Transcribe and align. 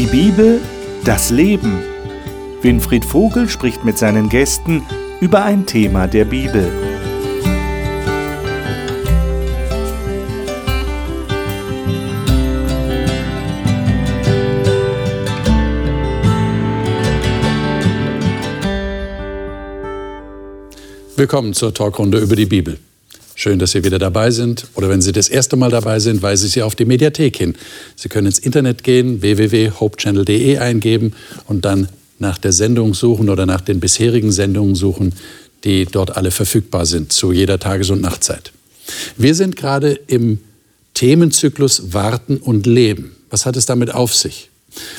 Die 0.00 0.06
Bibel, 0.06 0.62
das 1.04 1.28
Leben. 1.28 1.78
Winfried 2.62 3.04
Vogel 3.04 3.50
spricht 3.50 3.84
mit 3.84 3.98
seinen 3.98 4.30
Gästen 4.30 4.82
über 5.20 5.44
ein 5.44 5.66
Thema 5.66 6.06
der 6.06 6.24
Bibel. 6.24 6.72
Willkommen 21.14 21.52
zur 21.52 21.74
Talkrunde 21.74 22.20
über 22.20 22.36
die 22.36 22.46
Bibel. 22.46 22.78
Schön, 23.42 23.58
dass 23.58 23.70
Sie 23.70 23.84
wieder 23.84 23.98
dabei 23.98 24.30
sind. 24.30 24.66
Oder 24.74 24.90
wenn 24.90 25.00
Sie 25.00 25.12
das 25.12 25.30
erste 25.30 25.56
Mal 25.56 25.70
dabei 25.70 25.98
sind, 25.98 26.20
weise 26.20 26.46
ich 26.46 26.52
Sie 26.52 26.62
auf 26.62 26.74
die 26.74 26.84
Mediathek 26.84 27.38
hin. 27.38 27.54
Sie 27.96 28.10
können 28.10 28.26
ins 28.26 28.38
Internet 28.38 28.84
gehen, 28.84 29.22
www.hopechannel.de 29.22 30.58
eingeben 30.58 31.14
und 31.46 31.64
dann 31.64 31.88
nach 32.18 32.36
der 32.36 32.52
Sendung 32.52 32.92
suchen 32.92 33.30
oder 33.30 33.46
nach 33.46 33.62
den 33.62 33.80
bisherigen 33.80 34.30
Sendungen 34.30 34.74
suchen, 34.74 35.14
die 35.64 35.86
dort 35.86 36.18
alle 36.18 36.32
verfügbar 36.32 36.84
sind, 36.84 37.14
zu 37.14 37.32
jeder 37.32 37.58
Tages- 37.58 37.88
und 37.88 38.02
Nachtzeit. 38.02 38.52
Wir 39.16 39.34
sind 39.34 39.56
gerade 39.56 39.92
im 40.06 40.40
Themenzyklus 40.92 41.94
Warten 41.94 42.36
und 42.36 42.66
Leben. 42.66 43.16
Was 43.30 43.46
hat 43.46 43.56
es 43.56 43.64
damit 43.64 43.94
auf 43.94 44.14
sich? 44.14 44.50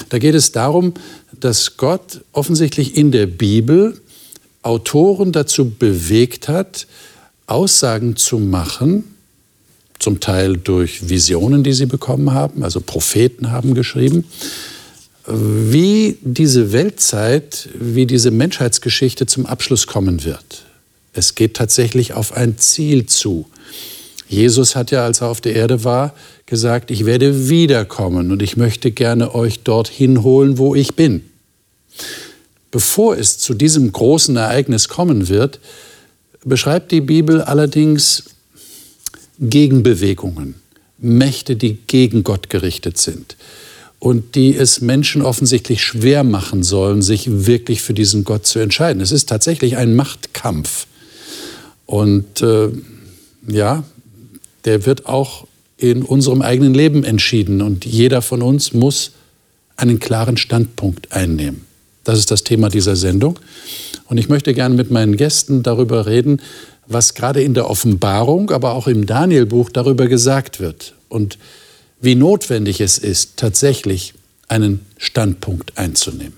Da 0.09 0.17
geht 0.17 0.33
es 0.33 0.51
darum, 0.51 0.95
dass 1.39 1.77
Gott 1.77 2.21
offensichtlich 2.31 2.97
in 2.97 3.11
der 3.11 3.27
Bibel 3.27 4.01
Autoren 4.63 5.31
dazu 5.31 5.69
bewegt 5.69 6.47
hat, 6.47 6.87
Aussagen 7.47 8.15
zu 8.15 8.39
machen, 8.39 9.03
zum 9.99 10.19
Teil 10.19 10.57
durch 10.57 11.09
Visionen, 11.09 11.63
die 11.63 11.73
sie 11.73 11.85
bekommen 11.85 12.33
haben, 12.33 12.63
also 12.63 12.81
Propheten 12.81 13.51
haben 13.51 13.75
geschrieben, 13.75 14.25
wie 15.27 16.17
diese 16.21 16.71
Weltzeit, 16.71 17.69
wie 17.79 18.05
diese 18.05 18.31
Menschheitsgeschichte 18.31 19.27
zum 19.27 19.45
Abschluss 19.45 19.85
kommen 19.85 20.23
wird. 20.23 20.65
Es 21.13 21.35
geht 21.35 21.55
tatsächlich 21.55 22.13
auf 22.13 22.33
ein 22.33 22.57
Ziel 22.57 23.05
zu. 23.05 23.45
Jesus 24.27 24.75
hat 24.75 24.91
ja, 24.91 25.03
als 25.03 25.21
er 25.21 25.27
auf 25.27 25.41
der 25.41 25.55
Erde 25.55 25.83
war, 25.83 26.15
gesagt, 26.45 26.89
ich 26.89 27.05
werde 27.05 27.49
wiederkommen 27.49 28.31
und 28.31 28.41
ich 28.41 28.57
möchte 28.57 28.91
gerne 28.91 29.35
euch 29.35 29.59
dorthin 29.59 30.23
holen, 30.23 30.57
wo 30.57 30.73
ich 30.73 30.95
bin. 30.95 31.23
Bevor 32.71 33.17
es 33.17 33.37
zu 33.37 33.53
diesem 33.53 33.91
großen 33.91 34.37
Ereignis 34.37 34.87
kommen 34.87 35.27
wird, 35.27 35.59
beschreibt 36.43 36.91
die 36.91 37.01
Bibel 37.01 37.41
allerdings 37.41 38.23
Gegenbewegungen, 39.39 40.55
Mächte, 40.97 41.55
die 41.55 41.77
gegen 41.87 42.23
Gott 42.23 42.49
gerichtet 42.49 42.97
sind 42.97 43.35
und 43.99 44.35
die 44.35 44.55
es 44.55 44.81
Menschen 44.81 45.21
offensichtlich 45.21 45.83
schwer 45.83 46.23
machen 46.23 46.63
sollen, 46.63 47.01
sich 47.01 47.45
wirklich 47.45 47.81
für 47.81 47.93
diesen 47.93 48.23
Gott 48.23 48.47
zu 48.47 48.59
entscheiden. 48.59 49.01
Es 49.01 49.11
ist 49.11 49.29
tatsächlich 49.29 49.77
ein 49.77 49.95
Machtkampf. 49.95 50.87
Und 51.85 52.41
äh, 52.41 52.69
ja, 53.47 53.83
der 54.65 54.85
wird 54.85 55.05
auch 55.05 55.45
in 55.77 56.03
unserem 56.03 56.41
eigenen 56.41 56.73
Leben 56.73 57.03
entschieden 57.03 57.61
und 57.61 57.85
jeder 57.85 58.21
von 58.21 58.41
uns 58.41 58.73
muss 58.73 59.11
einen 59.75 59.99
klaren 59.99 60.37
Standpunkt 60.37 61.11
einnehmen. 61.11 61.65
Das 62.03 62.17
ist 62.17 62.31
das 62.31 62.43
Thema 62.43 62.69
dieser 62.69 62.95
Sendung. 62.95 63.39
Und 64.11 64.17
ich 64.17 64.27
möchte 64.27 64.53
gerne 64.53 64.75
mit 64.75 64.91
meinen 64.91 65.15
Gästen 65.15 65.63
darüber 65.63 66.05
reden, 66.05 66.41
was 66.85 67.13
gerade 67.13 67.41
in 67.41 67.53
der 67.53 67.69
Offenbarung, 67.69 68.51
aber 68.51 68.73
auch 68.73 68.87
im 68.87 69.05
Danielbuch 69.05 69.69
darüber 69.69 70.07
gesagt 70.07 70.59
wird 70.59 70.95
und 71.07 71.37
wie 72.01 72.15
notwendig 72.15 72.81
es 72.81 72.97
ist, 72.97 73.37
tatsächlich 73.37 74.13
einen 74.49 74.85
Standpunkt 74.97 75.77
einzunehmen. 75.77 76.33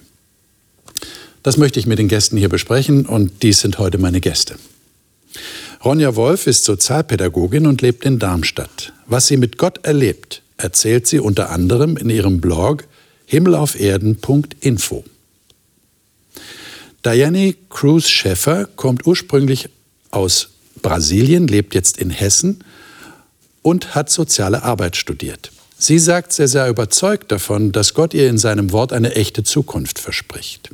Das 1.42 1.58
möchte 1.58 1.80
ich 1.80 1.88
mit 1.88 1.98
den 1.98 2.10
Gästen 2.10 2.38
hier 2.38 2.48
besprechen 2.48 3.08
und 3.08 3.42
dies 3.42 3.62
sind 3.62 3.80
heute 3.80 3.98
meine 3.98 4.22
Gäste. 4.22 4.54
Ronja 5.84 6.16
Wolf 6.16 6.46
ist 6.46 6.66
Sozialpädagogin 6.66 7.66
und 7.66 7.82
lebt 7.82 8.06
in 8.06 8.20
Darmstadt. 8.20 8.94
Was 9.08 9.26
sie 9.26 9.38
mit 9.38 9.58
Gott 9.58 9.84
erlebt, 9.84 10.44
erzählt 10.58 11.08
sie 11.08 11.20
unter 11.20 11.50
anderem 11.50 11.98
in 11.98 12.12
ihrem 12.12 12.40
Blog 12.40 12.84
himmelauferden.info. 13.26 15.04
Diane 17.06 17.56
Cruz 17.70 18.08
Schäffer 18.08 18.66
kommt 18.66 19.06
ursprünglich 19.06 19.70
aus 20.12 20.50
Brasilien, 20.82 21.48
lebt 21.48 21.76
jetzt 21.76 21.98
in 21.98 22.10
Hessen 22.10 22.64
und 23.62 23.94
hat 23.94 24.10
soziale 24.10 24.64
Arbeit 24.64 24.96
studiert. 24.96 25.52
Sie 25.78 26.00
sagt, 26.00 26.32
sehr, 26.32 26.48
sehr 26.48 26.70
überzeugt 26.70 27.32
davon, 27.32 27.74
dass 27.74 27.94
Gott 27.94 28.14
ihr 28.14 28.30
in 28.30 28.38
seinem 28.38 28.72
Wort 28.72 28.94
eine 28.94 29.16
echte 29.16 29.44
Zukunft 29.44 30.00
verspricht. 30.00 30.70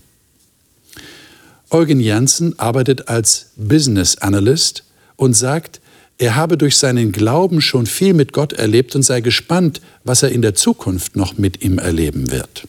Eugen 1.72 2.00
Janssen 2.00 2.58
arbeitet 2.60 3.08
als 3.08 3.48
Business 3.56 4.18
Analyst 4.18 4.84
und 5.16 5.34
sagt, 5.34 5.82
er 6.20 6.36
habe 6.36 6.58
durch 6.58 6.78
seinen 6.78 7.12
Glauben 7.12 7.62
schon 7.62 7.86
viel 7.86 8.14
mit 8.14 8.34
Gott 8.34 8.54
erlebt 8.54 8.96
und 8.96 9.04
sei 9.04 9.22
gespannt, 9.22 9.82
was 10.04 10.22
er 10.22 10.30
in 10.30 10.42
der 10.42 10.54
Zukunft 10.54 11.16
noch 11.16 11.38
mit 11.38 11.64
ihm 11.64 11.80
erleben 11.80 12.30
wird. 12.30 12.68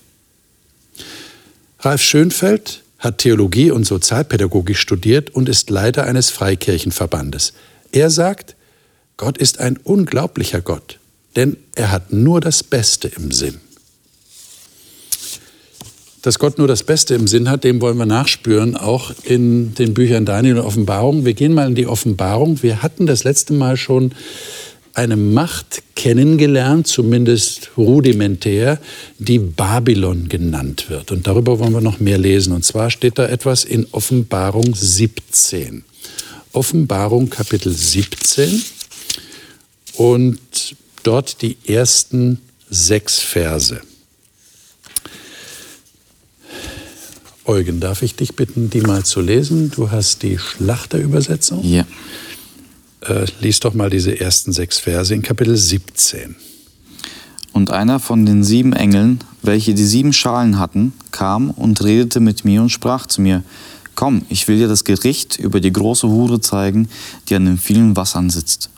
Ralf 1.80 2.02
Schönfeld 2.02 2.79
hat 3.00 3.18
Theologie 3.18 3.70
und 3.70 3.86
Sozialpädagogik 3.86 4.76
studiert 4.76 5.30
und 5.30 5.48
ist 5.48 5.70
Leiter 5.70 6.04
eines 6.04 6.30
Freikirchenverbandes. 6.30 7.54
Er 7.92 8.10
sagt, 8.10 8.54
Gott 9.16 9.38
ist 9.38 9.58
ein 9.58 9.78
unglaublicher 9.78 10.60
Gott, 10.60 10.98
denn 11.34 11.56
er 11.74 11.90
hat 11.90 12.12
nur 12.12 12.40
das 12.40 12.62
Beste 12.62 13.08
im 13.08 13.32
Sinn. 13.32 13.60
Dass 16.22 16.38
Gott 16.38 16.58
nur 16.58 16.68
das 16.68 16.82
Beste 16.82 17.14
im 17.14 17.26
Sinn 17.26 17.48
hat, 17.48 17.64
dem 17.64 17.80
wollen 17.80 17.96
wir 17.96 18.04
nachspüren, 18.04 18.76
auch 18.76 19.12
in 19.24 19.74
den 19.74 19.94
Büchern 19.94 20.26
Daniel 20.26 20.58
und 20.58 20.66
Offenbarung. 20.66 21.24
Wir 21.24 21.32
gehen 21.32 21.54
mal 21.54 21.66
in 21.66 21.74
die 21.74 21.86
Offenbarung. 21.86 22.62
Wir 22.62 22.82
hatten 22.82 23.06
das 23.06 23.24
letzte 23.24 23.54
Mal 23.54 23.78
schon 23.78 24.12
eine 24.94 25.16
Macht 25.16 25.82
kennengelernt, 25.94 26.86
zumindest 26.86 27.70
rudimentär, 27.76 28.78
die 29.18 29.38
Babylon 29.38 30.28
genannt 30.28 30.86
wird. 30.88 31.12
Und 31.12 31.26
darüber 31.26 31.58
wollen 31.58 31.72
wir 31.72 31.80
noch 31.80 32.00
mehr 32.00 32.18
lesen. 32.18 32.52
Und 32.52 32.64
zwar 32.64 32.90
steht 32.90 33.18
da 33.18 33.26
etwas 33.26 33.64
in 33.64 33.86
Offenbarung 33.92 34.74
17. 34.74 35.84
Offenbarung 36.52 37.30
Kapitel 37.30 37.72
17 37.72 38.62
und 39.94 40.38
dort 41.02 41.42
die 41.42 41.56
ersten 41.66 42.40
sechs 42.68 43.20
Verse. 43.20 43.80
Eugen, 47.44 47.80
darf 47.80 48.02
ich 48.02 48.14
dich 48.14 48.36
bitten, 48.36 48.70
die 48.70 48.80
mal 48.80 49.04
zu 49.04 49.20
lesen? 49.20 49.70
Du 49.70 49.90
hast 49.90 50.22
die 50.22 50.38
Schlachterübersetzung. 50.38 51.64
Ja. 51.64 51.84
Äh, 53.02 53.26
lies 53.40 53.60
doch 53.60 53.72
mal 53.72 53.88
diese 53.88 54.20
ersten 54.20 54.52
sechs 54.52 54.78
Verse 54.78 55.14
in 55.14 55.22
Kapitel 55.22 55.56
17. 55.56 56.36
Und 57.52 57.70
einer 57.70 57.98
von 57.98 58.26
den 58.26 58.44
sieben 58.44 58.74
Engeln, 58.74 59.20
welche 59.42 59.74
die 59.74 59.84
sieben 59.84 60.12
Schalen 60.12 60.58
hatten, 60.58 60.92
kam 61.10 61.50
und 61.50 61.82
redete 61.82 62.20
mit 62.20 62.44
mir 62.44 62.60
und 62.60 62.70
sprach 62.70 63.06
zu 63.06 63.22
mir, 63.22 63.42
Komm, 63.94 64.22
ich 64.28 64.48
will 64.48 64.58
dir 64.58 64.68
das 64.68 64.84
Gericht 64.84 65.38
über 65.38 65.60
die 65.60 65.72
große 65.72 66.08
Hure 66.08 66.40
zeigen, 66.40 66.88
die 67.28 67.34
an 67.34 67.44
den 67.44 67.58
vielen 67.58 67.96
Wassern 67.96 68.30
sitzt, 68.30 68.70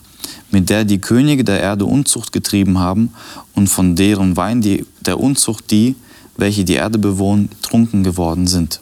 mit 0.51 0.69
der 0.69 0.85
die 0.85 0.99
Könige 0.99 1.43
der 1.43 1.59
Erde 1.59 1.85
Unzucht 1.85 2.31
getrieben 2.31 2.79
haben 2.79 3.13
und 3.55 3.67
von 3.67 3.95
deren 3.95 4.35
Wein 4.35 4.61
die, 4.61 4.85
der 5.01 5.19
Unzucht 5.19 5.69
die, 5.71 5.95
welche 6.35 6.65
die 6.65 6.73
Erde 6.73 6.97
bewohnen, 6.97 7.49
trunken 7.61 8.03
geworden 8.03 8.47
sind. 8.47 8.81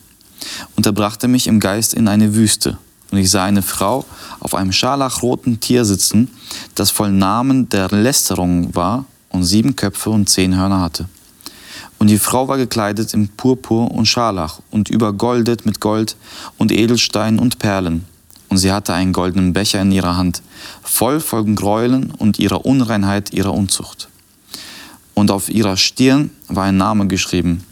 Und 0.76 0.86
er 0.86 0.94
brachte 0.94 1.28
mich 1.28 1.48
im 1.48 1.60
Geist 1.60 1.94
in 1.94 2.08
eine 2.08 2.34
Wüste, 2.34 2.78
und 3.12 3.18
ich 3.18 3.30
sah 3.30 3.44
eine 3.44 3.62
Frau 3.62 4.06
auf 4.40 4.56
einem 4.56 4.72
scharlachroten 4.72 5.60
Tier 5.60 5.86
sitzen, 5.86 6.30
das 6.76 6.90
voll 6.90 7.12
Namen 7.12 7.70
der 7.70 7.90
Lästerung 7.90 8.74
war 8.74 9.06
und 9.30 9.44
sieben 9.44 9.76
Köpfe 9.76 10.10
und 10.10 10.30
zehn 10.30 10.58
Hörner 10.58 10.80
hatte. 10.80 11.08
Und 12.00 12.08
die 12.08 12.18
Frau 12.18 12.48
war 12.48 12.58
gekleidet 12.58 13.14
in 13.14 13.28
Purpur 13.28 13.92
und 13.92 14.08
Scharlach 14.08 14.60
und 14.72 14.90
übergoldet 14.90 15.66
mit 15.66 15.80
Gold 15.80 16.16
und 16.58 16.72
Edelsteinen 16.72 17.40
und 17.40 17.60
Perlen. 17.60 18.06
Und 18.50 18.58
sie 18.58 18.72
hatte 18.72 18.94
einen 18.94 19.14
goldenen 19.14 19.54
Becher 19.54 19.82
in 19.82 19.92
ihrer 19.92 20.18
Hand, 20.18 20.42
voll 20.82 21.20
von 21.20 21.56
Gräueln 21.56 22.12
und 22.12 22.40
ihrer 22.40 22.66
Unreinheit, 22.66 23.34
ihrer 23.34 23.54
Unzucht. 23.54 24.10
Und 25.14 25.32
auf 25.32 25.50
ihrer 25.50 25.78
Stirn 25.78 26.32
war 26.48 26.66
ein 26.66 26.78
Name 26.78 27.08
geschrieben, 27.08 27.64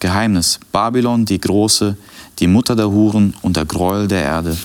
Geheimnis, 0.00 0.58
Babylon 0.72 1.24
die 1.24 1.40
Große, 1.40 1.96
die 2.40 2.46
Mutter 2.46 2.76
der 2.76 2.90
Huren 2.90 3.34
und 3.42 3.56
der 3.56 3.64
Gräuel 3.64 4.08
der 4.08 4.22
Erde. 4.22 4.56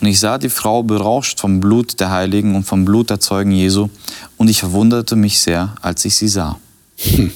Und 0.00 0.06
ich 0.06 0.20
sah 0.20 0.38
die 0.38 0.48
Frau 0.48 0.82
berauscht 0.82 1.40
vom 1.40 1.60
Blut 1.60 1.98
der 2.00 2.10
Heiligen 2.10 2.54
und 2.54 2.64
vom 2.64 2.84
Blut 2.84 3.10
der 3.10 3.20
Zeugen 3.20 3.52
Jesu, 3.52 3.88
und 4.36 4.48
ich 4.48 4.60
verwunderte 4.60 5.16
mich 5.16 5.38
sehr, 5.38 5.74
als 5.80 6.04
ich 6.04 6.14
sie 6.14 6.28
sah. 6.28 6.58
Hm. 6.98 7.32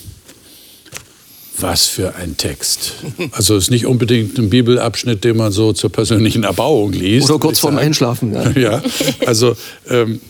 Was 1.59 1.87
für 1.87 2.15
ein 2.15 2.37
Text. 2.39 2.95
Also 3.33 3.57
es 3.57 3.65
ist 3.65 3.71
nicht 3.71 3.85
unbedingt 3.85 4.39
ein 4.39 4.49
Bibelabschnitt, 4.49 5.25
den 5.25 5.37
man 5.37 5.53
so 5.53 5.75
zur 5.75 5.91
persönlichen 5.91 6.45
Erbauung 6.45 6.93
liest. 6.93 7.31
Oder 7.31 7.39
kurz 7.39 7.59
vorm 7.59 7.77
Einschlafen. 7.77 8.33
Ja, 8.33 8.51
ja 8.57 8.83
also 9.27 9.57
ähm, 9.89 10.21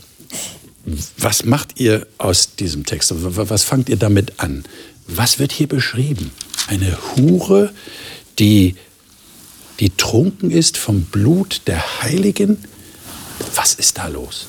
was 1.18 1.44
macht 1.44 1.78
ihr 1.78 2.06
aus 2.18 2.56
diesem 2.56 2.84
Text? 2.84 3.12
Was 3.14 3.62
fangt 3.62 3.88
ihr 3.88 3.96
damit 3.96 4.34
an? 4.38 4.64
Was 5.06 5.38
wird 5.38 5.52
hier 5.52 5.68
beschrieben? 5.68 6.32
Eine 6.68 6.96
Hure, 7.16 7.70
die, 8.38 8.76
die 9.80 9.90
trunken 9.90 10.50
ist 10.50 10.76
vom 10.76 11.02
Blut 11.02 11.62
der 11.66 12.02
Heiligen? 12.02 12.58
Was 13.54 13.74
ist 13.74 13.98
da 13.98 14.08
los? 14.08 14.46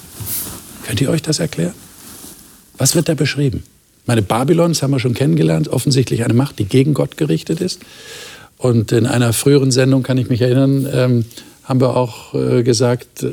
Könnt 0.85 1.01
ihr 1.01 1.09
euch 1.09 1.21
das 1.21 1.39
erklären? 1.39 1.73
Was 2.77 2.95
wird 2.95 3.07
da 3.07 3.13
beschrieben? 3.13 3.63
Meine 4.05 4.21
Babylon, 4.21 4.71
das 4.71 4.83
haben 4.83 4.91
wir 4.91 4.99
schon 4.99 5.13
kennengelernt, 5.13 5.69
offensichtlich 5.69 6.25
eine 6.25 6.33
Macht, 6.33 6.59
die 6.59 6.65
gegen 6.65 6.93
Gott 6.93 7.17
gerichtet 7.17 7.61
ist. 7.61 7.81
Und 8.57 8.91
in 8.91 9.05
einer 9.05 9.31
früheren 9.33 9.71
Sendung, 9.71 10.03
kann 10.03 10.17
ich 10.17 10.29
mich 10.29 10.41
erinnern, 10.41 10.87
ähm, 10.91 11.25
haben 11.63 11.79
wir 11.79 11.95
auch 11.95 12.33
äh, 12.33 12.63
gesagt, 12.63 13.25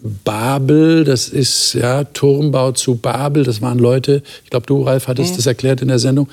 Babel, 0.00 1.04
das 1.04 1.28
ist 1.28 1.74
ja 1.74 2.04
Turmbau 2.04 2.72
zu 2.72 2.96
Babel, 2.96 3.42
das 3.42 3.60
waren 3.60 3.78
Leute, 3.78 4.22
ich 4.44 4.50
glaube, 4.50 4.66
du, 4.66 4.82
Ralf, 4.82 5.08
hattest 5.08 5.32
mhm. 5.32 5.36
das 5.36 5.46
erklärt 5.46 5.82
in 5.82 5.88
der 5.88 5.98
Sendung. 5.98 6.28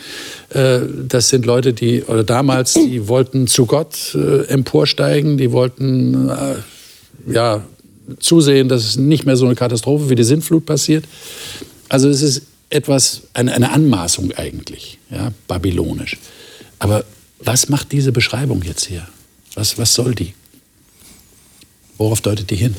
Äh, 0.49 0.81
das 1.07 1.29
sind 1.29 1.45
Leute, 1.45 1.73
die, 1.73 2.03
oder 2.03 2.23
damals, 2.23 2.73
die 2.73 3.07
wollten 3.07 3.47
zu 3.47 3.65
Gott 3.65 4.15
äh, 4.15 4.45
emporsteigen, 4.47 5.37
die 5.37 5.51
wollten 5.51 6.29
äh, 6.29 6.55
ja, 7.33 7.63
zusehen, 8.19 8.69
dass 8.69 8.85
es 8.85 8.97
nicht 8.97 9.25
mehr 9.25 9.35
so 9.35 9.45
eine 9.45 9.55
Katastrophe 9.55 10.09
wie 10.09 10.15
die 10.15 10.23
Sintflut 10.23 10.65
passiert. 10.65 11.05
Also 11.89 12.07
es 12.09 12.21
ist 12.21 12.43
etwas, 12.69 13.23
eine, 13.33 13.53
eine 13.53 13.71
Anmaßung 13.71 14.31
eigentlich, 14.33 14.99
ja, 15.09 15.31
babylonisch. 15.47 16.17
Aber 16.77 17.03
was 17.39 17.69
macht 17.69 17.91
diese 17.91 18.11
Beschreibung 18.11 18.61
jetzt 18.63 18.85
hier? 18.85 19.07
Was, 19.55 19.77
was 19.77 19.93
soll 19.93 20.13
die? 20.13 20.33
Worauf 21.97 22.21
deutet 22.21 22.49
die 22.49 22.55
hin? 22.55 22.75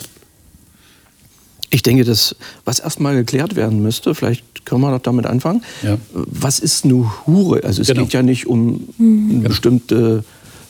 Ich 1.71 1.83
denke, 1.83 2.05
das, 2.05 2.37
was 2.65 2.79
erstmal 2.79 3.15
geklärt 3.17 3.57
werden 3.57 3.83
müsste, 3.83 4.15
vielleicht 4.15 4.65
können 4.65 4.83
wir 4.83 4.91
doch 4.91 5.03
damit 5.03 5.27
anfangen. 5.27 5.63
Ja. 5.83 5.99
Was 6.13 6.59
ist 6.59 6.85
eine 6.85 7.11
Hure? 7.27 7.65
Also 7.65 7.83
es 7.83 7.89
genau. 7.89 8.03
geht 8.03 8.13
ja 8.13 8.23
nicht 8.23 8.47
um 8.47 8.89
mhm. 8.99 9.43
bestimmte 9.43 10.25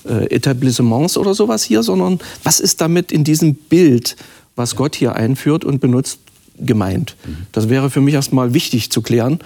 äh, 0.04 0.34
Etablissements 0.34 1.16
oder 1.16 1.34
sowas 1.34 1.64
hier, 1.64 1.82
sondern 1.82 2.18
was 2.44 2.60
ist 2.60 2.80
damit 2.80 3.12
in 3.12 3.24
diesem 3.24 3.54
Bild, 3.54 4.16
was 4.54 4.72
ja. 4.72 4.78
Gott 4.78 4.94
hier 4.94 5.14
einführt 5.16 5.64
und 5.64 5.80
benutzt, 5.80 6.20
gemeint? 6.58 7.16
Mhm. 7.26 7.46
Das 7.52 7.68
wäre 7.68 7.90
für 7.90 8.00
mich 8.00 8.14
erstmal 8.14 8.54
wichtig 8.54 8.90
zu 8.90 9.02
klären, 9.02 9.40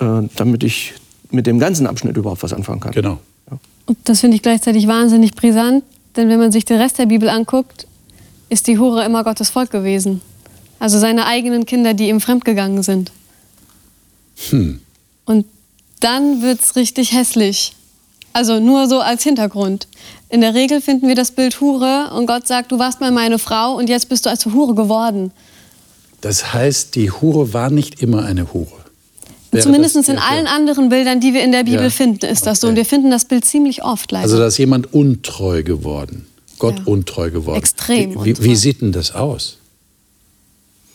ja. 0.00 0.20
äh, 0.20 0.28
damit 0.36 0.64
ich 0.64 0.94
mit 1.30 1.46
dem 1.46 1.58
ganzen 1.58 1.86
Abschnitt 1.86 2.16
überhaupt 2.16 2.42
was 2.42 2.52
anfangen 2.52 2.80
kann. 2.80 2.92
Genau. 2.92 3.18
Und 3.86 3.98
das 4.04 4.20
finde 4.20 4.36
ich 4.36 4.42
gleichzeitig 4.42 4.86
wahnsinnig 4.86 5.34
brisant, 5.34 5.82
denn 6.16 6.28
wenn 6.28 6.38
man 6.38 6.52
sich 6.52 6.64
den 6.64 6.78
Rest 6.78 6.98
der 6.98 7.06
Bibel 7.06 7.28
anguckt, 7.28 7.86
ist 8.50 8.66
die 8.66 8.78
Hure 8.78 9.04
immer 9.04 9.24
Gottes 9.24 9.50
Volk 9.50 9.70
gewesen. 9.70 10.20
Also 10.78 10.98
seine 10.98 11.26
eigenen 11.26 11.66
Kinder, 11.66 11.94
die 11.94 12.08
ihm 12.08 12.20
fremdgegangen 12.20 12.82
sind. 12.82 13.10
Hm. 14.50 14.80
Und 15.24 15.46
dann 16.00 16.42
wird 16.42 16.60
es 16.62 16.76
richtig 16.76 17.12
hässlich. 17.12 17.74
Also 18.32 18.60
nur 18.60 18.88
so 18.88 19.00
als 19.00 19.24
Hintergrund. 19.24 19.88
In 20.28 20.40
der 20.40 20.54
Regel 20.54 20.80
finden 20.80 21.08
wir 21.08 21.14
das 21.14 21.32
Bild 21.32 21.60
Hure 21.60 22.10
und 22.14 22.26
Gott 22.26 22.46
sagt, 22.46 22.70
du 22.70 22.78
warst 22.78 23.00
mal 23.00 23.10
meine 23.10 23.38
Frau 23.38 23.74
und 23.76 23.88
jetzt 23.88 24.08
bist 24.08 24.26
du 24.26 24.30
als 24.30 24.46
Hure 24.46 24.74
geworden. 24.74 25.32
Das 26.20 26.52
heißt, 26.52 26.94
die 26.94 27.10
Hure 27.10 27.52
war 27.52 27.70
nicht 27.70 28.02
immer 28.02 28.24
eine 28.24 28.52
Hure. 28.52 28.66
Wäre 29.50 29.64
Zumindest 29.64 29.96
in 29.96 30.16
ja, 30.16 30.22
allen 30.28 30.44
ja. 30.44 30.52
anderen 30.52 30.88
Bildern, 30.88 31.20
die 31.20 31.32
wir 31.32 31.42
in 31.42 31.52
der 31.52 31.64
Bibel 31.64 31.84
ja. 31.84 31.90
finden, 31.90 32.26
ist 32.26 32.46
das 32.46 32.58
okay. 32.58 32.60
so. 32.60 32.68
Und 32.68 32.76
wir 32.76 32.84
finden 32.84 33.10
das 33.10 33.24
Bild 33.24 33.44
ziemlich 33.44 33.82
oft 33.82 34.12
leider. 34.12 34.24
Also 34.24 34.38
da 34.38 34.46
ist 34.46 34.58
jemand 34.58 34.92
untreu 34.92 35.62
geworden. 35.62 36.26
Gott 36.58 36.86
untreu 36.86 37.30
geworden. 37.30 37.56
Extrem. 37.56 38.24
Wie, 38.24 38.36
wie, 38.36 38.44
wie 38.44 38.56
sieht 38.56 38.82
denn 38.82 38.92
das 38.92 39.14
aus? 39.14 39.57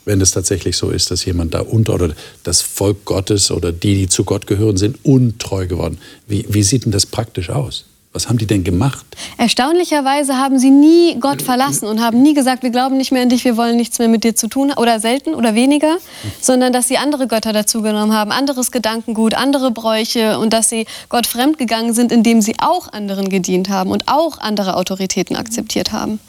Wenn 0.06 0.22
es 0.22 0.32
tatsächlich 0.32 0.78
so 0.78 0.90
ist, 0.90 1.12
dass 1.12 1.26
jemand 1.26 1.54
da 1.54 1.62
unter 1.62 1.94
oder 1.96 2.14
das 2.44 2.62
Volk 2.62 3.06
Gottes 3.06 3.52
oder 3.52 3.72
die, 3.72 3.96
die 3.96 4.10
zu 4.10 4.24
Gott 4.24 4.48
gehören, 4.48 4.78
sind 4.78 4.98
untreu 5.04 5.68
geworden. 5.68 5.98
Wie, 6.28 6.46
wie 6.50 6.64
sieht 6.64 6.86
denn 6.86 6.92
das 6.92 7.06
praktisch 7.06 7.50
aus? 7.50 7.86
Was 8.14 8.30
haben 8.30 8.38
die 8.38 8.46
denn 8.46 8.64
gemacht? 8.64 9.04
Erstaunlicherweise 9.40 10.38
haben 10.38 10.60
sie 10.60 10.70
nie 10.70 11.20
Gott 11.20 11.42
verlassen 11.42 11.88
und 11.88 12.00
haben 12.00 12.22
nie 12.22 12.36
gesagt, 12.36 12.62
wir 12.62 12.70
glauben 12.70 12.96
nicht 12.96 13.12
mehr 13.12 13.24
an 13.24 13.30
dich, 13.30 13.44
wir 13.44 13.58
wollen 13.58 13.76
nichts 13.76 13.98
mehr 13.98 14.08
mit 14.08 14.24
dir 14.24 14.36
zu 14.36 14.48
tun 14.48 14.72
oder 14.78 15.00
selten 15.00 15.34
oder 15.34 15.56
weniger, 15.56 15.98
sondern 16.40 16.72
dass 16.74 16.88
sie 16.88 16.98
andere 16.98 17.26
Götter 17.26 17.54
dazugenommen 17.54 18.16
haben, 18.16 18.32
anderes 18.32 18.72
Gedankengut, 18.72 19.34
andere 19.34 19.72
Bräuche 19.72 20.38
und 20.38 20.54
dass 20.54 20.70
sie 20.70 20.86
Gott 21.10 21.26
fremdgegangen 21.26 21.96
sind, 21.96 22.12
indem 22.12 22.42
sie 22.42 22.54
auch 22.60 22.94
anderen 22.94 23.30
gedient 23.30 23.70
haben 23.70 23.90
und 23.90 24.08
auch 24.08 24.38
andere 24.38 24.78
Autoritäten 24.78 25.36
akzeptiert 25.36 25.92
haben. 25.92 26.20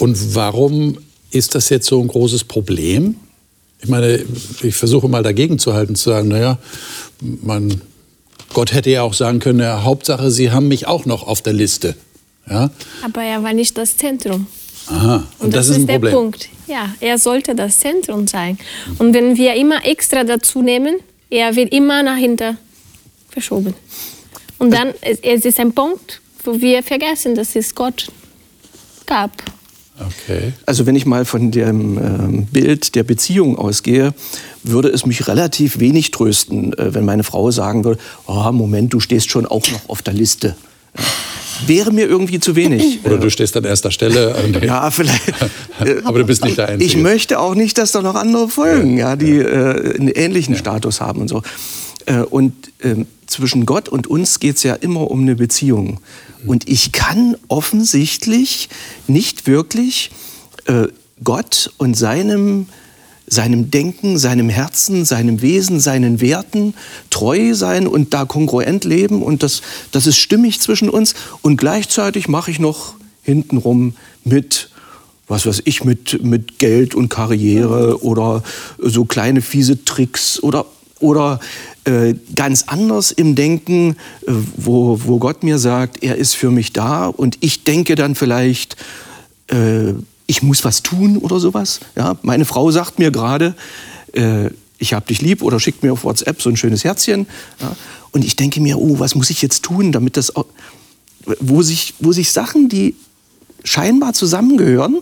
Und 0.00 0.34
warum 0.34 0.98
ist 1.30 1.54
das 1.54 1.68
jetzt 1.68 1.86
so 1.86 2.00
ein 2.00 2.08
großes 2.08 2.44
Problem? 2.44 3.16
Ich 3.82 3.88
meine, 3.88 4.24
ich 4.62 4.74
versuche 4.74 5.08
mal 5.08 5.22
dagegen 5.22 5.58
zu 5.58 5.72
halten, 5.72 5.94
zu 5.94 6.10
sagen, 6.10 6.28
naja, 6.28 6.58
man, 7.20 7.80
Gott 8.52 8.72
hätte 8.72 8.90
ja 8.90 9.02
auch 9.02 9.14
sagen 9.14 9.38
können, 9.38 9.60
ja, 9.60 9.82
Hauptsache, 9.82 10.30
Sie 10.30 10.50
haben 10.50 10.68
mich 10.68 10.86
auch 10.86 11.06
noch 11.06 11.26
auf 11.26 11.40
der 11.40 11.54
Liste. 11.54 11.94
Ja? 12.48 12.70
Aber 13.02 13.22
er 13.22 13.42
war 13.42 13.52
nicht 13.52 13.78
das 13.78 13.96
Zentrum. 13.96 14.46
Aha. 14.88 15.26
Und, 15.38 15.46
Und 15.46 15.54
das, 15.54 15.68
das, 15.68 15.78
ist, 15.78 15.88
der 15.88 15.94
Problem. 15.94 16.14
Punkt. 16.14 16.48
Ja, 16.66 16.94
er 17.00 17.18
sollte 17.18 17.54
das 17.54 17.78
Zentrum 17.78 18.26
sein. 18.26 18.58
Und 18.98 19.14
wenn 19.14 19.36
wir 19.36 19.54
immer 19.54 19.84
extra 19.84 20.24
dazu 20.24 20.62
nehmen, 20.62 20.96
er 21.30 21.54
wird 21.56 21.72
immer 21.72 22.02
nach 22.02 22.16
hinten 22.16 22.58
verschoben. 23.28 23.74
Und 24.58 24.72
dann 24.72 24.92
es 25.02 25.44
ist 25.44 25.58
ein 25.58 25.72
Punkt, 25.72 26.20
wo 26.44 26.60
wir 26.60 26.82
vergessen, 26.82 27.34
dass 27.34 27.56
es 27.56 27.74
Gott 27.74 28.08
gab. 29.06 29.30
Okay. 30.00 30.52
Also 30.66 30.86
wenn 30.86 30.96
ich 30.96 31.06
mal 31.06 31.24
von 31.24 31.50
dem 31.50 31.98
äh, 31.98 32.46
Bild 32.50 32.94
der 32.94 33.02
Beziehung 33.02 33.58
ausgehe, 33.58 34.14
würde 34.62 34.88
es 34.88 35.04
mich 35.06 35.28
relativ 35.28 35.78
wenig 35.78 36.10
trösten, 36.10 36.72
äh, 36.72 36.94
wenn 36.94 37.04
meine 37.04 37.22
Frau 37.22 37.50
sagen 37.50 37.84
würde, 37.84 38.00
oh, 38.26 38.50
Moment, 38.52 38.92
du 38.92 39.00
stehst 39.00 39.30
schon 39.30 39.46
auch 39.46 39.70
noch 39.70 39.88
auf 39.88 40.02
der 40.02 40.14
Liste. 40.14 40.56
Ja. 40.96 41.04
Wäre 41.66 41.92
mir 41.92 42.06
irgendwie 42.06 42.40
zu 42.40 42.56
wenig. 42.56 43.00
Oder 43.04 43.18
du 43.18 43.30
stehst 43.30 43.56
an 43.56 43.64
erster 43.64 43.90
Stelle. 43.90 44.34
ja, 44.62 44.90
vielleicht. 44.90 45.22
Aber 46.04 46.18
du 46.18 46.24
bist 46.24 46.44
nicht 46.44 46.58
der 46.58 46.68
Einzige. 46.68 46.84
Ich 46.84 46.96
möchte 46.96 47.38
auch 47.38 47.54
nicht, 47.54 47.78
dass 47.78 47.92
da 47.92 48.02
noch 48.02 48.14
andere 48.14 48.48
folgen, 48.48 48.96
ja, 48.96 49.16
die 49.16 49.38
äh, 49.38 49.98
einen 49.98 50.08
ähnlichen 50.08 50.54
ja. 50.54 50.60
Status 50.60 51.00
haben 51.00 51.20
und 51.20 51.28
so. 51.28 51.42
Äh, 52.06 52.20
und 52.20 52.72
ähm, 52.82 53.06
zwischen 53.26 53.66
Gott 53.66 53.88
und 53.88 54.06
uns 54.06 54.40
geht 54.40 54.56
es 54.56 54.62
ja 54.62 54.74
immer 54.74 55.10
um 55.10 55.20
eine 55.20 55.36
Beziehung. 55.36 56.00
Und 56.46 56.68
ich 56.68 56.92
kann 56.92 57.36
offensichtlich 57.48 58.68
nicht 59.06 59.46
wirklich 59.46 60.10
äh, 60.66 60.88
Gott 61.22 61.72
und 61.76 61.96
seinem, 61.96 62.66
seinem 63.26 63.70
Denken, 63.70 64.18
seinem 64.18 64.48
Herzen, 64.48 65.04
seinem 65.04 65.42
Wesen, 65.42 65.80
seinen 65.80 66.20
Werten 66.20 66.74
treu 67.10 67.54
sein 67.54 67.86
und 67.86 68.14
da 68.14 68.24
kongruent 68.24 68.84
leben. 68.84 69.22
Und 69.22 69.42
das, 69.42 69.62
das 69.92 70.06
ist 70.06 70.16
stimmig 70.16 70.60
zwischen 70.60 70.88
uns. 70.88 71.14
Und 71.42 71.56
gleichzeitig 71.56 72.26
mache 72.26 72.50
ich 72.50 72.58
noch 72.58 72.94
hintenrum 73.22 73.94
mit 74.24 74.70
was 75.30 75.46
weiß 75.46 75.62
ich, 75.64 75.84
mit, 75.84 76.24
mit 76.24 76.58
Geld 76.58 76.96
und 76.96 77.08
Karriere 77.08 78.02
oder 78.02 78.42
so 78.78 79.04
kleine 79.04 79.42
fiese 79.42 79.84
Tricks 79.84 80.42
oder, 80.42 80.66
oder 80.98 81.38
äh, 81.84 82.14
ganz 82.34 82.64
anders 82.66 83.10
im 83.10 83.34
Denken, 83.34 83.96
äh, 84.26 84.32
wo, 84.56 85.00
wo 85.04 85.18
Gott 85.18 85.42
mir 85.42 85.58
sagt, 85.58 86.02
er 86.02 86.16
ist 86.16 86.34
für 86.34 86.50
mich 86.50 86.72
da 86.72 87.06
und 87.06 87.38
ich 87.40 87.64
denke 87.64 87.94
dann 87.94 88.14
vielleicht, 88.14 88.76
äh, 89.48 89.92
ich 90.26 90.42
muss 90.42 90.64
was 90.64 90.82
tun 90.82 91.16
oder 91.16 91.40
sowas. 91.40 91.80
Ja, 91.96 92.16
meine 92.22 92.44
Frau 92.44 92.70
sagt 92.70 92.98
mir 92.98 93.10
gerade, 93.10 93.54
äh, 94.12 94.50
ich 94.78 94.92
habe 94.92 95.06
dich 95.06 95.20
lieb 95.20 95.42
oder 95.42 95.58
schickt 95.58 95.82
mir 95.82 95.92
auf 95.92 96.04
WhatsApp 96.04 96.40
so 96.40 96.50
ein 96.50 96.56
schönes 96.56 96.84
Herzchen. 96.84 97.26
Ja, 97.60 97.74
und 98.12 98.24
ich 98.24 98.36
denke 98.36 98.60
mir, 98.60 98.78
oh, 98.78 98.98
was 98.98 99.14
muss 99.14 99.30
ich 99.30 99.42
jetzt 99.42 99.62
tun, 99.62 99.92
damit 99.92 100.16
das, 100.16 100.32
wo 101.40 101.62
sich, 101.62 101.94
wo 101.98 102.12
sich 102.12 102.32
Sachen, 102.32 102.68
die 102.68 102.94
scheinbar 103.64 104.14
zusammengehören, 104.14 105.00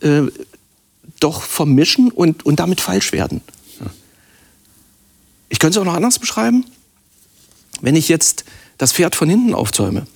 äh, 0.00 0.22
doch 1.20 1.42
vermischen 1.42 2.10
und, 2.10 2.44
und 2.44 2.60
damit 2.60 2.80
falsch 2.80 3.12
werden. 3.12 3.40
Ich 5.52 5.58
könnte 5.58 5.78
es 5.78 5.82
auch 5.82 5.86
noch 5.86 5.94
anders 5.94 6.18
beschreiben. 6.18 6.64
Wenn 7.82 7.94
ich 7.94 8.08
jetzt 8.08 8.46
das 8.78 8.90
Pferd 8.94 9.14
von 9.14 9.28
hinten 9.28 9.52
aufzäume, 9.52 10.06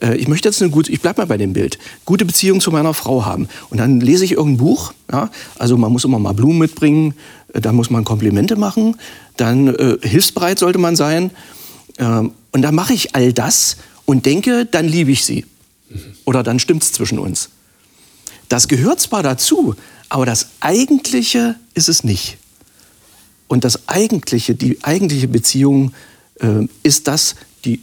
äh, 0.00 0.16
ich 0.16 0.28
möchte 0.28 0.48
jetzt 0.48 0.62
eine 0.62 0.70
gute, 0.70 0.90
ich 0.90 1.02
bleibe 1.02 1.20
mal 1.20 1.26
bei 1.26 1.36
dem 1.36 1.52
Bild, 1.52 1.78
gute 2.06 2.24
Beziehung 2.24 2.62
zu 2.62 2.70
meiner 2.70 2.94
Frau 2.94 3.26
haben. 3.26 3.48
Und 3.68 3.76
dann 3.76 4.00
lese 4.00 4.24
ich 4.24 4.32
irgendein 4.32 4.64
Buch, 4.64 4.94
ja, 5.12 5.30
also 5.58 5.76
man 5.76 5.92
muss 5.92 6.04
immer 6.04 6.18
mal 6.18 6.32
Blumen 6.32 6.56
mitbringen, 6.56 7.12
äh, 7.52 7.60
dann 7.60 7.76
muss 7.76 7.90
man 7.90 8.04
Komplimente 8.04 8.56
machen, 8.56 8.96
dann 9.36 9.68
äh, 9.68 9.98
hilfsbereit 10.00 10.58
sollte 10.58 10.78
man 10.78 10.96
sein. 10.96 11.32
Ähm, 11.98 12.32
und 12.52 12.62
dann 12.62 12.74
mache 12.74 12.94
ich 12.94 13.14
all 13.14 13.34
das 13.34 13.76
und 14.06 14.24
denke, 14.24 14.64
dann 14.64 14.88
liebe 14.88 15.10
ich 15.10 15.22
sie. 15.22 15.44
Oder 16.24 16.42
dann 16.42 16.58
stimmt 16.60 16.82
es 16.82 16.92
zwischen 16.92 17.18
uns. 17.18 17.50
Das 18.48 18.68
gehört 18.68 19.00
zwar 19.00 19.22
dazu, 19.22 19.74
aber 20.08 20.24
das 20.24 20.48
Eigentliche 20.60 21.56
ist 21.74 21.90
es 21.90 22.04
nicht. 22.04 22.38
Und 23.48 23.64
das 23.64 23.88
eigentliche, 23.88 24.54
die 24.54 24.78
eigentliche 24.84 25.28
Beziehung 25.28 25.92
äh, 26.40 26.66
ist 26.82 27.08
das, 27.08 27.34
die, 27.64 27.80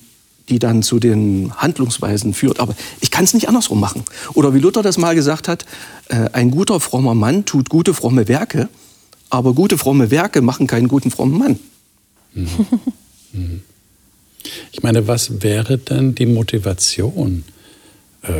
die 0.50 0.60
dann 0.60 0.84
zu 0.84 1.00
den 1.00 1.51
Handlungsweisen 1.55 2.34
führt. 2.34 2.60
Aber 2.60 2.75
ich 3.01 3.12
kann 3.12 3.25
es 3.25 3.34
nicht 3.34 3.48
andersrum 3.48 3.79
machen. 3.79 4.03
Oder 4.34 4.53
wie 4.53 4.60
Luther 4.60 4.84
das 4.84 4.98
mal 4.98 5.15
gesagt 5.15 5.48
hat, 5.48 5.65
äh, 6.10 6.29
ein 6.34 6.51
guter, 6.51 6.79
frommer 6.79 7.15
Mann 7.15 7.45
tut 7.45 7.69
gute, 7.69 7.93
fromme 7.93 8.27
Werke, 8.27 8.69
aber 9.29 9.53
gute, 9.53 9.77
fromme 9.77 10.12
Werke 10.12 10.41
machen 10.41 10.67
keinen 10.67 10.88
guten, 10.88 11.12
frommen 11.12 11.38
Mann. 11.38 11.60
Mhm. 12.34 12.48
Mhm. 13.34 13.62
Ich 14.72 14.84
meine, 14.84 15.07
was 15.07 15.41
wäre 15.41 15.77
denn 15.77 16.15
die 16.15 16.27
Motivation, 16.27 17.43
äh, 18.22 18.31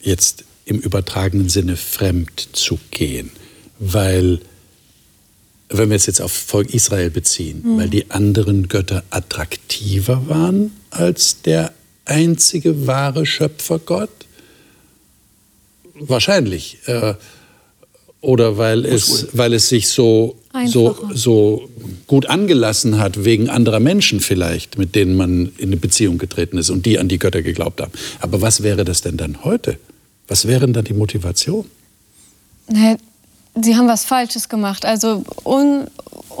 jetzt 0.00 0.44
im 0.66 0.78
übertragenen 0.78 1.48
Sinne 1.48 1.76
fremd 1.76 2.50
zu 2.52 2.78
gehen? 2.90 3.30
Weil, 3.78 4.40
wenn 5.70 5.88
wir 5.88 5.96
es 5.96 6.06
jetzt 6.06 6.20
auf 6.20 6.32
Volk 6.32 6.74
Israel 6.74 7.10
beziehen, 7.10 7.62
mhm. 7.64 7.78
weil 7.78 7.88
die 7.88 8.10
anderen 8.10 8.68
Götter 8.68 9.04
attraktiver 9.10 10.28
waren 10.28 10.72
als 10.90 11.42
der 11.42 11.72
einzige 12.04 12.86
wahre 12.86 13.24
Schöpfergott? 13.24 14.10
Wahrscheinlich. 15.94 16.78
Äh, 16.86 17.14
oder 18.20 18.58
weil 18.58 18.84
es, 18.84 19.28
weil 19.32 19.54
es 19.54 19.68
sich 19.68 19.88
so, 19.88 20.36
so, 20.66 21.08
so 21.14 21.70
gut 22.06 22.26
angelassen 22.26 22.98
hat 22.98 23.24
wegen 23.24 23.48
anderer 23.48 23.80
Menschen 23.80 24.20
vielleicht, 24.20 24.76
mit 24.76 24.94
denen 24.94 25.16
man 25.16 25.52
in 25.56 25.68
eine 25.68 25.76
Beziehung 25.78 26.18
getreten 26.18 26.58
ist 26.58 26.68
und 26.68 26.84
die 26.84 26.98
an 26.98 27.08
die 27.08 27.18
Götter 27.18 27.40
geglaubt 27.40 27.80
haben. 27.80 27.92
Aber 28.20 28.42
was 28.42 28.62
wäre 28.62 28.84
das 28.84 29.00
denn 29.00 29.16
dann 29.16 29.42
heute? 29.44 29.78
Was 30.28 30.46
wäre 30.46 30.60
denn 30.60 30.74
dann 30.74 30.84
die 30.84 30.94
Motivation? 30.94 31.64
Sie 33.54 33.76
haben 33.76 33.88
was 33.88 34.04
Falsches 34.04 34.48
gemacht. 34.48 34.84
Also 34.84 35.24
un, 35.44 35.86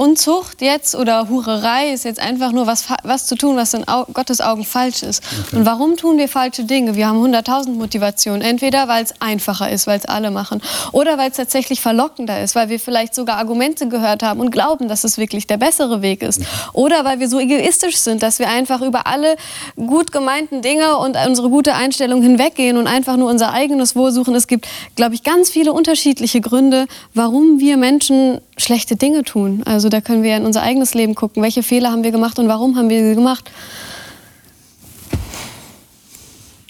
Unzucht 0.00 0.62
jetzt 0.62 0.94
oder 0.94 1.28
Hurerei 1.28 1.92
ist 1.92 2.06
jetzt 2.06 2.20
einfach 2.20 2.52
nur 2.52 2.66
was, 2.66 2.86
was 3.02 3.26
zu 3.26 3.36
tun, 3.36 3.56
was 3.56 3.74
in 3.74 3.86
Au 3.86 4.06
Gottes 4.14 4.40
Augen 4.40 4.64
falsch 4.64 5.02
ist. 5.02 5.22
Okay. 5.48 5.56
Und 5.56 5.66
warum 5.66 5.98
tun 5.98 6.16
wir 6.16 6.26
falsche 6.26 6.64
Dinge? 6.64 6.96
Wir 6.96 7.06
haben 7.06 7.18
hunderttausend 7.18 7.76
Motivationen. 7.76 8.40
Entweder 8.40 8.88
weil 8.88 9.04
es 9.04 9.12
einfacher 9.20 9.70
ist, 9.70 9.86
weil 9.86 9.98
es 9.98 10.06
alle 10.06 10.30
machen, 10.30 10.62
oder 10.92 11.18
weil 11.18 11.30
es 11.30 11.36
tatsächlich 11.36 11.82
verlockender 11.82 12.40
ist, 12.40 12.54
weil 12.54 12.70
wir 12.70 12.80
vielleicht 12.80 13.14
sogar 13.14 13.36
Argumente 13.36 13.88
gehört 13.88 14.22
haben 14.22 14.40
und 14.40 14.50
glauben, 14.50 14.88
dass 14.88 15.04
es 15.04 15.18
wirklich 15.18 15.46
der 15.46 15.58
bessere 15.58 16.00
Weg 16.00 16.22
ist. 16.22 16.40
Oder 16.72 17.04
weil 17.04 17.20
wir 17.20 17.28
so 17.28 17.38
egoistisch 17.38 17.98
sind, 17.98 18.22
dass 18.22 18.38
wir 18.38 18.48
einfach 18.48 18.80
über 18.80 19.06
alle 19.06 19.36
gut 19.76 20.12
gemeinten 20.12 20.62
Dinge 20.62 20.96
und 20.96 21.18
unsere 21.28 21.50
gute 21.50 21.74
Einstellung 21.74 22.22
hinweggehen 22.22 22.78
und 22.78 22.86
einfach 22.86 23.18
nur 23.18 23.28
unser 23.28 23.52
eigenes 23.52 23.94
Wohl 23.94 24.12
suchen. 24.12 24.34
Es 24.34 24.46
gibt, 24.46 24.66
glaube 24.96 25.14
ich, 25.14 25.24
ganz 25.24 25.50
viele 25.50 25.74
unterschiedliche 25.74 26.40
Gründe, 26.40 26.86
warum 27.12 27.60
wir 27.60 27.76
Menschen 27.76 28.40
schlechte 28.60 28.96
Dinge 28.96 29.24
tun. 29.24 29.62
Also 29.64 29.88
da 29.88 30.00
können 30.00 30.22
wir 30.22 30.36
in 30.36 30.44
unser 30.44 30.62
eigenes 30.62 30.94
Leben 30.94 31.14
gucken. 31.14 31.42
Welche 31.42 31.62
Fehler 31.62 31.90
haben 31.90 32.04
wir 32.04 32.12
gemacht 32.12 32.38
und 32.38 32.48
warum 32.48 32.76
haben 32.76 32.88
wir 32.88 33.06
sie 33.08 33.14
gemacht? 33.14 33.50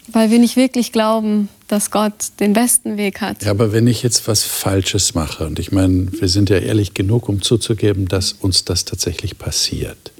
Weil 0.07 0.29
wir 0.29 0.39
nicht 0.39 0.57
wirklich 0.57 0.91
glauben, 0.91 1.47
dass 1.67 1.89
Gott 1.89 2.13
den 2.39 2.53
besten 2.53 2.97
Weg 2.97 3.21
hat. 3.21 3.43
Ja, 3.43 3.51
aber 3.51 3.71
wenn 3.71 3.87
ich 3.87 4.03
jetzt 4.03 4.27
was 4.27 4.43
Falsches 4.43 5.13
mache, 5.13 5.45
und 5.45 5.57
ich 5.57 5.71
meine, 5.71 6.11
wir 6.19 6.27
sind 6.27 6.49
ja 6.49 6.57
ehrlich 6.57 6.93
genug, 6.93 7.29
um 7.29 7.41
zuzugeben, 7.41 8.07
dass 8.07 8.33
uns 8.33 8.65
das 8.65 8.83
tatsächlich 8.83 9.37
passiert, 9.37 10.11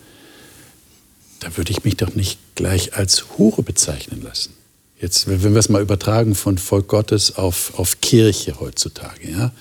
da 1.42 1.58
würde 1.58 1.72
ich 1.72 1.84
mich 1.84 1.98
doch 1.98 2.16
nicht 2.16 2.40
gleich 2.56 2.94
als 2.96 3.38
Hure 3.38 3.64
bezeichnen 3.64 4.22
lassen. 4.22 4.54
Jetzt, 5.02 5.28
wenn 5.28 5.54
wir 5.54 5.60
es 5.60 5.68
mal 5.68 5.82
übertragen 5.82 6.36
von 6.36 6.60
Volk 6.60 6.88
Gottes 6.88 7.36
auf, 7.36 7.74
auf 7.78 8.02
Kirche 8.02 8.60
heutzutage, 8.60 9.32
ja, 9.32 9.52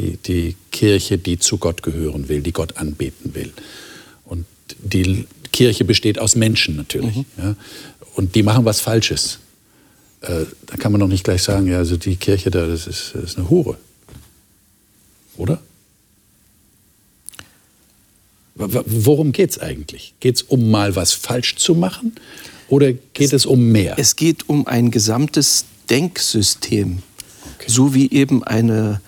die, 0.00 0.16
die 0.16 0.56
Kirche, 0.70 1.18
die 1.18 1.38
zu 1.38 1.58
Gott 1.58 1.82
gehören 1.82 2.28
will, 2.28 2.40
die 2.40 2.52
Gott 2.52 2.76
anbeten 2.76 3.34
will. 3.34 3.52
Und 4.24 4.46
die 4.82 5.26
Kirche 5.52 5.84
besteht 5.84 6.18
aus 6.18 6.36
Menschen 6.36 6.76
natürlich. 6.76 7.16
Mhm. 7.16 7.24
Ja, 7.36 7.56
und 8.14 8.34
die 8.34 8.42
machen 8.42 8.64
was 8.64 8.80
Falsches. 8.80 9.38
Äh, 10.22 10.44
da 10.66 10.76
kann 10.76 10.92
man 10.92 11.00
doch 11.00 11.08
nicht 11.08 11.24
gleich 11.24 11.42
sagen, 11.42 11.66
ja, 11.66 11.78
also 11.78 11.96
die 11.96 12.16
Kirche 12.16 12.50
da, 12.50 12.66
das 12.66 12.86
ist, 12.86 13.12
das 13.14 13.24
ist 13.24 13.38
eine 13.38 13.48
Hure. 13.48 13.76
Oder? 15.36 15.60
Worum 18.54 19.32
geht 19.32 19.50
es 19.50 19.58
eigentlich? 19.58 20.12
Geht 20.20 20.36
es 20.36 20.42
um 20.42 20.70
mal 20.70 20.94
was 20.94 21.14
falsch 21.14 21.56
zu 21.56 21.74
machen 21.74 22.14
oder 22.68 22.92
geht 22.92 23.28
es, 23.28 23.32
es 23.32 23.46
um 23.46 23.68
mehr? 23.68 23.98
Es 23.98 24.16
geht 24.16 24.50
um 24.50 24.66
ein 24.66 24.90
gesamtes 24.90 25.64
Denksystem, 25.88 26.98
okay. 27.54 27.70
so 27.70 27.94
wie 27.94 28.10
eben 28.10 28.44
eine 28.44 29.00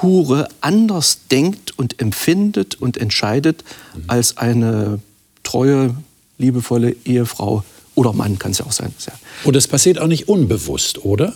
Hure 0.00 0.48
anders 0.60 1.20
denkt 1.30 1.78
und 1.78 2.00
empfindet 2.00 2.80
und 2.80 2.96
entscheidet 2.96 3.62
als 4.06 4.38
eine 4.38 5.00
treue, 5.42 5.94
liebevolle 6.38 6.96
Ehefrau 7.04 7.64
oder 7.94 8.12
Mann 8.12 8.38
kann 8.38 8.52
es 8.52 8.58
ja 8.58 8.66
auch 8.66 8.72
sein. 8.72 8.92
Und 9.44 9.54
das 9.54 9.68
passiert 9.68 9.98
auch 9.98 10.06
nicht 10.06 10.28
unbewusst, 10.28 11.04
oder? 11.04 11.34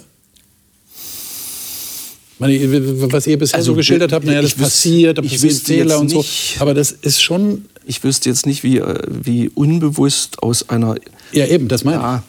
was 2.38 3.26
ihr 3.26 3.38
bisher 3.38 3.56
also, 3.56 3.72
so 3.72 3.76
geschildert 3.76 4.12
habt, 4.12 4.26
naja, 4.26 4.42
das 4.42 4.52
ich 4.52 4.58
passiert, 4.58 5.18
da 5.18 5.22
passieren 5.22 5.56
Fehler 5.56 5.98
und 5.98 6.10
so. 6.10 6.24
Aber 6.58 6.74
das 6.74 6.92
ist 6.92 7.22
schon. 7.22 7.66
Ich 7.86 8.02
wüsste 8.04 8.28
jetzt 8.28 8.46
nicht, 8.46 8.62
wie, 8.62 8.78
äh, 8.78 9.00
wie 9.08 9.48
unbewusst 9.48 10.42
aus 10.42 10.68
einer. 10.68 10.96
Ja, 11.32 11.46
eben, 11.46 11.68
das 11.68 11.84
meine 11.84 11.96
ja, 11.96 12.22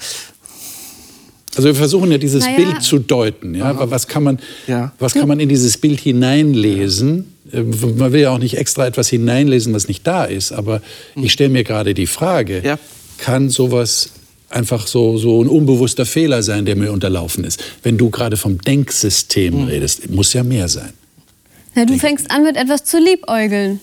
also 1.57 1.69
wir 1.69 1.75
versuchen 1.75 2.11
ja 2.11 2.17
dieses 2.17 2.45
naja. 2.45 2.57
Bild 2.57 2.83
zu 2.83 2.99
deuten. 2.99 3.55
Ja? 3.55 3.65
Aber 3.65 3.91
was 3.91 4.07
kann, 4.07 4.23
man, 4.23 4.39
ja. 4.67 4.93
was 4.99 5.13
kann 5.13 5.27
man 5.27 5.39
in 5.39 5.49
dieses 5.49 5.77
Bild 5.77 5.99
hineinlesen? 5.99 7.33
Äh, 7.51 7.61
man 7.61 8.13
will 8.13 8.21
ja 8.21 8.31
auch 8.31 8.39
nicht 8.39 8.57
extra 8.57 8.85
etwas 8.85 9.09
hineinlesen, 9.09 9.73
was 9.73 9.87
nicht 9.87 10.05
da 10.05 10.25
ist. 10.25 10.51
Aber 10.51 10.81
hm. 11.13 11.23
ich 11.23 11.33
stelle 11.33 11.49
mir 11.49 11.63
gerade 11.63 11.93
die 11.93 12.07
Frage, 12.07 12.61
ja. 12.63 12.79
kann 13.17 13.49
sowas 13.49 14.11
einfach 14.49 14.87
so, 14.87 15.17
so 15.17 15.43
ein 15.43 15.47
unbewusster 15.49 16.05
Fehler 16.05 16.43
sein, 16.43 16.65
der 16.65 16.75
mir 16.75 16.91
unterlaufen 16.91 17.43
ist? 17.43 17.61
Wenn 17.83 17.97
du 17.97 18.09
gerade 18.09 18.37
vom 18.37 18.61
Denksystem 18.61 19.53
hm. 19.53 19.63
redest, 19.67 20.09
muss 20.09 20.33
ja 20.33 20.43
mehr 20.43 20.67
sein. 20.67 20.93
Ja, 21.75 21.85
du 21.85 21.97
fängst 21.97 22.31
an 22.31 22.43
mit 22.43 22.55
etwas 22.55 22.85
zu 22.85 22.97
liebäugeln. 22.97 23.79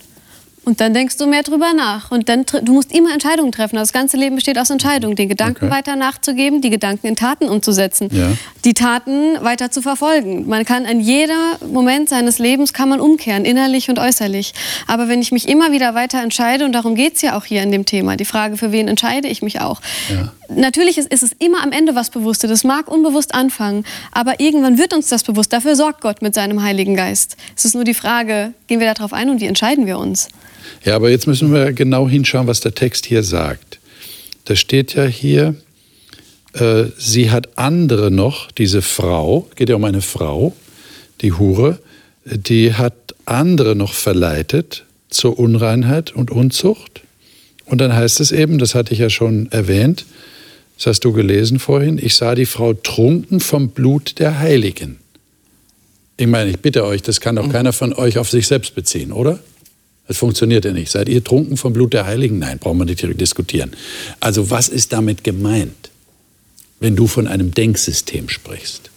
Und 0.65 0.81
dann 0.81 0.95
denkst 0.95 1.17
du 1.17 1.27
mehr 1.27 1.43
drüber 1.43 1.73
nach. 1.73 2.09
Und 2.09 2.27
dann, 2.27 2.43
du 2.63 2.73
musst 2.73 2.91
immer 2.91 3.13
Entscheidungen 3.13 3.51
treffen. 3.51 3.75
Das 3.75 3.93
ganze 3.93 4.17
Leben 4.17 4.35
besteht 4.35 4.57
aus 4.57 4.71
Entscheidungen. 4.71 5.15
Den 5.15 5.29
Gedanken 5.29 5.65
okay. 5.65 5.75
weiter 5.75 5.95
nachzugeben, 5.95 6.61
die 6.61 6.71
Gedanken 6.71 7.05
in 7.05 7.15
Taten 7.15 7.47
umzusetzen, 7.47 8.09
ja. 8.11 8.31
die 8.65 8.73
Taten 8.73 9.43
weiter 9.43 9.69
zu 9.69 9.83
verfolgen. 9.83 10.47
Man 10.49 10.65
kann 10.65 10.85
in 10.85 10.99
jedem 10.99 11.37
Moment 11.71 12.09
seines 12.09 12.39
Lebens 12.39 12.73
kann 12.73 12.89
man 12.89 12.99
umkehren, 12.99 13.45
innerlich 13.45 13.89
und 13.89 13.99
äußerlich. 13.99 14.53
Aber 14.87 15.07
wenn 15.07 15.21
ich 15.21 15.31
mich 15.31 15.47
immer 15.47 15.71
wieder 15.71 15.93
weiter 15.93 16.21
entscheide, 16.21 16.65
und 16.65 16.71
darum 16.71 16.95
geht 16.95 17.15
es 17.15 17.21
ja 17.21 17.37
auch 17.37 17.45
hier 17.45 17.61
in 17.61 17.71
dem 17.71 17.85
Thema, 17.85 18.17
die 18.17 18.25
Frage, 18.25 18.57
für 18.57 18.71
wen 18.71 18.87
entscheide 18.87 19.27
ich 19.27 19.43
mich 19.43 19.61
auch. 19.61 19.81
Ja. 20.09 20.33
Natürlich 20.49 20.97
ist, 20.97 21.11
ist, 21.11 21.21
es 21.21 21.31
immer 21.37 21.61
am 21.63 21.71
Ende 21.71 21.93
was 21.93 22.09
Bewusstes. 22.09 22.49
Das 22.49 22.63
mag 22.63 22.87
unbewusst 22.87 23.35
anfangen, 23.35 23.85
aber 24.11 24.39
irgendwann 24.39 24.79
wird 24.79 24.93
uns 24.93 25.09
das 25.09 25.23
bewusst. 25.23 25.53
Dafür 25.53 25.75
sorgt 25.75 26.01
Gott 26.01 26.23
mit 26.23 26.33
seinem 26.33 26.63
Heiligen 26.63 26.95
Geist. 26.95 27.37
Es 27.55 27.65
ist 27.65 27.75
nur 27.75 27.83
die 27.83 27.93
Frage, 27.93 28.53
gehen 28.65 28.79
wir 28.79 28.91
darauf 28.91 29.13
ein 29.13 29.29
und 29.29 29.41
wie 29.41 29.45
entscheiden 29.45 29.85
wir 29.85 29.99
uns? 29.99 30.29
Ja, 30.83 30.95
aber 30.95 31.09
jetzt 31.09 31.27
müssen 31.27 31.51
wir 31.53 31.73
genau 31.73 32.07
hinschauen, 32.07 32.47
was 32.47 32.59
der 32.59 32.75
Text 32.75 33.05
hier 33.05 33.23
sagt. 33.23 33.79
Da 34.45 34.55
steht 34.55 34.93
ja 34.93 35.05
hier, 35.05 35.55
äh, 36.53 36.85
sie 36.97 37.31
hat 37.31 37.57
andere 37.57 38.11
noch, 38.11 38.51
diese 38.51 38.81
Frau, 38.81 39.49
geht 39.55 39.69
ja 39.69 39.75
um 39.75 39.83
eine 39.83 40.01
Frau, 40.01 40.55
die 41.21 41.33
Hure, 41.33 41.79
die 42.25 42.73
hat 42.73 43.15
andere 43.25 43.75
noch 43.75 43.93
verleitet 43.93 44.85
zur 45.09 45.39
Unreinheit 45.39 46.11
und 46.11 46.31
Unzucht. 46.31 47.01
Und 47.65 47.79
dann 47.79 47.93
heißt 47.93 48.19
es 48.19 48.31
eben, 48.31 48.59
das 48.59 48.75
hatte 48.75 48.93
ich 48.93 48.99
ja 48.99 49.09
schon 49.09 49.51
erwähnt, 49.51 50.05
das 50.77 50.87
hast 50.87 50.99
du 51.05 51.13
gelesen 51.13 51.59
vorhin, 51.59 51.99
ich 52.01 52.15
sah 52.15 52.35
die 52.35 52.45
Frau 52.45 52.73
trunken 52.73 53.39
vom 53.39 53.69
Blut 53.69 54.19
der 54.19 54.39
Heiligen. 54.39 54.97
Ich 56.17 56.27
meine, 56.27 56.49
ich 56.49 56.59
bitte 56.59 56.85
euch, 56.85 57.01
das 57.01 57.19
kann 57.19 57.35
doch 57.35 57.47
mhm. 57.47 57.51
keiner 57.51 57.73
von 57.73 57.93
euch 57.93 58.17
auf 58.17 58.29
sich 58.29 58.47
selbst 58.47 58.75
beziehen, 58.75 59.11
oder? 59.11 59.39
Das 60.07 60.17
funktioniert 60.17 60.65
ja 60.65 60.71
nicht. 60.71 60.91
Seid 60.91 61.09
ihr 61.09 61.23
trunken 61.23 61.57
vom 61.57 61.73
Blut 61.73 61.93
der 61.93 62.05
Heiligen? 62.05 62.39
Nein, 62.39 62.59
brauchen 62.59 62.77
wir 62.77 62.85
nicht 62.85 63.01
diskutieren. 63.19 63.71
Also 64.19 64.49
was 64.49 64.69
ist 64.69 64.93
damit 64.93 65.23
gemeint, 65.23 65.89
wenn 66.79 66.95
du 66.95 67.07
von 67.07 67.27
einem 67.27 67.51
Denksystem 67.51 68.29
sprichst? 68.29 68.91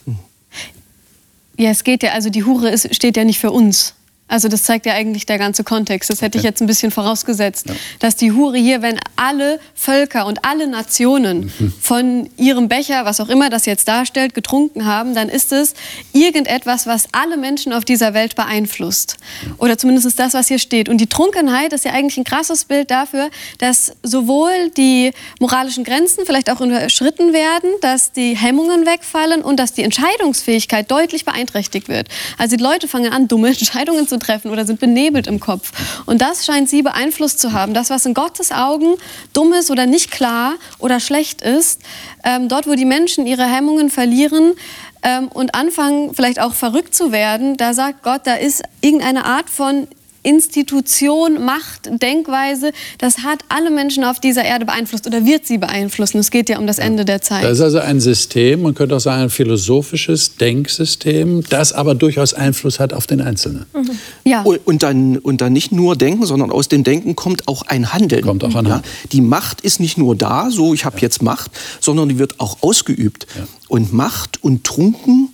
Ja, 1.56 1.70
es 1.70 1.82
geht 1.82 2.02
ja, 2.02 2.12
also 2.12 2.30
die 2.30 2.44
Hure 2.44 2.70
ist, 2.70 2.94
steht 2.94 3.16
ja 3.16 3.24
nicht 3.24 3.38
für 3.38 3.50
uns. 3.50 3.94
Also 4.28 4.48
das 4.48 4.62
zeigt 4.62 4.84
ja 4.86 4.92
eigentlich 4.92 5.24
der 5.26 5.38
ganze 5.38 5.64
Kontext. 5.64 6.10
Das 6.10 6.20
hätte 6.20 6.36
ich 6.36 6.44
jetzt 6.44 6.60
ein 6.60 6.66
bisschen 6.66 6.90
vorausgesetzt, 6.90 7.68
ja. 7.68 7.74
dass 7.98 8.14
die 8.14 8.32
Hure 8.32 8.58
hier, 8.58 8.82
wenn 8.82 9.00
alle 9.16 9.58
Völker 9.74 10.26
und 10.26 10.44
alle 10.44 10.66
Nationen 10.66 11.50
mhm. 11.58 11.72
von 11.80 12.30
ihrem 12.36 12.68
Becher, 12.68 13.06
was 13.06 13.20
auch 13.20 13.30
immer 13.30 13.48
das 13.48 13.64
jetzt 13.64 13.88
darstellt, 13.88 14.34
getrunken 14.34 14.84
haben, 14.84 15.14
dann 15.14 15.30
ist 15.30 15.52
es 15.52 15.72
irgendetwas, 16.12 16.86
was 16.86 17.08
alle 17.12 17.38
Menschen 17.38 17.72
auf 17.72 17.86
dieser 17.86 18.12
Welt 18.12 18.36
beeinflusst. 18.36 19.16
Oder 19.56 19.78
zumindest 19.78 20.18
das, 20.18 20.34
was 20.34 20.48
hier 20.48 20.58
steht. 20.58 20.88
Und 20.88 20.98
die 20.98 21.06
Trunkenheit 21.06 21.72
ist 21.72 21.86
ja 21.86 21.92
eigentlich 21.92 22.18
ein 22.18 22.24
krasses 22.24 22.66
Bild 22.66 22.90
dafür, 22.90 23.30
dass 23.58 23.92
sowohl 24.02 24.70
die 24.76 25.12
moralischen 25.40 25.84
Grenzen 25.84 26.26
vielleicht 26.26 26.50
auch 26.50 26.60
überschritten 26.60 27.32
werden, 27.32 27.70
dass 27.80 28.12
die 28.12 28.36
Hemmungen 28.36 28.84
wegfallen 28.84 29.42
und 29.42 29.58
dass 29.58 29.72
die 29.72 29.82
Entscheidungsfähigkeit 29.82 30.90
deutlich 30.90 31.24
beeinträchtigt 31.24 31.88
wird. 31.88 32.08
Also 32.36 32.56
die 32.56 32.62
Leute 32.62 32.88
fangen 32.88 33.12
an, 33.12 33.26
dumme 33.26 33.48
Entscheidungen 33.58 34.06
zu 34.06 34.17
treffen 34.20 34.50
oder 34.50 34.66
sind 34.66 34.80
benebelt 34.80 35.26
im 35.26 35.40
Kopf. 35.40 35.72
Und 36.06 36.20
das 36.22 36.44
scheint 36.44 36.68
sie 36.68 36.82
beeinflusst 36.82 37.40
zu 37.40 37.52
haben. 37.52 37.74
Das, 37.74 37.90
was 37.90 38.06
in 38.06 38.14
Gottes 38.14 38.52
Augen 38.52 38.94
dumm 39.32 39.52
ist 39.52 39.70
oder 39.70 39.86
nicht 39.86 40.10
klar 40.10 40.54
oder 40.78 41.00
schlecht 41.00 41.42
ist, 41.42 41.80
ähm, 42.24 42.48
dort, 42.48 42.66
wo 42.66 42.74
die 42.74 42.84
Menschen 42.84 43.26
ihre 43.26 43.44
Hemmungen 43.44 43.90
verlieren, 43.90 44.54
ähm, 45.02 45.28
und 45.28 45.54
anfangen 45.54 46.14
vielleicht 46.14 46.40
auch 46.40 46.54
verrückt 46.54 46.94
zu 46.94 47.12
werden, 47.12 47.56
da 47.56 47.74
sagt 47.74 48.02
Gott, 48.02 48.22
da 48.24 48.34
ist 48.34 48.62
irgendeine 48.80 49.24
Art 49.24 49.48
von 49.48 49.86
Institution, 50.22 51.44
Macht, 51.44 51.88
Denkweise, 52.02 52.72
das 52.98 53.18
hat 53.18 53.40
alle 53.48 53.70
Menschen 53.70 54.04
auf 54.04 54.20
dieser 54.20 54.44
Erde 54.44 54.64
beeinflusst 54.64 55.06
oder 55.06 55.24
wird 55.24 55.46
sie 55.46 55.58
beeinflussen. 55.58 56.18
Es 56.18 56.30
geht 56.30 56.48
ja 56.48 56.58
um 56.58 56.66
das 56.66 56.78
Ende 56.78 57.04
der 57.04 57.22
Zeit. 57.22 57.44
Das 57.44 57.52
ist 57.58 57.60
also 57.60 57.78
ein 57.78 58.00
System, 58.00 58.62
man 58.62 58.74
könnte 58.74 58.96
auch 58.96 59.00
sagen 59.00 59.22
ein 59.22 59.30
philosophisches 59.30 60.36
Denksystem, 60.36 61.44
das 61.48 61.72
aber 61.72 61.94
durchaus 61.94 62.34
Einfluss 62.34 62.80
hat 62.80 62.92
auf 62.92 63.06
den 63.06 63.20
Einzelnen. 63.20 63.66
Mhm. 63.72 63.90
Ja. 64.24 64.42
Und, 64.42 64.82
dann, 64.82 65.18
und 65.18 65.40
dann 65.40 65.52
nicht 65.52 65.72
nur 65.72 65.96
Denken, 65.96 66.26
sondern 66.26 66.50
aus 66.50 66.68
dem 66.68 66.84
Denken 66.84 67.16
kommt 67.16 67.48
auch 67.48 67.62
ein 67.62 67.92
Handeln. 67.92 68.22
Kommt 68.22 68.44
auch 68.44 68.54
ein 68.54 68.66
ja? 68.66 68.74
Handeln. 68.74 68.92
Die 69.12 69.20
Macht 69.20 69.60
ist 69.60 69.80
nicht 69.80 69.98
nur 69.98 70.16
da, 70.16 70.50
so 70.50 70.74
ich 70.74 70.84
habe 70.84 70.98
jetzt 71.00 71.22
Macht, 71.22 71.50
sondern 71.80 72.08
die 72.08 72.18
wird 72.18 72.40
auch 72.40 72.58
ausgeübt. 72.62 73.26
Und 73.68 73.92
Macht 73.92 74.42
und 74.42 74.64
Trunken, 74.64 75.30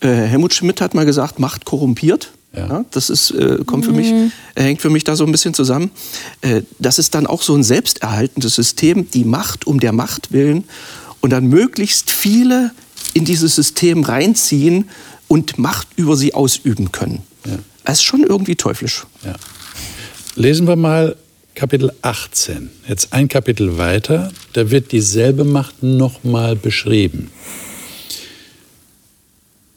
äh, 0.00 0.08
Helmut 0.08 0.54
Schmidt 0.54 0.80
hat 0.80 0.94
mal 0.94 1.04
gesagt, 1.04 1.38
Macht 1.38 1.64
korrumpiert. 1.64 2.32
Ja. 2.56 2.66
Ja, 2.68 2.84
das 2.90 3.10
ist, 3.10 3.30
äh, 3.32 3.58
kommt 3.66 3.84
für 3.84 3.92
mich, 3.92 4.08
äh, 4.08 4.62
hängt 4.62 4.80
für 4.80 4.90
mich 4.90 5.04
da 5.04 5.16
so 5.16 5.24
ein 5.24 5.32
bisschen 5.32 5.54
zusammen. 5.54 5.90
Äh, 6.40 6.62
das 6.78 6.98
ist 6.98 7.14
dann 7.14 7.26
auch 7.26 7.42
so 7.42 7.54
ein 7.54 7.64
selbsterhaltendes 7.64 8.54
System, 8.54 9.10
die 9.10 9.24
Macht 9.24 9.66
um 9.66 9.80
der 9.80 9.92
Macht 9.92 10.32
willen 10.32 10.64
und 11.20 11.30
dann 11.30 11.46
möglichst 11.46 12.10
viele 12.10 12.70
in 13.12 13.24
dieses 13.24 13.54
System 13.54 14.02
reinziehen 14.04 14.88
und 15.28 15.58
Macht 15.58 15.88
über 15.96 16.16
sie 16.16 16.34
ausüben 16.34 16.92
können. 16.92 17.22
Ja. 17.46 17.58
Das 17.84 17.98
ist 17.98 18.04
schon 18.04 18.22
irgendwie 18.22 18.56
teuflisch. 18.56 19.04
Ja. 19.24 19.34
Lesen 20.36 20.66
wir 20.66 20.76
mal 20.76 21.16
Kapitel 21.54 21.92
18. 22.02 22.70
Jetzt 22.88 23.12
ein 23.12 23.28
Kapitel 23.28 23.78
weiter, 23.78 24.32
da 24.54 24.70
wird 24.70 24.92
dieselbe 24.92 25.44
Macht 25.44 25.82
nochmal 25.82 26.56
beschrieben. 26.56 27.30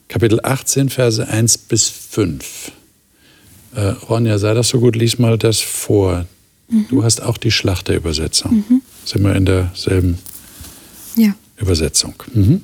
Kapitel 0.08 0.40
18, 0.42 0.88
Verse 0.88 1.26
1 1.26 1.58
bis 1.58 1.88
5. 1.88 2.72
Äh, 3.74 3.80
Ronja, 3.80 4.38
sei 4.38 4.54
das 4.54 4.68
so 4.68 4.80
gut, 4.80 4.96
lies 4.96 5.18
mal 5.18 5.38
das 5.38 5.60
vor. 5.60 6.26
Du 6.90 7.02
hast 7.02 7.22
auch 7.22 7.38
die 7.38 7.50
Schlachterübersetzung. 7.50 8.82
Sind 9.04 9.22
wir 9.22 9.34
in 9.34 9.46
derselben 9.46 10.18
ja. 11.16 11.34
Übersetzung? 11.56 12.14
Mhm. 12.34 12.60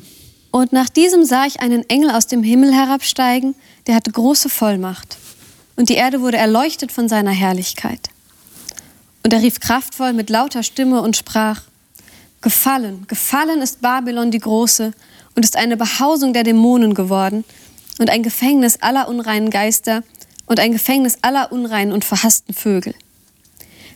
Und 0.50 0.72
nach 0.72 0.88
diesem 0.90 1.24
sah 1.24 1.46
ich 1.46 1.60
einen 1.60 1.88
Engel 1.88 2.10
aus 2.10 2.26
dem 2.26 2.42
Himmel 2.42 2.72
herabsteigen, 2.72 3.54
der 3.86 3.94
hatte 3.94 4.10
große 4.10 4.50
Vollmacht. 4.50 5.16
Und 5.76 5.88
die 5.88 5.94
Erde 5.94 6.20
wurde 6.20 6.36
erleuchtet 6.36 6.92
von 6.92 7.08
seiner 7.08 7.30
Herrlichkeit. 7.30 8.10
Und 9.22 9.32
er 9.32 9.40
rief 9.40 9.58
kraftvoll 9.58 10.12
mit 10.12 10.28
lauter 10.28 10.62
Stimme 10.62 11.00
und 11.00 11.16
sprach, 11.16 11.62
Gefallen, 12.42 13.06
gefallen 13.08 13.62
ist 13.62 13.80
Babylon 13.80 14.30
die 14.30 14.38
Große 14.38 14.92
und 15.34 15.44
ist 15.44 15.56
eine 15.56 15.76
Behausung 15.76 16.32
der 16.32 16.44
Dämonen 16.44 16.94
geworden 16.94 17.44
und 17.98 18.10
ein 18.10 18.22
Gefängnis 18.22 18.78
aller 18.80 19.08
unreinen 19.08 19.50
Geister 19.50 20.02
und 20.46 20.60
ein 20.60 20.72
Gefängnis 20.72 21.18
aller 21.22 21.52
unreinen 21.52 21.92
und 21.92 22.04
verhassten 22.04 22.54
Vögel. 22.54 22.94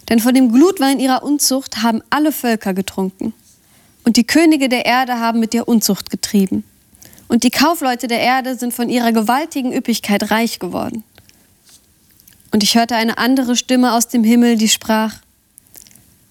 Denn 0.08 0.20
von 0.20 0.34
dem 0.34 0.52
Glutwein 0.52 1.00
ihrer 1.00 1.22
Unzucht 1.22 1.82
haben 1.82 2.02
alle 2.10 2.32
Völker 2.32 2.72
getrunken. 2.72 3.34
Und 4.04 4.16
die 4.16 4.26
Könige 4.26 4.68
der 4.68 4.86
Erde 4.86 5.20
haben 5.20 5.38
mit 5.38 5.52
ihr 5.52 5.68
Unzucht 5.68 6.08
getrieben. 6.10 6.64
Und 7.28 7.44
die 7.44 7.50
Kaufleute 7.50 8.08
der 8.08 8.20
Erde 8.20 8.56
sind 8.56 8.72
von 8.72 8.88
ihrer 8.88 9.12
gewaltigen 9.12 9.72
Üppigkeit 9.72 10.30
reich 10.30 10.58
geworden. 10.58 11.04
Und 12.52 12.62
ich 12.62 12.74
hörte 12.74 12.96
eine 12.96 13.18
andere 13.18 13.54
Stimme 13.54 13.92
aus 13.92 14.08
dem 14.08 14.24
Himmel, 14.24 14.56
die 14.56 14.68
sprach, 14.68 15.16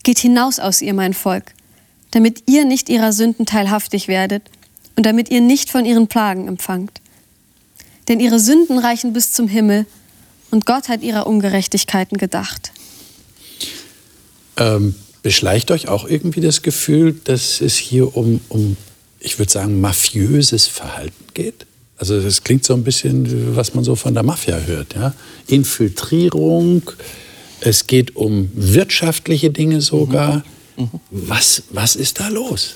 Geht 0.03 0.17
hinaus 0.17 0.57
aus 0.57 0.81
ihr, 0.81 0.93
mein 0.93 1.13
Volk, 1.13 1.53
damit 2.11 2.43
ihr 2.47 2.65
nicht 2.65 2.89
ihrer 2.89 3.11
Sünden 3.11 3.45
teilhaftig 3.45 4.07
werdet 4.07 4.49
und 4.97 5.05
damit 5.05 5.29
ihr 5.29 5.39
nicht 5.39 5.69
von 5.69 5.85
ihren 5.85 6.07
Plagen 6.07 6.49
empfangt. 6.49 6.99
Denn 8.09 8.19
ihre 8.19 8.39
Sünden 8.39 8.79
reichen 8.79 9.13
bis 9.13 9.31
zum 9.31 9.47
Himmel 9.47 9.85
und 10.51 10.65
Gott 10.65 10.89
hat 10.89 11.03
ihrer 11.03 11.27
Ungerechtigkeiten 11.27 12.17
gedacht. 12.17 12.71
Ähm, 14.57 14.95
beschleicht 15.23 15.71
euch 15.71 15.87
auch 15.87 16.07
irgendwie 16.07 16.41
das 16.41 16.61
Gefühl, 16.63 17.13
dass 17.23 17.61
es 17.61 17.77
hier 17.77 18.17
um, 18.17 18.41
um 18.49 18.75
ich 19.19 19.39
würde 19.39 19.51
sagen, 19.51 19.79
mafiöses 19.79 20.67
Verhalten 20.67 21.25
geht? 21.33 21.65
Also 21.97 22.19
das 22.21 22.43
klingt 22.43 22.63
so 22.63 22.73
ein 22.73 22.83
bisschen, 22.83 23.55
was 23.55 23.73
man 23.73 23.83
so 23.83 23.95
von 23.95 24.13
der 24.13 24.23
Mafia 24.23 24.57
hört. 24.59 24.95
Ja? 24.95 25.13
Infiltrierung, 25.47 26.83
es 27.59 27.87
geht 27.87 28.15
um 28.15 28.49
wirtschaftliche 28.53 29.49
Dinge 29.49 29.81
sogar. 29.81 30.43
Was, 31.09 31.63
was 31.71 31.95
ist 31.95 32.19
da 32.19 32.27
los? 32.27 32.75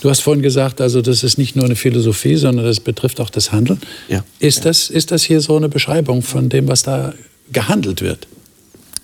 Du 0.00 0.10
hast 0.10 0.20
vorhin 0.20 0.42
gesagt, 0.42 0.80
also 0.80 1.02
das 1.02 1.24
ist 1.24 1.38
nicht 1.38 1.56
nur 1.56 1.64
eine 1.64 1.76
Philosophie, 1.76 2.36
sondern 2.36 2.64
das 2.64 2.80
betrifft 2.80 3.20
auch 3.20 3.30
das 3.30 3.50
Handeln. 3.52 3.80
Ja. 4.08 4.22
Ist, 4.38 4.64
Das, 4.64 4.90
ist 4.90 5.10
das 5.10 5.24
hier 5.24 5.40
so 5.40 5.56
eine 5.56 5.68
Beschreibung 5.68 6.22
von 6.22 6.48
dem, 6.48 6.68
was 6.68 6.82
da 6.82 7.14
gehandelt 7.52 8.00
wird? 8.00 8.28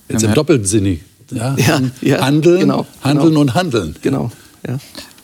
Jetzt 0.08 0.22
Ja, 0.22 0.28
im 0.28 0.30
ja. 0.30 0.34
Doppelsinnig. 0.34 1.00
Ja? 1.30 1.56
Ja, 1.56 1.80
ja, 2.00 2.20
handeln, 2.20 2.60
genau, 2.60 2.86
handeln 3.02 3.28
genau. 3.30 3.40
und 3.40 3.54
handeln. 3.54 3.96
Genau. 4.02 4.30
Ja. 4.66 4.78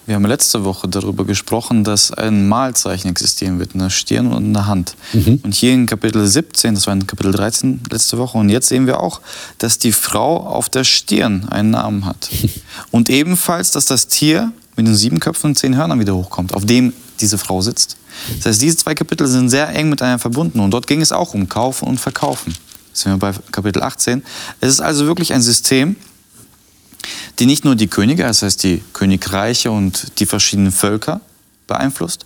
Wir 0.07 0.15
haben 0.15 0.25
letzte 0.25 0.65
Woche 0.65 0.89
darüber 0.89 1.25
gesprochen, 1.25 1.83
dass 1.83 2.11
ein 2.11 2.49
Malzeichen 2.49 3.09
existieren 3.09 3.59
wird 3.59 3.75
in 3.75 3.79
der 3.79 3.91
Stirn 3.91 4.27
und 4.27 4.45
in 4.45 4.53
der 4.53 4.65
Hand. 4.65 4.95
Und 5.13 5.53
hier 5.53 5.73
in 5.73 5.85
Kapitel 5.85 6.25
17, 6.25 6.73
das 6.73 6.87
war 6.87 6.93
in 6.95 7.05
Kapitel 7.05 7.31
13 7.31 7.81
letzte 7.89 8.17
Woche, 8.17 8.37
und 8.37 8.49
jetzt 8.49 8.67
sehen 8.67 8.87
wir 8.87 8.99
auch, 8.99 9.21
dass 9.59 9.77
die 9.77 9.91
Frau 9.91 10.37
auf 10.37 10.69
der 10.69 10.83
Stirn 10.83 11.47
einen 11.49 11.69
Namen 11.69 12.05
hat. 12.05 12.29
Und 12.91 13.09
ebenfalls, 13.09 13.71
dass 13.71 13.85
das 13.85 14.07
Tier 14.07 14.51
mit 14.75 14.87
den 14.87 14.95
sieben 14.95 15.19
Köpfen 15.19 15.51
und 15.51 15.55
zehn 15.57 15.75
Hörnern 15.75 15.99
wieder 15.99 16.15
hochkommt, 16.15 16.53
auf 16.53 16.65
dem 16.65 16.93
diese 17.19 17.37
Frau 17.37 17.61
sitzt. 17.61 17.97
Das 18.37 18.47
heißt, 18.47 18.61
diese 18.61 18.77
zwei 18.77 18.95
Kapitel 18.95 19.27
sind 19.27 19.49
sehr 19.49 19.69
eng 19.69 19.89
miteinander 19.89 20.19
verbunden. 20.19 20.59
Und 20.59 20.71
dort 20.71 20.87
ging 20.87 21.01
es 21.01 21.11
auch 21.11 21.33
um 21.33 21.47
Kaufen 21.47 21.87
und 21.87 21.99
Verkaufen. 21.99 22.55
Das 22.91 23.01
sind 23.01 23.13
wir 23.13 23.17
bei 23.17 23.33
Kapitel 23.51 23.81
18. 23.81 24.23
Es 24.59 24.69
ist 24.69 24.81
also 24.81 25.05
wirklich 25.05 25.33
ein 25.33 25.41
System, 25.41 25.95
die 27.39 27.45
nicht 27.45 27.63
nur 27.65 27.75
die 27.75 27.87
Könige, 27.87 28.23
das 28.23 28.41
heißt 28.41 28.63
die 28.63 28.83
Königreiche 28.93 29.71
und 29.71 30.19
die 30.19 30.25
verschiedenen 30.25 30.71
Völker 30.71 31.21
beeinflusst, 31.67 32.25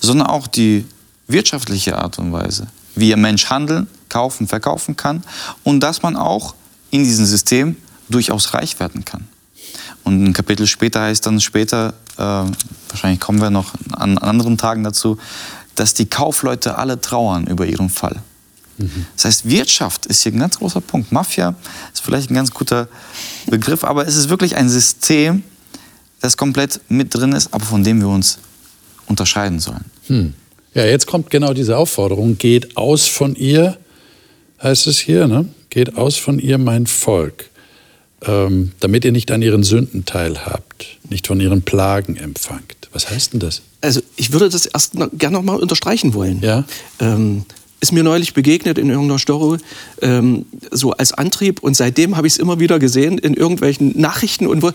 sondern 0.00 0.26
auch 0.26 0.46
die 0.46 0.86
wirtschaftliche 1.26 1.98
Art 1.98 2.18
und 2.18 2.32
Weise, 2.32 2.68
wie 2.94 3.12
ein 3.12 3.20
Mensch 3.20 3.50
handeln, 3.50 3.86
kaufen, 4.08 4.48
verkaufen 4.48 4.96
kann 4.96 5.22
und 5.62 5.80
dass 5.80 6.02
man 6.02 6.16
auch 6.16 6.54
in 6.90 7.04
diesem 7.04 7.26
System 7.26 7.76
durchaus 8.08 8.54
reich 8.54 8.80
werden 8.80 9.04
kann. 9.04 9.28
Und 10.08 10.24
ein 10.24 10.32
Kapitel 10.32 10.66
später 10.66 11.02
heißt 11.02 11.26
dann 11.26 11.40
später, 11.40 11.92
äh, 12.16 12.22
wahrscheinlich 12.88 13.20
kommen 13.20 13.40
wir 13.40 13.50
noch 13.50 13.74
an 13.92 14.16
anderen 14.16 14.56
Tagen 14.56 14.82
dazu, 14.82 15.18
dass 15.74 15.94
die 15.94 16.06
Kaufleute 16.06 16.78
alle 16.78 17.00
trauern 17.00 17.46
über 17.46 17.66
ihren 17.66 17.90
Fall. 17.90 18.22
Das 19.16 19.24
heißt, 19.24 19.48
Wirtschaft 19.50 20.06
ist 20.06 20.22
hier 20.22 20.32
ein 20.32 20.38
ganz 20.38 20.58
großer 20.58 20.80
Punkt. 20.80 21.12
Mafia 21.12 21.54
ist 21.92 22.00
vielleicht 22.00 22.30
ein 22.30 22.34
ganz 22.34 22.52
guter 22.52 22.88
Begriff, 23.46 23.84
aber 23.84 24.06
es 24.06 24.16
ist 24.16 24.28
wirklich 24.28 24.56
ein 24.56 24.68
System, 24.68 25.42
das 26.20 26.36
komplett 26.36 26.80
mit 26.88 27.14
drin 27.14 27.32
ist, 27.32 27.52
aber 27.52 27.64
von 27.64 27.84
dem 27.84 28.00
wir 28.00 28.08
uns 28.08 28.38
unterscheiden 29.06 29.58
sollen. 29.60 29.84
Hm. 30.06 30.34
Ja, 30.74 30.84
jetzt 30.84 31.06
kommt 31.06 31.30
genau 31.30 31.52
diese 31.54 31.76
Aufforderung. 31.76 32.38
Geht 32.38 32.76
aus 32.76 33.06
von 33.06 33.34
ihr, 33.34 33.76
heißt 34.62 34.86
es 34.86 34.98
hier, 34.98 35.26
ne? 35.26 35.46
Geht 35.70 35.96
aus 35.96 36.16
von 36.16 36.38
ihr, 36.38 36.56
mein 36.56 36.86
Volk, 36.86 37.50
ähm, 38.26 38.72
damit 38.80 39.04
ihr 39.04 39.12
nicht 39.12 39.30
an 39.30 39.42
ihren 39.42 39.62
Sünden 39.62 40.04
teilhabt, 40.04 40.98
nicht 41.08 41.26
von 41.26 41.40
ihren 41.40 41.62
Plagen 41.62 42.16
empfangt. 42.16 42.88
Was 42.92 43.10
heißt 43.10 43.34
denn 43.34 43.40
das? 43.40 43.62
Also 43.80 44.00
ich 44.16 44.32
würde 44.32 44.48
das 44.48 44.66
erst 44.66 44.94
noch, 44.94 45.08
gerne 45.12 45.36
noch 45.36 45.44
mal 45.44 45.56
unterstreichen 45.56 46.14
wollen. 46.14 46.40
Ja. 46.42 46.64
Ähm, 46.98 47.44
ist 47.80 47.92
mir 47.92 48.02
neulich 48.02 48.34
begegnet 48.34 48.76
in 48.76 48.90
irgendeiner 48.90 49.20
Story, 49.20 49.58
ähm, 50.02 50.46
so 50.72 50.92
als 50.92 51.12
Antrieb. 51.12 51.62
Und 51.62 51.76
seitdem 51.76 52.16
habe 52.16 52.26
ich 52.26 52.34
es 52.34 52.38
immer 52.38 52.58
wieder 52.58 52.78
gesehen 52.78 53.18
in 53.18 53.34
irgendwelchen 53.34 53.98
Nachrichten 54.00 54.46
und 54.46 54.62
wo, 54.62 54.72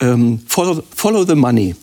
ähm, 0.00 0.40
follow, 0.46 0.82
follow 0.94 1.24
the 1.24 1.34
money. 1.34 1.74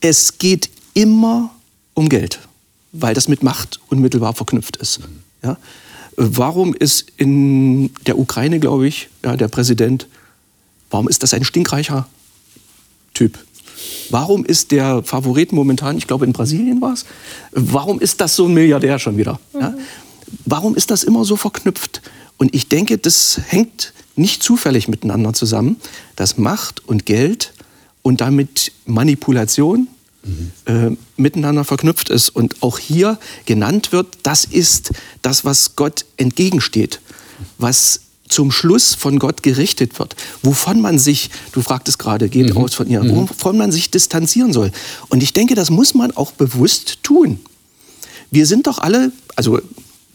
Es 0.00 0.38
geht 0.38 0.70
immer 0.94 1.50
um 1.94 2.08
Geld, 2.08 2.38
weil 2.92 3.14
das 3.14 3.26
mit 3.26 3.42
Macht 3.42 3.80
unmittelbar 3.88 4.34
verknüpft 4.34 4.76
ist. 4.76 5.00
Ja? 5.42 5.56
Warum 6.20 6.74
ist 6.74 7.12
in 7.16 7.94
der 8.08 8.18
Ukraine, 8.18 8.58
glaube 8.58 8.88
ich, 8.88 9.08
ja, 9.24 9.36
der 9.36 9.46
Präsident, 9.46 10.08
warum 10.90 11.08
ist 11.08 11.22
das 11.22 11.32
ein 11.32 11.44
stinkreicher 11.44 12.08
Typ? 13.14 13.38
Warum 14.10 14.44
ist 14.44 14.72
der 14.72 15.04
Favorit 15.04 15.52
momentan, 15.52 15.96
ich 15.96 16.08
glaube 16.08 16.24
in 16.24 16.32
Brasilien 16.32 16.80
war 16.80 16.92
es, 16.92 17.04
warum 17.52 18.00
ist 18.00 18.20
das 18.20 18.34
so 18.34 18.46
ein 18.46 18.54
Milliardär 18.54 18.98
schon 18.98 19.16
wieder? 19.16 19.38
Ja? 19.54 19.74
Warum 20.44 20.74
ist 20.74 20.90
das 20.90 21.04
immer 21.04 21.24
so 21.24 21.36
verknüpft? 21.36 22.02
Und 22.36 22.52
ich 22.52 22.68
denke, 22.68 22.98
das 22.98 23.40
hängt 23.46 23.92
nicht 24.16 24.42
zufällig 24.42 24.88
miteinander 24.88 25.34
zusammen, 25.34 25.76
dass 26.16 26.36
Macht 26.36 26.82
und 26.88 27.06
Geld 27.06 27.52
und 28.02 28.20
damit 28.20 28.72
Manipulation 28.86 29.86
äh, 30.66 30.90
miteinander 31.16 31.64
verknüpft 31.64 32.10
ist. 32.10 32.30
Und 32.30 32.62
auch 32.62 32.78
hier 32.78 33.18
genannt 33.46 33.92
wird, 33.92 34.06
das 34.22 34.44
ist 34.44 34.90
das, 35.22 35.44
was 35.44 35.76
Gott 35.76 36.04
entgegensteht, 36.16 37.00
was 37.58 38.00
zum 38.28 38.50
Schluss 38.50 38.94
von 38.94 39.18
Gott 39.18 39.42
gerichtet 39.42 39.98
wird, 39.98 40.14
wovon 40.42 40.80
man 40.80 40.98
sich, 40.98 41.30
du 41.52 41.62
fragtest 41.62 41.98
gerade, 41.98 42.28
geht 42.28 42.54
aus 42.54 42.74
von 42.74 42.86
ihr, 42.88 43.02
wovon 43.08 43.56
man 43.56 43.72
sich 43.72 43.90
distanzieren 43.90 44.52
soll. 44.52 44.70
Und 45.08 45.22
ich 45.22 45.32
denke, 45.32 45.54
das 45.54 45.70
muss 45.70 45.94
man 45.94 46.14
auch 46.14 46.32
bewusst 46.32 47.02
tun. 47.02 47.40
Wir 48.30 48.46
sind 48.46 48.66
doch 48.66 48.78
alle, 48.78 49.12
also 49.34 49.60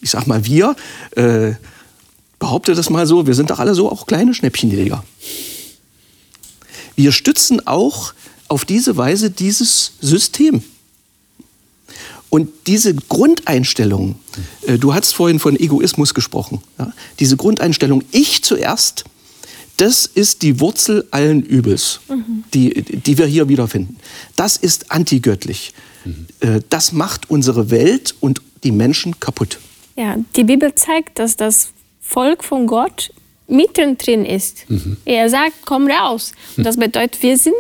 ich 0.01 0.11
sag 0.11 0.27
mal 0.27 0.45
wir, 0.45 0.75
äh, 1.15 1.53
behaupte 2.37 2.75
das 2.75 2.89
mal 2.89 3.07
so, 3.07 3.25
wir 3.25 3.33
sind 3.33 3.49
doch 3.49 3.59
alle 3.59 3.73
so 3.73 3.91
auch 3.91 4.05
kleine 4.05 4.33
Schnäppchenjäger. 4.33 5.03
Wir 6.95 7.11
stützen 7.11 7.65
auch 7.65 8.13
auf 8.53 8.65
diese 8.65 8.95
Weise 8.97 9.31
dieses 9.31 9.93
System. 9.99 10.61
Und 12.29 12.49
diese 12.67 12.93
Grundeinstellung, 12.93 14.15
äh, 14.67 14.77
du 14.77 14.93
hast 14.93 15.13
vorhin 15.13 15.39
von 15.39 15.59
Egoismus 15.59 16.13
gesprochen, 16.13 16.61
ja, 16.77 16.93
diese 17.19 17.35
Grundeinstellung, 17.35 18.03
ich 18.11 18.43
zuerst, 18.43 19.05
das 19.77 20.05
ist 20.05 20.43
die 20.43 20.59
Wurzel 20.59 21.07
allen 21.09 21.41
Übels, 21.41 21.99
mhm. 22.07 22.43
die, 22.53 22.69
die 22.83 23.17
wir 23.17 23.25
hier 23.25 23.49
wiederfinden. 23.49 23.97
Das 24.35 24.57
ist 24.57 24.91
antigöttlich. 24.91 25.73
Mhm. 26.05 26.27
Äh, 26.39 26.61
das 26.69 26.91
macht 26.91 27.31
unsere 27.31 27.71
Welt 27.71 28.13
und 28.19 28.39
die 28.63 28.71
Menschen 28.71 29.19
kaputt. 29.19 29.57
Ja, 29.95 30.17
die 30.35 30.43
Bibel 30.43 30.75
zeigt, 30.75 31.17
dass 31.17 31.37
das 31.37 31.69
Volk 32.01 32.43
von 32.43 32.67
Gott 32.67 33.11
mittendrin 33.47 34.25
ist. 34.25 34.69
Mhm. 34.69 34.97
Er 35.05 35.27
sagt, 35.29 35.53
komm 35.65 35.87
raus. 35.89 36.33
Und 36.55 36.65
das 36.65 36.77
bedeutet, 36.77 37.21
wir 37.23 37.37
sind 37.37 37.55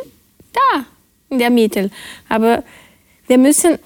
da 0.53 0.85
in 1.29 1.39
der 1.39 1.49
Mitte. 1.49 1.89
Aber 2.29 2.63
wir 3.27 3.37
müssen 3.37 3.77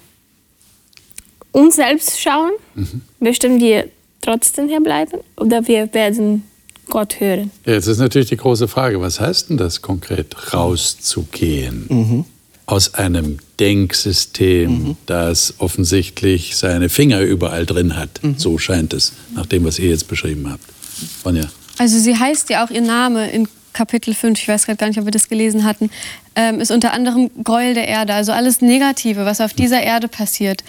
uns 1.51 1.75
selbst 1.75 2.21
schauen. 2.21 2.51
Mhm. 2.75 3.01
Möchten 3.19 3.59
wir 3.59 3.89
trotzdem 4.21 4.67
hier 4.67 4.81
bleiben 4.81 5.19
oder 5.37 5.67
wir 5.67 5.93
werden 5.93 6.43
Gott 6.89 7.19
hören? 7.19 7.51
jetzt 7.65 7.87
ist 7.87 7.97
natürlich 7.97 8.29
die 8.29 8.37
große 8.37 8.67
Frage, 8.67 9.01
was 9.01 9.19
heißt 9.19 9.49
denn 9.49 9.57
das 9.57 9.81
konkret, 9.81 10.53
rauszugehen? 10.53 11.85
Mhm. 11.89 12.25
Aus 12.65 12.93
einem 12.95 13.39
Denksystem, 13.59 14.71
mhm. 14.71 14.97
das 15.05 15.55
offensichtlich 15.59 16.57
seine 16.57 16.89
Finger 16.89 17.21
überall 17.21 17.65
drin 17.65 17.95
hat. 17.95 18.21
Mhm. 18.21 18.35
So 18.37 18.57
scheint 18.57 18.93
es, 18.93 19.13
nach 19.35 19.45
dem, 19.45 19.63
was 19.63 19.79
ihr 19.79 19.89
jetzt 19.89 20.07
beschrieben 20.07 20.49
habt. 20.49 20.65
Ronja. 21.25 21.49
Also 21.77 21.97
sie 21.99 22.15
heißt 22.15 22.49
ja 22.49 22.65
auch 22.65 22.69
ihr 22.69 22.81
Name 22.81 23.29
in 23.31 23.47
Kapitel 23.77 24.15
5, 24.15 24.39
ich 24.39 24.47
weiß 24.47 24.65
gerade 24.65 24.77
gar 24.77 24.87
nicht, 24.87 24.97
ob 24.97 25.05
wir 25.05 25.11
das 25.11 25.29
gelesen 25.29 25.63
hatten, 25.63 25.91
ähm, 26.35 26.59
ist 26.59 26.71
unter 26.71 26.93
anderem 26.93 27.29
Gräuel 27.43 27.75
der 27.75 27.87
Erde, 27.87 28.15
also 28.15 28.31
alles 28.31 28.59
Negative, 28.59 29.23
was 29.23 29.39
auf 29.39 29.53
dieser 29.53 29.83
Erde 29.83 30.07
passiert. 30.07 30.63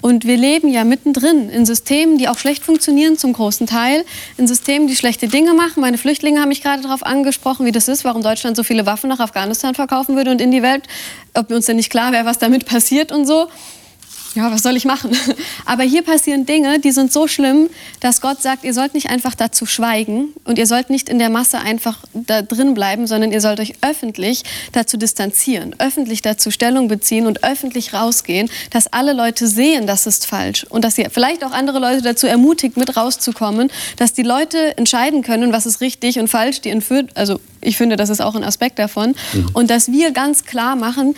Und 0.00 0.24
wir 0.24 0.38
leben 0.38 0.72
ja 0.72 0.82
mittendrin 0.82 1.50
in 1.50 1.66
Systemen, 1.66 2.16
die 2.16 2.26
auch 2.26 2.38
schlecht 2.38 2.64
funktionieren 2.64 3.18
zum 3.18 3.34
großen 3.34 3.66
Teil, 3.66 4.02
in 4.38 4.46
Systemen, 4.46 4.88
die 4.88 4.96
schlechte 4.96 5.28
Dinge 5.28 5.52
machen. 5.52 5.82
Meine 5.82 5.98
Flüchtlinge 5.98 6.40
haben 6.40 6.48
mich 6.48 6.62
gerade 6.62 6.80
darauf 6.80 7.04
angesprochen, 7.04 7.66
wie 7.66 7.72
das 7.72 7.86
ist, 7.86 8.02
warum 8.02 8.22
Deutschland 8.22 8.56
so 8.56 8.62
viele 8.62 8.86
Waffen 8.86 9.10
nach 9.10 9.20
Afghanistan 9.20 9.74
verkaufen 9.74 10.16
würde 10.16 10.30
und 10.30 10.40
in 10.40 10.50
die 10.50 10.62
Welt, 10.62 10.84
ob 11.34 11.50
uns 11.50 11.66
denn 11.66 11.76
nicht 11.76 11.90
klar 11.90 12.12
wäre, 12.12 12.24
was 12.24 12.38
damit 12.38 12.64
passiert 12.64 13.12
und 13.12 13.26
so 13.26 13.48
ja, 14.34 14.50
was 14.50 14.62
soll 14.62 14.76
ich 14.76 14.84
machen? 14.84 15.16
Aber 15.64 15.84
hier 15.84 16.02
passieren 16.02 16.44
Dinge, 16.46 16.80
die 16.80 16.90
sind 16.90 17.12
so 17.12 17.28
schlimm, 17.28 17.70
dass 18.00 18.20
Gott 18.20 18.42
sagt, 18.42 18.64
ihr 18.64 18.74
sollt 18.74 18.94
nicht 18.94 19.08
einfach 19.08 19.34
dazu 19.34 19.64
schweigen 19.64 20.28
und 20.44 20.58
ihr 20.58 20.66
sollt 20.66 20.90
nicht 20.90 21.08
in 21.08 21.18
der 21.18 21.30
Masse 21.30 21.58
einfach 21.58 21.98
da 22.12 22.42
drin 22.42 22.74
bleiben, 22.74 23.06
sondern 23.06 23.32
ihr 23.32 23.40
sollt 23.40 23.60
euch 23.60 23.74
öffentlich 23.82 24.42
dazu 24.72 24.96
distanzieren, 24.96 25.74
öffentlich 25.78 26.22
dazu 26.22 26.50
Stellung 26.50 26.88
beziehen 26.88 27.26
und 27.26 27.44
öffentlich 27.44 27.94
rausgehen, 27.94 28.50
dass 28.70 28.92
alle 28.92 29.12
Leute 29.12 29.46
sehen, 29.46 29.86
das 29.86 30.06
ist 30.06 30.26
falsch 30.26 30.64
und 30.68 30.84
dass 30.84 30.98
ihr 30.98 31.10
vielleicht 31.10 31.44
auch 31.44 31.52
andere 31.52 31.78
Leute 31.78 32.02
dazu 32.02 32.26
ermutigt, 32.26 32.76
mit 32.76 32.96
rauszukommen, 32.96 33.70
dass 33.96 34.12
die 34.12 34.22
Leute 34.22 34.76
entscheiden 34.76 35.22
können, 35.22 35.52
was 35.52 35.66
ist 35.66 35.80
richtig 35.80 36.18
und 36.18 36.28
falsch, 36.28 36.60
die 36.60 36.70
entführt, 36.70 37.10
also 37.14 37.40
ich 37.60 37.76
finde, 37.76 37.96
das 37.96 38.10
ist 38.10 38.20
auch 38.20 38.34
ein 38.34 38.44
Aspekt 38.44 38.78
davon 38.78 39.14
mhm. 39.32 39.48
und 39.54 39.70
dass 39.70 39.90
wir 39.90 40.10
ganz 40.10 40.44
klar 40.44 40.76
machen, 40.76 41.14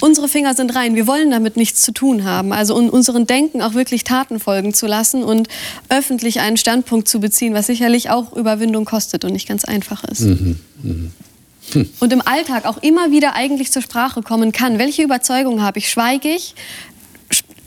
unsere 0.00 0.28
Finger 0.28 0.54
sind 0.54 0.74
rein. 0.74 0.94
Wir 0.94 1.06
wollen 1.06 1.30
damit 1.30 1.56
nichts 1.56 1.82
zu 1.82 1.92
tun 1.92 2.24
haben. 2.24 2.52
Also 2.52 2.74
um 2.74 2.88
unseren 2.88 3.26
Denken 3.26 3.62
auch 3.62 3.74
wirklich 3.74 4.04
Taten 4.04 4.40
folgen 4.40 4.74
zu 4.74 4.86
lassen 4.86 5.24
und 5.24 5.48
öffentlich 5.88 6.40
einen 6.40 6.56
Standpunkt 6.56 7.08
zu 7.08 7.20
beziehen, 7.20 7.54
was 7.54 7.66
sicherlich 7.66 8.10
auch 8.10 8.32
Überwindung 8.34 8.84
kostet 8.84 9.24
und 9.24 9.32
nicht 9.32 9.48
ganz 9.48 9.64
einfach 9.64 10.04
ist. 10.04 10.20
Mhm. 10.20 10.58
Mhm. 10.82 11.12
Hm. 11.72 11.88
Und 12.00 12.12
im 12.12 12.22
Alltag 12.26 12.64
auch 12.64 12.78
immer 12.78 13.10
wieder 13.10 13.34
eigentlich 13.34 13.70
zur 13.70 13.82
Sprache 13.82 14.22
kommen 14.22 14.52
kann. 14.52 14.78
Welche 14.78 15.02
Überzeugung 15.02 15.62
habe 15.62 15.78
ich? 15.78 15.90
Schweige 15.90 16.28
ich? 16.28 16.54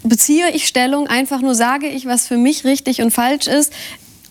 Beziehe 0.04 0.50
ich 0.52 0.68
Stellung? 0.68 1.08
Einfach 1.08 1.42
nur 1.42 1.54
sage 1.54 1.88
ich, 1.88 2.08
was 2.08 2.28
für 2.28 2.38
mich 2.38 2.64
richtig 2.64 3.02
und 3.02 3.12
falsch 3.12 3.48
ist? 3.48 3.72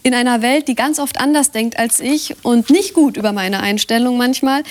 in 0.03 0.15
einer 0.15 0.43
Welt, 0.43 0.69
die 0.69 0.75
ganz 0.75 0.99
oft 0.99 1.21
anders 1.21 1.51
denkt 1.51 1.79
als 1.79 2.01
ich 2.01 2.35
und 2.43 2.71
nicht 2.71 2.95
gut 2.95 3.17
über 3.17 3.33
meine 3.33 3.61
Einstellung 3.61 4.17
manchmal, 4.17 4.63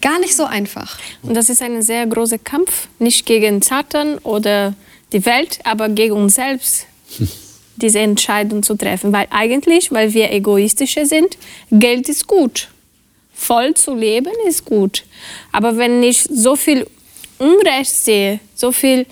gar 0.00 0.18
nicht 0.18 0.34
so 0.34 0.44
einfach. 0.44 0.98
Und 1.22 1.34
das 1.34 1.48
ist 1.50 1.62
ein 1.62 1.82
sehr 1.82 2.06
großer 2.06 2.38
Kampf, 2.38 2.88
nicht 2.98 3.26
gegen 3.26 3.62
Satan 3.62 4.18
oder 4.18 4.74
die 5.12 5.24
Welt, 5.24 5.60
aber 5.64 5.88
gegen 5.88 6.14
uns 6.14 6.34
selbst. 6.36 6.86
diese 7.76 8.00
Entscheidung 8.00 8.62
zu 8.62 8.74
treffen. 8.74 9.12
Weil 9.12 9.26
eigentlich, 9.30 9.92
weil 9.92 10.12
wir 10.14 10.32
egoistische 10.32 11.06
sind, 11.06 11.36
Geld 11.70 12.08
ist 12.08 12.26
gut. 12.26 12.68
Voll 13.34 13.74
zu 13.74 13.94
leben 13.94 14.32
ist 14.48 14.64
gut. 14.64 15.04
Aber 15.52 15.76
wenn 15.76 16.02
ich 16.02 16.22
so 16.22 16.56
viel 16.56 16.86
Unrecht 17.38 17.94
sehe, 17.94 18.40
so 18.54 18.72
viel 18.72 19.06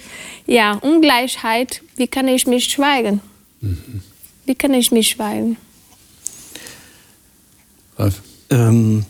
ja, 0.47 0.73
Ungleichheit, 0.73 1.83
wie 1.97 2.09
kann 2.09 2.27
ich 2.27 2.47
mich 2.47 2.65
schweigen? 2.65 3.21
Mhm. 3.61 4.03
Wie 4.47 4.55
kann 4.55 4.75
ich 4.75 4.91
mich 4.91 5.09
schweigen? 5.09 5.57
Ähm, 8.51 9.07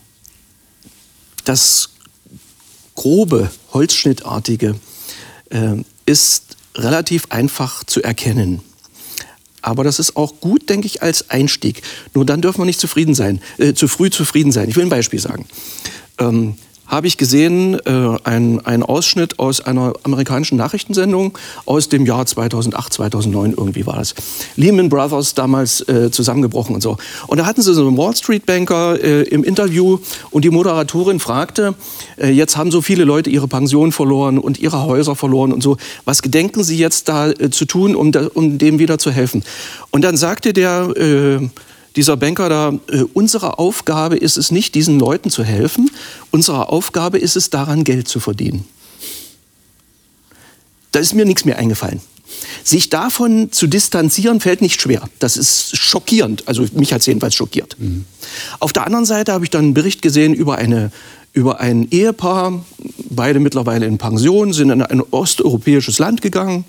das 1.44 1.90
grobe, 2.94 3.50
holzschnittartige 3.72 4.74
äh, 5.50 5.76
ist 6.07 6.57
relativ 6.76 7.26
einfach 7.30 7.85
zu 7.85 8.02
erkennen. 8.02 8.61
Aber 9.62 9.83
das 9.83 9.98
ist 9.98 10.16
auch 10.16 10.40
gut, 10.40 10.68
denke 10.68 10.87
ich, 10.87 11.02
als 11.02 11.30
Einstieg. 11.30 11.83
Nur 12.12 12.26
dann 12.26 12.42
dürfen 12.42 12.61
wir 12.61 12.66
nicht 12.66 12.80
zufrieden 12.80 13.14
sein, 13.14 13.40
äh, 13.59 13.72
zu 13.72 13.88
früh 13.88 14.11
zufrieden 14.11 14.52
sein. 14.52 14.68
Ich 14.68 14.76
will 14.76 14.85
ein 14.85 14.90
Beispiel 14.90 15.20
sagen. 15.20 15.46
Ähm, 16.18 16.57
habe 16.87 17.07
ich 17.07 17.16
gesehen, 17.16 17.79
äh, 17.87 18.18
ein, 18.25 18.64
ein 18.64 18.83
Ausschnitt 18.83 19.38
aus 19.38 19.61
einer 19.61 19.94
amerikanischen 20.03 20.57
Nachrichtensendung 20.57 21.37
aus 21.66 21.88
dem 21.88 22.07
Jahr 22.07 22.27
2008, 22.27 22.92
2009 22.92 23.55
irgendwie 23.57 23.87
war 23.87 23.97
das. 23.97 24.14
Lehman 24.57 24.88
Brothers 24.88 25.35
damals 25.35 25.81
äh, 25.88 26.11
zusammengebrochen 26.11 26.75
und 26.75 26.81
so. 26.83 26.97
Und 27.27 27.38
da 27.38 27.47
hatten 27.47 27.62
sie 27.62 27.75
so 27.75 27.87
einen 27.87 27.97
Wall 27.97 28.14
Street 28.14 28.47
Banker 28.47 29.03
äh, 29.03 29.23
im 29.23 29.44
Interview 29.44 29.99
und 30.31 30.44
die 30.44 30.51
Moderatorin 30.51 31.20
fragte, 31.20 31.75
äh, 32.16 32.31
jetzt 32.31 32.57
haben 32.57 32.70
so 32.70 32.83
viele 32.83 33.05
Leute 33.05 33.31
ihre 33.31 33.49
Pension 33.49 33.92
verloren 33.92 34.38
und 34.38 34.59
ihre 34.59 34.85
Häuser 34.85 35.16
verloren 35.16 35.53
und 35.53 35.62
so. 35.62 35.77
Was 36.05 36.23
gedenken 36.23 36.62
Sie 36.64 36.77
jetzt 36.77 37.09
da 37.09 37.31
äh, 37.31 37.51
zu 37.51 37.64
tun, 37.64 37.97
um, 37.97 38.12
da, 38.12 38.29
um 38.35 38.59
dem 38.59 38.79
wieder 38.79 38.99
zu 38.99 39.11
helfen? 39.11 39.42
Und 39.90 40.03
dann 40.03 40.16
sagte 40.16 40.53
der 40.53 40.90
äh, 40.97 41.49
dieser 41.96 42.16
Banker 42.16 42.48
da, 42.48 42.72
äh, 42.90 43.04
unsere 43.12 43.59
Aufgabe 43.59 44.16
ist 44.16 44.37
es 44.37 44.50
nicht, 44.50 44.74
diesen 44.74 44.98
Leuten 44.98 45.30
zu 45.30 45.44
helfen, 45.44 45.90
unsere 46.30 46.68
Aufgabe 46.68 47.18
ist 47.18 47.37
es, 47.37 47.50
daran 47.50 47.85
Geld 47.85 48.09
zu 48.09 48.20
verdienen. 48.20 48.64
Da 50.92 51.00
ist 51.00 51.14
mir 51.14 51.24
nichts 51.24 51.44
mehr 51.44 51.59
eingefallen. 51.59 52.00
Sich 52.64 52.90
davon 52.90 53.52
zu 53.52 53.66
distanzieren, 53.66 54.40
fällt 54.40 54.61
nicht 54.61 54.80
schwer. 54.80 55.09
Das 55.18 55.37
ist 55.37 55.76
schockierend. 55.76 56.48
Also 56.48 56.66
mich 56.72 56.92
hat 56.92 57.00
es 57.00 57.07
jedenfalls 57.07 57.35
schockiert. 57.35 57.76
Mhm. 57.78 58.04
Auf 58.59 58.72
der 58.72 58.87
anderen 58.87 59.04
Seite 59.04 59.33
habe 59.33 59.44
ich 59.44 59.50
dann 59.50 59.66
einen 59.66 59.74
Bericht 59.74 60.02
gesehen 60.02 60.35
über, 60.35 60.57
eine, 60.57 60.90
über 61.33 61.61
ein 61.61 61.88
Ehepaar, 61.90 62.64
beide 63.11 63.40
mittlerweile 63.40 63.87
in 63.87 63.98
Pension, 63.98 64.52
sind 64.52 64.70
in 64.70 64.83
ein 64.83 65.00
osteuropäisches 65.00 65.98
Land 65.98 66.22
gegangen 66.22 66.64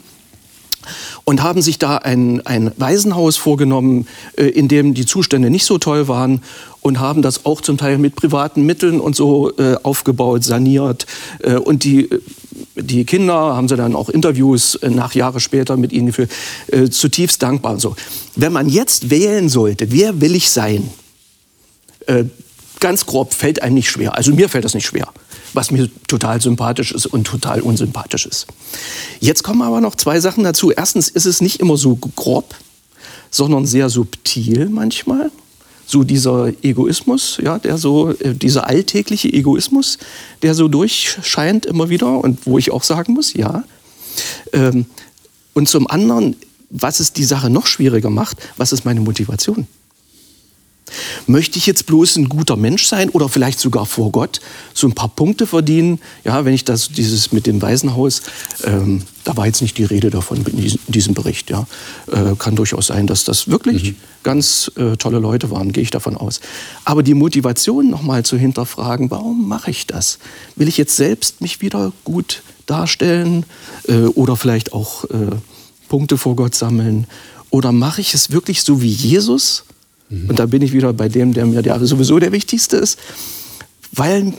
und 1.23 1.43
haben 1.43 1.61
sich 1.61 1.79
da 1.79 1.97
ein, 1.97 2.45
ein 2.45 2.71
Waisenhaus 2.77 3.37
vorgenommen, 3.37 4.07
äh, 4.37 4.45
in 4.45 4.67
dem 4.67 4.93
die 4.93 5.05
Zustände 5.05 5.49
nicht 5.49 5.65
so 5.65 5.77
toll 5.77 6.07
waren 6.07 6.41
und 6.81 6.99
haben 6.99 7.21
das 7.21 7.45
auch 7.45 7.61
zum 7.61 7.77
Teil 7.77 7.97
mit 7.97 8.15
privaten 8.15 8.65
Mitteln 8.65 8.99
und 8.99 9.15
so 9.15 9.55
äh, 9.57 9.75
aufgebaut, 9.83 10.43
saniert. 10.43 11.05
Äh, 11.39 11.55
und 11.55 11.83
die, 11.83 12.09
die 12.75 13.05
Kinder 13.05 13.33
haben 13.33 13.67
sie 13.67 13.75
dann 13.75 13.95
auch 13.95 14.09
Interviews 14.09 14.79
nach 14.81 15.15
Jahre 15.15 15.39
später 15.39 15.77
mit 15.77 15.91
ihnen 15.91 16.07
geführt, 16.07 16.31
zutiefst 16.91 17.41
dankbar. 17.41 17.79
So. 17.79 17.95
Wenn 18.35 18.53
man 18.53 18.69
jetzt 18.69 19.09
wählen 19.09 19.49
sollte, 19.49 19.91
wer 19.91 20.21
will 20.21 20.35
ich 20.35 20.49
sein? 20.49 20.89
ganz 22.79 23.07
grob 23.07 23.33
fällt 23.33 23.63
einem 23.63 23.73
nicht 23.73 23.89
schwer. 23.89 24.15
Also 24.15 24.31
mir 24.31 24.47
fällt 24.47 24.63
das 24.63 24.75
nicht 24.75 24.85
schwer 24.85 25.11
was 25.55 25.71
mir 25.71 25.89
total 26.07 26.41
sympathisch 26.41 26.91
ist 26.91 27.05
und 27.05 27.25
total 27.25 27.61
unsympathisch 27.61 28.25
ist. 28.25 28.47
Jetzt 29.19 29.43
kommen 29.43 29.61
aber 29.61 29.81
noch 29.81 29.95
zwei 29.95 30.19
Sachen 30.19 30.43
dazu. 30.43 30.71
Erstens 30.71 31.09
ist 31.09 31.25
es 31.25 31.41
nicht 31.41 31.59
immer 31.59 31.77
so 31.77 31.95
grob, 31.95 32.55
sondern 33.31 33.65
sehr 33.65 33.89
subtil 33.89 34.69
manchmal. 34.69 35.31
So 35.87 36.03
dieser 36.03 36.51
Egoismus, 36.63 37.37
ja, 37.43 37.59
der 37.59 37.77
so, 37.77 38.11
äh, 38.11 38.33
dieser 38.33 38.67
alltägliche 38.67 39.31
Egoismus, 39.31 39.99
der 40.41 40.55
so 40.55 40.67
durchscheint 40.67 41.65
immer 41.65 41.89
wieder 41.89 42.23
und 42.23 42.45
wo 42.47 42.57
ich 42.57 42.71
auch 42.71 42.83
sagen 42.83 43.13
muss, 43.13 43.33
ja. 43.33 43.63
Ähm, 44.51 44.85
und 45.53 45.69
zum 45.69 45.87
anderen, 45.87 46.35
was 46.71 46.99
es 46.99 47.13
die 47.13 47.23
Sache 47.23 47.51
noch 47.51 47.67
schwieriger 47.67 48.09
macht, 48.09 48.37
was 48.57 48.71
ist 48.71 48.83
meine 48.83 49.01
Motivation? 49.01 49.67
Möchte 51.27 51.57
ich 51.57 51.65
jetzt 51.65 51.87
bloß 51.87 52.17
ein 52.17 52.29
guter 52.29 52.55
Mensch 52.55 52.85
sein 52.85 53.09
oder 53.09 53.29
vielleicht 53.29 53.59
sogar 53.59 53.85
vor 53.85 54.11
Gott 54.11 54.39
so 54.73 54.87
ein 54.87 54.93
paar 54.93 55.09
Punkte 55.09 55.47
verdienen? 55.47 55.99
Ja, 56.23 56.45
wenn 56.45 56.53
ich 56.53 56.63
das, 56.63 56.89
dieses 56.89 57.31
mit 57.31 57.47
dem 57.47 57.61
Waisenhaus, 57.61 58.21
ähm, 58.63 59.01
da 59.23 59.35
war 59.35 59.47
jetzt 59.47 59.61
nicht 59.61 59.77
die 59.77 59.83
Rede 59.83 60.11
davon 60.11 60.45
in 60.45 60.79
diesem 60.87 61.13
Bericht. 61.15 61.49
Ja, 61.49 61.67
äh, 62.11 62.35
kann 62.37 62.55
durchaus 62.55 62.87
sein, 62.87 63.07
dass 63.07 63.23
das 63.23 63.47
wirklich 63.47 63.91
mhm. 63.91 63.95
ganz 64.23 64.71
äh, 64.75 64.95
tolle 64.97 65.19
Leute 65.19 65.49
waren, 65.49 65.71
gehe 65.71 65.83
ich 65.83 65.89
davon 65.89 66.15
aus. 66.15 66.39
Aber 66.83 67.01
die 67.01 67.15
Motivation 67.15 67.89
nochmal 67.89 68.23
zu 68.23 68.37
hinterfragen, 68.37 69.09
warum 69.09 69.47
mache 69.47 69.71
ich 69.71 69.87
das? 69.87 70.19
Will 70.55 70.67
ich 70.67 70.77
jetzt 70.77 70.95
selbst 70.95 71.41
mich 71.41 71.61
wieder 71.61 71.91
gut 72.03 72.43
darstellen 72.67 73.45
äh, 73.87 74.05
oder 74.05 74.35
vielleicht 74.35 74.73
auch 74.73 75.05
äh, 75.05 75.35
Punkte 75.89 76.17
vor 76.17 76.35
Gott 76.35 76.53
sammeln? 76.53 77.07
Oder 77.49 77.71
mache 77.71 78.01
ich 78.01 78.13
es 78.13 78.31
wirklich 78.31 78.63
so 78.63 78.81
wie 78.81 78.91
Jesus? 78.91 79.63
Mhm. 80.23 80.29
Und 80.29 80.39
da 80.39 80.45
bin 80.45 80.61
ich 80.61 80.73
wieder 80.73 80.93
bei 80.93 81.09
dem, 81.09 81.33
der 81.33 81.45
mir 81.45 81.61
der 81.61 81.79
sowieso 81.85 82.19
der 82.19 82.31
Wichtigste 82.31 82.77
ist, 82.77 82.99
weil 83.91 84.33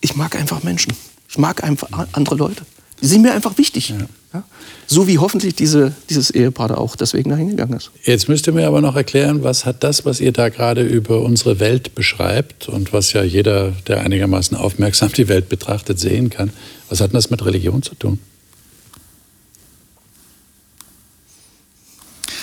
ich 0.00 0.16
mag 0.16 0.36
einfach 0.36 0.62
Menschen. 0.62 0.92
Ich 1.28 1.38
mag 1.38 1.64
einfach 1.64 1.88
andere 2.12 2.34
Leute. 2.36 2.62
Die 3.00 3.06
sind 3.06 3.22
mir 3.22 3.32
einfach 3.32 3.58
wichtig. 3.58 3.90
Ja. 3.90 3.96
Ja? 4.32 4.44
So 4.86 5.06
wie 5.06 5.18
hoffentlich 5.18 5.54
diese, 5.54 5.92
dieses 6.08 6.30
Ehepaar 6.30 6.68
da 6.68 6.74
auch 6.74 6.96
deswegen 6.96 7.30
dahin 7.30 7.48
gegangen 7.48 7.74
ist. 7.74 7.90
Jetzt 8.04 8.28
müsst 8.28 8.46
ihr 8.46 8.52
mir 8.52 8.66
aber 8.66 8.80
noch 8.80 8.96
erklären, 8.96 9.42
was 9.42 9.64
hat 9.64 9.84
das, 9.84 10.04
was 10.04 10.20
ihr 10.20 10.32
da 10.32 10.48
gerade 10.48 10.82
über 10.82 11.20
unsere 11.22 11.60
Welt 11.60 11.94
beschreibt 11.94 12.68
und 12.68 12.92
was 12.92 13.12
ja 13.12 13.22
jeder, 13.22 13.72
der 13.86 14.00
einigermaßen 14.00 14.56
aufmerksam 14.56 15.12
die 15.12 15.28
Welt 15.28 15.48
betrachtet, 15.48 15.98
sehen 15.98 16.30
kann, 16.30 16.50
was 16.88 17.00
hat 17.00 17.14
das 17.14 17.30
mit 17.30 17.44
Religion 17.44 17.82
zu 17.82 17.94
tun? 17.94 18.18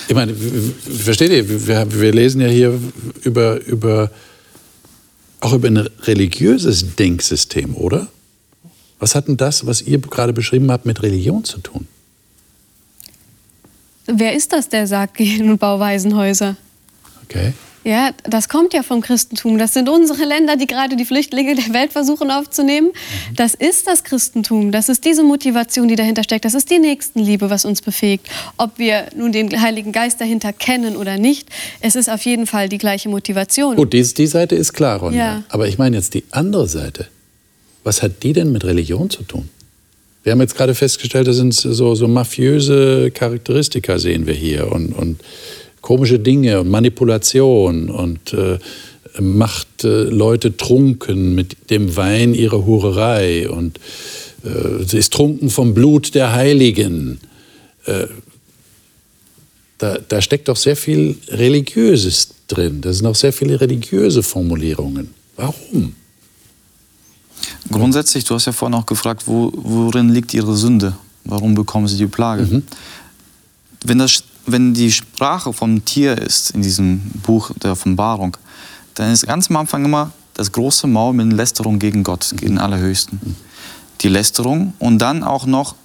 Ich 0.09 0.15
meine, 0.15 0.33
versteht 0.33 1.31
ihr, 1.31 1.67
wir, 1.67 2.01
wir 2.01 2.11
lesen 2.11 2.41
ja 2.41 2.47
hier 2.47 2.79
über, 3.21 3.63
über, 3.63 4.09
auch 5.39 5.53
über 5.53 5.67
ein 5.67 5.77
religiöses 5.77 6.95
Denksystem, 6.95 7.75
oder? 7.75 8.07
Was 8.97 9.13
hat 9.13 9.27
denn 9.27 9.37
das, 9.37 9.67
was 9.67 9.83
ihr 9.83 9.99
gerade 9.99 10.33
beschrieben 10.33 10.71
habt, 10.71 10.87
mit 10.87 11.03
Religion 11.03 11.43
zu 11.43 11.59
tun? 11.59 11.87
Wer 14.07 14.33
ist 14.33 14.51
das, 14.51 14.67
der 14.67 14.87
sagt, 14.87 15.13
gehen 15.13 15.47
und 15.47 15.59
bau 15.59 15.79
Waisenhäuser? 15.79 16.57
Okay. 17.25 17.53
Ja, 17.83 18.11
das 18.23 18.49
kommt 18.49 18.73
ja 18.73 18.83
vom 18.83 19.01
Christentum. 19.01 19.57
Das 19.57 19.73
sind 19.73 19.87
unsere 19.87 20.25
Länder, 20.25 20.57
die 20.57 20.67
gerade 20.67 20.95
die 20.95 21.05
Flüchtlinge 21.05 21.55
der 21.55 21.73
Welt 21.73 21.93
versuchen 21.93 22.29
aufzunehmen. 22.29 22.91
Das 23.35 23.53
ist 23.53 23.87
das 23.87 24.03
Christentum. 24.03 24.71
Das 24.71 24.89
ist 24.89 25.05
diese 25.05 25.23
Motivation, 25.23 25.87
die 25.87 25.95
dahinter 25.95 26.23
steckt. 26.23 26.45
Das 26.45 26.53
ist 26.53 26.69
die 26.69 26.79
Nächstenliebe, 26.79 27.49
was 27.49 27.63
uns 27.63 27.81
befähigt. 27.81 28.27
Ob 28.57 28.77
wir 28.77 29.07
nun 29.15 29.31
den 29.31 29.61
Heiligen 29.61 29.91
Geist 29.91 30.19
dahinter 30.19 30.51
kennen 30.51 30.97
oder 30.97 31.17
nicht, 31.17 31.49
es 31.79 31.95
ist 31.95 32.09
auf 32.09 32.23
jeden 32.23 32.47
Fall 32.47 32.67
die 32.67 32.77
gleiche 32.77 33.07
Motivation. 33.07 33.77
Gut, 33.77 33.93
die, 33.93 34.03
die 34.03 34.27
Seite 34.27 34.55
ist 34.55 34.73
klar, 34.73 34.99
Ronja. 34.99 35.17
Ja. 35.17 35.43
Aber 35.49 35.67
ich 35.67 35.77
meine 35.77 35.95
jetzt 35.95 36.13
die 36.13 36.25
andere 36.31 36.67
Seite. 36.67 37.07
Was 37.83 38.03
hat 38.03 38.23
die 38.23 38.33
denn 38.33 38.51
mit 38.51 38.65
Religion 38.65 39.09
zu 39.09 39.23
tun? 39.23 39.49
Wir 40.23 40.33
haben 40.33 40.41
jetzt 40.41 40.55
gerade 40.55 40.75
festgestellt, 40.75 41.27
das 41.27 41.37
sind 41.37 41.53
so, 41.53 41.95
so 41.95 42.07
mafiöse 42.07 43.09
Charakteristika, 43.11 43.97
sehen 43.99 44.27
wir 44.27 44.33
hier. 44.33 44.69
Und, 44.69 44.91
und 44.91 45.21
komische 45.81 46.19
Dinge 46.19 46.59
und 46.59 46.69
Manipulation 46.69 47.89
und 47.89 48.33
äh, 48.33 48.59
macht 49.19 49.83
äh, 49.83 50.03
Leute 50.03 50.55
trunken 50.57 51.35
mit 51.35 51.69
dem 51.69 51.95
Wein 51.95 52.33
ihrer 52.33 52.65
Hurerei 52.65 53.49
und 53.49 53.79
äh, 54.43 54.83
sie 54.85 54.97
ist 54.97 55.13
trunken 55.13 55.49
vom 55.49 55.73
Blut 55.73 56.15
der 56.15 56.33
Heiligen. 56.33 57.19
Äh, 57.85 58.07
da, 59.77 59.97
da 59.97 60.21
steckt 60.21 60.47
doch 60.49 60.57
sehr 60.57 60.75
viel 60.75 61.15
Religiöses 61.29 62.29
drin. 62.47 62.81
Da 62.81 62.91
sind 62.91 63.05
auch 63.05 63.15
sehr 63.15 63.31
viele 63.31 63.59
religiöse 63.59 64.23
Formulierungen. 64.23 65.13
Warum? 65.37 65.95
Grundsätzlich, 67.71 68.25
du 68.25 68.35
hast 68.35 68.45
ja 68.45 68.51
vorhin 68.51 68.75
auch 68.75 68.85
gefragt, 68.85 69.23
wo, 69.25 69.51
worin 69.55 70.09
liegt 70.09 70.33
ihre 70.33 70.55
Sünde? 70.55 70.97
Warum 71.23 71.55
bekommen 71.55 71.87
sie 71.87 71.97
die 71.97 72.07
Plage? 72.07 72.43
Mhm. 72.43 72.63
Wenn 73.85 73.99
das 73.99 74.23
wenn 74.45 74.73
die 74.73 74.91
Sprache 74.91 75.53
vom 75.53 75.85
Tier 75.85 76.17
ist 76.17 76.51
in 76.51 76.61
diesem 76.61 76.99
Buch 77.23 77.51
der 77.61 77.73
Offenbarung, 77.73 78.37
dann 78.95 79.11
ist 79.11 79.27
ganz 79.27 79.49
am 79.49 79.57
Anfang 79.57 79.85
immer 79.85 80.11
das 80.33 80.51
große 80.51 80.87
Maul 80.87 81.13
mit 81.13 81.33
Lästerung 81.33 81.79
gegen 81.79 82.03
Gott, 82.03 82.31
gegen 82.31 82.53
den 82.53 82.57
Allerhöchsten. 82.59 83.35
Die 84.01 84.07
Lästerung 84.07 84.73
und 84.79 84.99
dann 84.99 85.23
auch 85.23 85.45
noch 85.45 85.75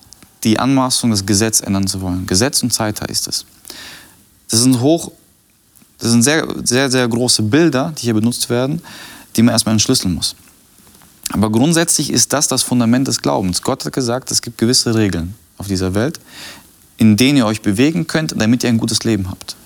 die 0.45 0.59
Anmaßung, 0.59 1.11
das 1.11 1.27
Gesetz 1.27 1.61
ändern 1.61 1.87
zu 1.87 2.01
wollen. 2.01 2.27
Gesetz 2.27 2.62
und 2.62 2.73
Zeit 2.73 3.01
heißt 3.01 3.29
es. 3.29 3.45
Das 4.51 4.61
sind 4.61 4.81
hoch, 4.81 5.11
das 5.99 6.11
sind 6.11 6.23
sehr, 6.23 6.47
sehr, 6.62 6.90
sehr 6.90 7.09
große 7.09 7.43
Bilder, 7.43 7.93
die 7.99 8.03
hier 8.03 8.14
benutzt 8.14 8.51
werden, 8.51 8.81
die 9.37 9.43
man 9.43 9.53
erstmal 9.53 9.73
entschlüsseln 9.73 10.14
muss. 10.14 10.37
Aber 11.33 11.51
grundsätzlich 11.51 12.11
ist 12.11 12.33
das 12.33 12.47
das 12.49 12.62
Fundament 12.62 13.09
des 13.09 13.23
Glaubens. 13.23 13.62
Gott 13.62 13.85
hat 13.85 13.93
gesagt, 13.93 14.31
es 14.31 14.43
gibt 14.43 14.59
gewisse 14.59 14.95
Regeln 14.95 15.35
auf 15.57 15.67
dieser 15.67 15.95
Welt, 15.95 16.21
in 16.97 17.17
denen 17.17 17.39
ihr 17.39 17.47
euch 17.47 17.63
bewegen 17.63 18.07
könnt, 18.07 18.35
damit 18.37 18.63
ihr 18.63 18.69
ein 18.69 18.79
gutes 18.79 19.05
Leben 19.05 19.31
habt. 19.31 19.57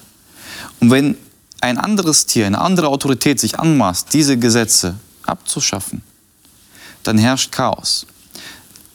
Und 0.81 0.91
wenn 0.91 1.17
ein 1.61 1.79
anderes 1.79 2.27
Tier, 2.27 2.47
eine 2.47 2.61
andere 2.61 2.89
Autorität 2.89 3.41
sich 3.41 3.59
anmaßt, 3.59 4.13
diese 4.13 4.39
Gesetze 4.39 4.97
abzuschaffen, 5.25 6.03
dann 7.03 7.19
herrscht 7.19 7.53
Chaos. 7.53 8.07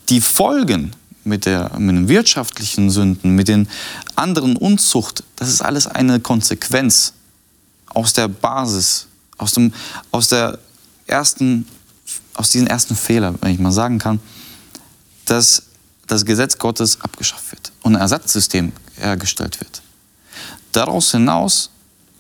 Die 0.10 0.22
Folgen 0.22 0.92
mit, 1.24 1.46
der, 1.46 1.78
mit 1.78 1.96
den 1.96 2.08
wirtschaftlichen 2.08 2.90
Sünden, 2.90 3.36
mit 3.36 3.48
den 3.48 3.68
anderen 4.16 4.56
Unzucht, 4.56 5.24
das 5.36 5.50
ist 5.50 5.62
alles 5.62 5.88
eine 5.88 6.20
Konsequenz 6.20 7.14
aus 7.88 8.14
der 8.14 8.28
Basis, 8.28 9.08
aus, 9.38 9.54
dem, 9.54 9.74
aus, 10.12 10.30
der 10.30 10.60
ersten, 11.08 11.68
aus 12.34 12.50
diesem 12.52 12.68
ersten 12.68 12.96
Fehler, 12.96 13.34
wenn 13.42 13.52
ich 13.52 13.60
mal 13.60 13.72
sagen 13.72 14.00
kann, 14.00 14.20
dass 15.26 15.64
das 16.08 16.26
Gesetz 16.26 16.58
Gottes 16.58 17.00
abgeschafft 17.02 17.52
wird 17.52 17.72
und 17.82 17.96
ein 17.96 18.02
Ersatzsystem 18.02 18.72
hergestellt 18.98 19.60
wird. 19.60 19.82
Daraus 20.72 21.12
hinaus 21.12 21.70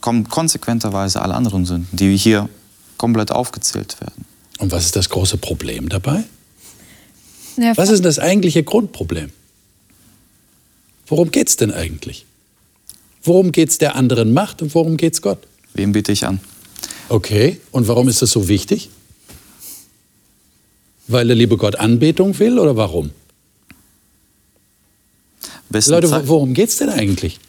kommen 0.02 0.28
konsequenterweise 0.28 1.22
alle 1.22 1.34
anderen 1.34 1.66
Sünden, 1.66 1.88
die 1.92 2.16
hier 2.18 2.50
komplett 2.98 3.32
aufgezählt 3.32 4.00
werden. 4.02 4.26
Und 4.60 4.72
was 4.72 4.86
ist 4.86 4.96
das 4.96 5.10
große 5.10 5.38
Problem 5.38 5.90
dabei? 5.90 6.24
Ja, 7.58 7.76
was 7.78 7.90
ist 7.90 8.06
das 8.06 8.20
eigentliche 8.20 8.64
Grundproblem? 8.64 9.32
Worum 11.08 11.32
geht 11.32 11.50
es 11.50 11.58
denn 11.58 11.72
eigentlich? 11.72 12.26
Worum 13.24 13.52
geht 13.52 13.70
es 13.70 13.78
der 13.78 13.96
anderen 13.96 14.34
Macht 14.34 14.62
und 14.62 14.74
worum 14.76 14.98
geht 14.98 15.14
es 15.14 15.22
Gott? 15.22 15.40
Wem 15.74 15.92
biete 15.92 16.12
ich 16.12 16.26
an? 16.26 16.40
Okay, 17.10 17.60
und 17.72 17.88
warum 17.88 18.08
ist 18.08 18.22
das 18.22 18.32
so 18.32 18.48
wichtig? 18.48 18.90
Weil 21.08 21.28
der 21.28 21.36
liebe 21.36 21.58
Gott 21.58 21.76
Anbetung 21.76 22.38
will 22.40 22.60
oder 22.60 22.76
warum? 22.76 23.12
Wessen 25.74 25.92
Leute, 25.92 26.28
worum 26.28 26.54
geht 26.54 26.70
es 26.70 26.78
denn 26.78 26.90
eigentlich? 26.90 27.40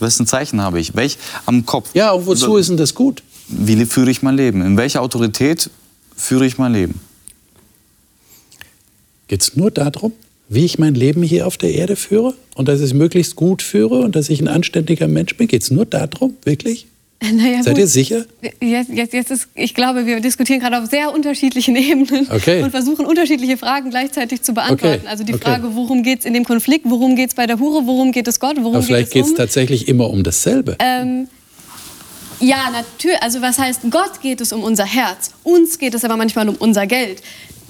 Wessen 0.00 0.26
Zeichen 0.26 0.60
habe 0.60 0.80
ich? 0.80 0.96
Welch 0.96 1.18
am 1.46 1.64
Kopf? 1.64 1.90
Ja, 1.94 2.10
und 2.12 2.26
wozu 2.26 2.56
ist 2.56 2.68
denn 2.68 2.76
das 2.76 2.94
gut? 2.94 3.22
Wie 3.48 3.84
führe 3.86 4.10
ich 4.10 4.22
mein 4.22 4.36
Leben? 4.36 4.60
In 4.62 4.76
welcher 4.76 5.02
Autorität 5.02 5.70
führe 6.16 6.46
ich 6.46 6.58
mein 6.58 6.72
Leben? 6.72 7.00
Geht 9.28 9.42
es 9.42 9.56
nur 9.56 9.70
darum, 9.70 10.12
wie 10.48 10.64
ich 10.64 10.78
mein 10.78 10.94
Leben 10.94 11.22
hier 11.22 11.46
auf 11.46 11.56
der 11.56 11.72
Erde 11.72 11.94
führe 11.94 12.34
und 12.56 12.66
dass 12.66 12.80
ich 12.80 12.86
es 12.86 12.94
möglichst 12.94 13.36
gut 13.36 13.62
führe 13.62 14.00
und 14.00 14.16
dass 14.16 14.28
ich 14.28 14.40
ein 14.40 14.48
anständiger 14.48 15.06
Mensch 15.06 15.36
bin? 15.36 15.46
Geht 15.46 15.62
es 15.62 15.70
nur 15.70 15.86
darum, 15.86 16.34
wirklich? 16.42 16.88
Naja, 17.32 17.62
Seid 17.62 17.74
gut. 17.74 17.80
ihr 17.80 17.86
sicher? 17.86 18.24
Jetzt, 18.60 18.90
jetzt, 18.90 19.12
jetzt 19.12 19.30
ist, 19.30 19.48
ich 19.54 19.74
glaube, 19.74 20.06
wir 20.06 20.20
diskutieren 20.20 20.60
gerade 20.60 20.78
auf 20.78 20.88
sehr 20.88 21.12
unterschiedlichen 21.12 21.76
Ebenen 21.90 22.26
okay. 22.30 22.62
und 22.62 22.70
versuchen 22.70 23.04
unterschiedliche 23.04 23.58
Fragen 23.58 23.90
gleichzeitig 23.90 24.42
zu 24.42 24.54
beantworten. 24.54 25.00
Okay. 25.02 25.08
Also 25.08 25.24
die 25.24 25.34
Frage, 25.34 25.66
okay. 25.66 25.76
worum 25.76 26.02
geht 26.02 26.20
es 26.20 26.24
in 26.24 26.32
dem 26.34 26.44
Konflikt, 26.44 26.86
worum 26.88 27.16
geht 27.16 27.30
es 27.30 27.34
bei 27.34 27.46
der 27.46 27.58
Hure, 27.58 27.86
worum 27.86 28.12
geht 28.12 28.26
es 28.26 28.40
Gott, 28.40 28.56
worum 28.58 28.76
Aber 28.76 28.82
vielleicht 28.82 29.12
geht 29.12 29.24
es 29.24 29.30
um? 29.30 29.36
tatsächlich 29.36 29.86
immer 29.88 30.08
um 30.08 30.22
dasselbe. 30.22 30.76
Ähm, 30.78 31.28
ja, 32.40 32.70
natürlich. 32.72 33.22
Also 33.22 33.42
was 33.42 33.58
heißt, 33.58 33.82
Gott 33.90 34.22
geht 34.22 34.40
es 34.40 34.52
um 34.52 34.62
unser 34.62 34.86
Herz. 34.86 35.32
Uns 35.42 35.78
geht 35.78 35.94
es 35.94 36.04
aber 36.04 36.16
manchmal 36.16 36.48
um 36.48 36.56
unser 36.56 36.86
Geld 36.86 37.22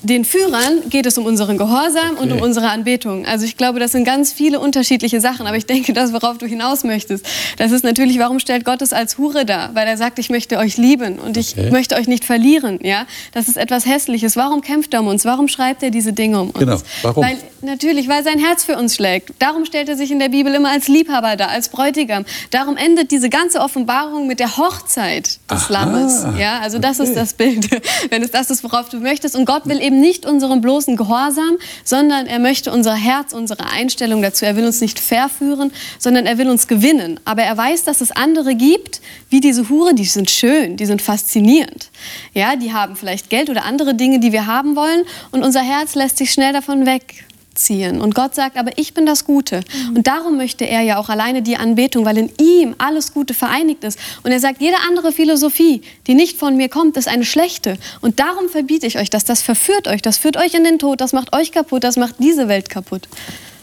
den 0.02 0.24
Führern 0.24 0.88
geht 0.88 1.06
es 1.06 1.18
um 1.18 1.26
unseren 1.26 1.58
Gehorsam 1.58 2.12
okay. 2.12 2.22
und 2.22 2.32
um 2.32 2.40
unsere 2.40 2.70
Anbetung. 2.70 3.26
Also 3.26 3.44
ich 3.44 3.56
glaube, 3.56 3.80
das 3.80 3.92
sind 3.92 4.04
ganz 4.04 4.32
viele 4.32 4.58
unterschiedliche 4.58 5.20
Sachen. 5.20 5.46
Aber 5.46 5.56
ich 5.56 5.66
denke, 5.66 5.92
das, 5.92 6.12
worauf 6.12 6.38
du 6.38 6.46
hinaus 6.46 6.84
möchtest, 6.84 7.26
das 7.58 7.70
ist 7.70 7.84
natürlich, 7.84 8.18
warum 8.18 8.38
stellt 8.38 8.64
Gott 8.64 8.80
es 8.82 8.92
als 8.92 9.18
Hure 9.18 9.44
dar? 9.44 9.74
Weil 9.74 9.86
er 9.86 9.96
sagt, 9.96 10.18
ich 10.18 10.30
möchte 10.30 10.58
euch 10.58 10.76
lieben 10.78 11.18
und 11.18 11.36
ich 11.36 11.56
okay. 11.56 11.70
möchte 11.70 11.96
euch 11.96 12.08
nicht 12.08 12.24
verlieren. 12.24 12.78
Ja? 12.82 13.06
Das 13.32 13.48
ist 13.48 13.56
etwas 13.56 13.86
Hässliches. 13.86 14.36
Warum 14.36 14.62
kämpft 14.62 14.94
er 14.94 15.00
um 15.00 15.08
uns? 15.08 15.24
Warum 15.24 15.48
schreibt 15.48 15.82
er 15.82 15.90
diese 15.90 16.12
Dinge 16.12 16.40
um 16.40 16.50
uns? 16.50 16.58
Genau. 16.58 16.78
Warum? 17.02 17.24
Weil, 17.24 17.36
natürlich, 17.60 18.08
weil 18.08 18.24
sein 18.24 18.38
Herz 18.38 18.64
für 18.64 18.76
uns 18.78 18.94
schlägt. 18.94 19.34
Darum 19.38 19.66
stellt 19.66 19.88
er 19.88 19.96
sich 19.96 20.10
in 20.10 20.18
der 20.18 20.30
Bibel 20.30 20.54
immer 20.54 20.70
als 20.70 20.88
Liebhaber 20.88 21.36
dar, 21.36 21.50
als 21.50 21.68
Bräutigam. 21.68 22.24
Darum 22.50 22.76
endet 22.76 23.10
diese 23.10 23.28
ganze 23.28 23.60
Offenbarung 23.60 24.26
mit 24.26 24.40
der 24.40 24.56
Hochzeit 24.56 25.26
des 25.26 25.40
Aha. 25.48 25.72
Lammes. 25.72 26.26
Ja? 26.38 26.60
Also 26.60 26.78
das 26.78 27.00
okay. 27.00 27.10
ist 27.10 27.16
das 27.16 27.34
Bild, 27.34 27.68
wenn 28.10 28.22
es 28.22 28.30
das 28.30 28.50
ist, 28.50 28.64
worauf 28.64 28.88
du 28.88 28.98
möchtest. 28.98 29.36
Und 29.36 29.44
Gott 29.44 29.66
will 29.66 29.80
eben 29.80 29.89
eben 29.90 30.00
nicht 30.00 30.24
unseren 30.24 30.60
bloßen 30.60 30.96
Gehorsam, 30.96 31.56
sondern 31.84 32.26
er 32.26 32.38
möchte 32.38 32.70
unser 32.70 32.94
Herz, 32.94 33.32
unsere 33.32 33.68
Einstellung 33.70 34.22
dazu. 34.22 34.44
Er 34.44 34.56
will 34.56 34.64
uns 34.64 34.80
nicht 34.80 35.00
verführen, 35.00 35.72
sondern 35.98 36.26
er 36.26 36.38
will 36.38 36.48
uns 36.48 36.68
gewinnen. 36.68 37.18
Aber 37.24 37.42
er 37.42 37.56
weiß, 37.56 37.84
dass 37.84 38.00
es 38.00 38.12
andere 38.12 38.54
gibt, 38.54 39.00
wie 39.28 39.40
diese 39.40 39.68
Hure, 39.68 39.94
die 39.94 40.04
sind 40.04 40.30
schön, 40.30 40.76
die 40.76 40.86
sind 40.86 41.02
faszinierend. 41.02 41.90
Ja, 42.34 42.54
die 42.54 42.72
haben 42.72 42.94
vielleicht 42.94 43.30
Geld 43.30 43.50
oder 43.50 43.64
andere 43.64 43.94
Dinge, 43.94 44.20
die 44.20 44.32
wir 44.32 44.46
haben 44.46 44.76
wollen 44.76 45.02
und 45.32 45.42
unser 45.42 45.62
Herz 45.62 45.94
lässt 45.96 46.18
sich 46.18 46.30
schnell 46.30 46.52
davon 46.52 46.86
weg 46.86 47.24
ziehen. 47.54 48.00
Und 48.00 48.14
Gott 48.14 48.34
sagt, 48.34 48.56
aber 48.56 48.72
ich 48.76 48.94
bin 48.94 49.06
das 49.06 49.24
Gute. 49.24 49.60
Mhm. 49.88 49.96
Und 49.96 50.06
darum 50.06 50.36
möchte 50.36 50.66
er 50.66 50.82
ja 50.82 50.98
auch 50.98 51.08
alleine 51.08 51.42
die 51.42 51.56
Anbetung, 51.56 52.04
weil 52.04 52.18
in 52.18 52.30
ihm 52.40 52.74
alles 52.78 53.12
Gute 53.12 53.34
vereinigt 53.34 53.84
ist. 53.84 53.98
Und 54.22 54.30
er 54.30 54.40
sagt, 54.40 54.60
jede 54.60 54.76
andere 54.88 55.12
Philosophie, 55.12 55.82
die 56.06 56.14
nicht 56.14 56.38
von 56.38 56.56
mir 56.56 56.68
kommt, 56.68 56.96
ist 56.96 57.08
eine 57.08 57.24
schlechte. 57.24 57.76
Und 58.00 58.20
darum 58.20 58.48
verbiete 58.48 58.86
ich 58.86 58.98
euch 58.98 59.10
das. 59.10 59.24
Das 59.24 59.42
verführt 59.42 59.88
euch, 59.88 60.02
das 60.02 60.18
führt 60.18 60.36
euch 60.36 60.54
in 60.54 60.64
den 60.64 60.78
Tod, 60.78 61.00
das 61.00 61.12
macht 61.12 61.34
euch 61.34 61.52
kaputt, 61.52 61.84
das 61.84 61.96
macht 61.96 62.16
diese 62.18 62.48
Welt 62.48 62.70
kaputt. 62.70 63.08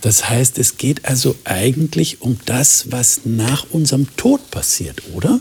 Das 0.01 0.29
heißt, 0.29 0.59
es 0.59 0.77
geht 0.77 1.05
also 1.05 1.35
eigentlich 1.43 2.21
um 2.21 2.39
das, 2.45 2.91
was 2.91 3.21
nach 3.25 3.65
unserem 3.71 4.15
Tod 4.15 4.51
passiert, 4.51 5.01
oder? 5.15 5.39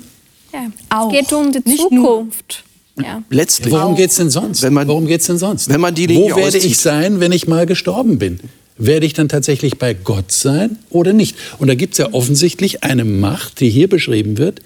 Ja, 0.53 0.71
auch. 0.89 1.13
es 1.13 1.19
geht 1.19 1.33
um 1.33 1.53
die 1.53 1.61
nicht 1.65 1.83
Zukunft. 1.83 2.65
Ja. 2.99 3.23
Letztlich. 3.31 3.73
Worum 3.73 3.95
geht 3.95 4.11
es 4.11 4.17
denn 4.17 4.31
sonst? 4.31 4.63
Wenn 4.63 4.73
man, 4.73 4.89
Worum 4.89 5.07
geht's 5.07 5.27
denn 5.27 5.39
sonst? 5.39 5.69
Wenn 5.69 5.81
man 5.81 5.95
die 5.95 6.09
Wo 6.15 6.35
werde 6.35 6.59
ich 6.59 6.79
sein, 6.79 7.21
wenn 7.21 7.33
ich 7.33 7.47
mal 7.47 7.67
gestorben 7.67 8.19
bin? 8.19 8.41
Werde 8.79 9.07
ich 9.07 9.15
dann 9.15 9.29
tatsächlich 9.29 9.79
bei 9.79 9.95
Gott 9.95 10.33
sein 10.33 10.79
oder 10.91 11.13
nicht? 11.13 11.37
Und 11.59 11.69
da 11.69 11.75
gibt 11.75 11.95
es 11.95 11.99
ja 11.99 12.13
offensichtlich 12.13 12.85
eine 12.85 13.05
Macht, 13.05 13.61
die 13.61 13.71
hier 13.71 13.89
beschrieben 13.89 14.39
wird, 14.39 14.61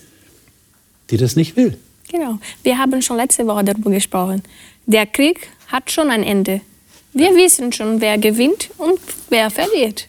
die 1.11 1.17
das 1.17 1.37
nicht 1.37 1.57
will. 1.57 1.77
Genau. 2.11 2.39
Wir 2.63 2.79
haben 2.79 3.03
schon 3.03 3.17
letzte 3.17 3.47
Woche 3.47 3.65
darüber 3.65 3.91
gesprochen. 3.91 4.43
Der 4.87 5.07
Krieg 5.07 5.49
hat 5.69 5.91
schon 5.91 6.11
ein 6.11 6.25
Ende. 6.25 6.61
Wir 7.13 7.35
wissen 7.37 7.73
schon, 7.73 8.01
wer 8.01 8.19
gewinnt 8.19 8.71
und 8.79 8.99
wer 9.29 9.51
verliert. 9.51 10.09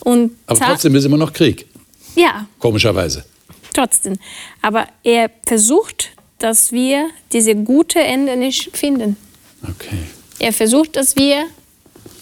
Und 0.00 0.32
Aber 0.46 0.60
trotzdem 0.60 0.94
ist 0.94 1.04
immer 1.04 1.16
noch 1.16 1.32
Krieg. 1.32 1.66
Ja. 2.14 2.46
Komischerweise. 2.58 3.24
Trotzdem. 3.72 4.14
Aber 4.62 4.86
er 5.02 5.30
versucht 5.46 6.10
dass 6.38 6.72
wir 6.72 7.08
diese 7.32 7.54
gute 7.54 8.00
Ende 8.00 8.36
nicht 8.36 8.76
finden. 8.76 9.16
Okay. 9.62 9.98
Er 10.38 10.52
versucht, 10.52 10.96
dass 10.96 11.16
wir 11.16 11.46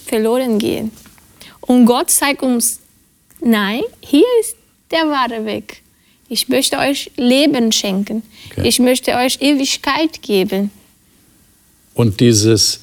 verloren 0.07 0.59
gehen. 0.59 0.91
Und 1.61 1.87
Gott 1.87 2.11
zeigt 2.11 2.43
uns, 2.43 2.81
nein, 3.41 3.83
hier 4.01 4.27
ist 4.41 4.57
der 4.91 5.09
wahre 5.09 5.45
Weg. 5.45 5.83
Ich 6.29 6.49
möchte 6.49 6.79
euch 6.79 7.11
Leben 7.17 7.73
schenken. 7.73 8.23
Okay. 8.51 8.69
Ich 8.69 8.79
möchte 8.79 9.15
euch 9.15 9.41
Ewigkeit 9.41 10.23
geben. 10.23 10.71
Und 11.95 12.21
dieses 12.21 12.81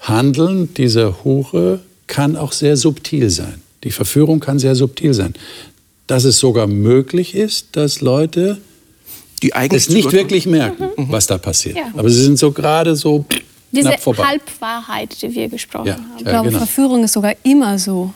Handeln 0.00 0.74
dieser 0.74 1.24
Hure 1.24 1.80
kann 2.06 2.36
auch 2.36 2.52
sehr 2.52 2.76
subtil 2.76 3.30
sein. 3.30 3.62
Die 3.84 3.90
Verführung 3.90 4.40
kann 4.40 4.58
sehr 4.58 4.74
subtil 4.74 5.14
sein. 5.14 5.34
Dass 6.06 6.24
es 6.24 6.38
sogar 6.38 6.66
möglich 6.66 7.34
ist, 7.34 7.68
dass 7.72 8.00
Leute 8.00 8.60
die 9.42 9.54
eigentlich 9.54 9.84
es 9.84 9.88
nicht 9.90 10.12
wirklich 10.12 10.46
merken, 10.46 10.90
mhm. 10.96 11.10
was 11.10 11.26
da 11.26 11.38
passiert. 11.38 11.76
Ja. 11.76 11.84
Aber 11.96 12.08
sie 12.10 12.22
sind 12.22 12.38
so 12.38 12.52
gerade 12.52 12.94
so 12.96 13.24
Diese 13.70 13.90
Halbwahrheit, 13.90 15.20
die 15.22 15.34
wir 15.34 15.48
gesprochen 15.48 15.86
ja. 15.86 15.94
haben. 15.94 16.04
Ich 16.18 16.24
glaube, 16.24 16.48
genau. 16.48 16.58
Verführung 16.58 17.04
ist 17.04 17.12
sogar 17.12 17.34
immer 17.42 17.78
so. 17.78 18.12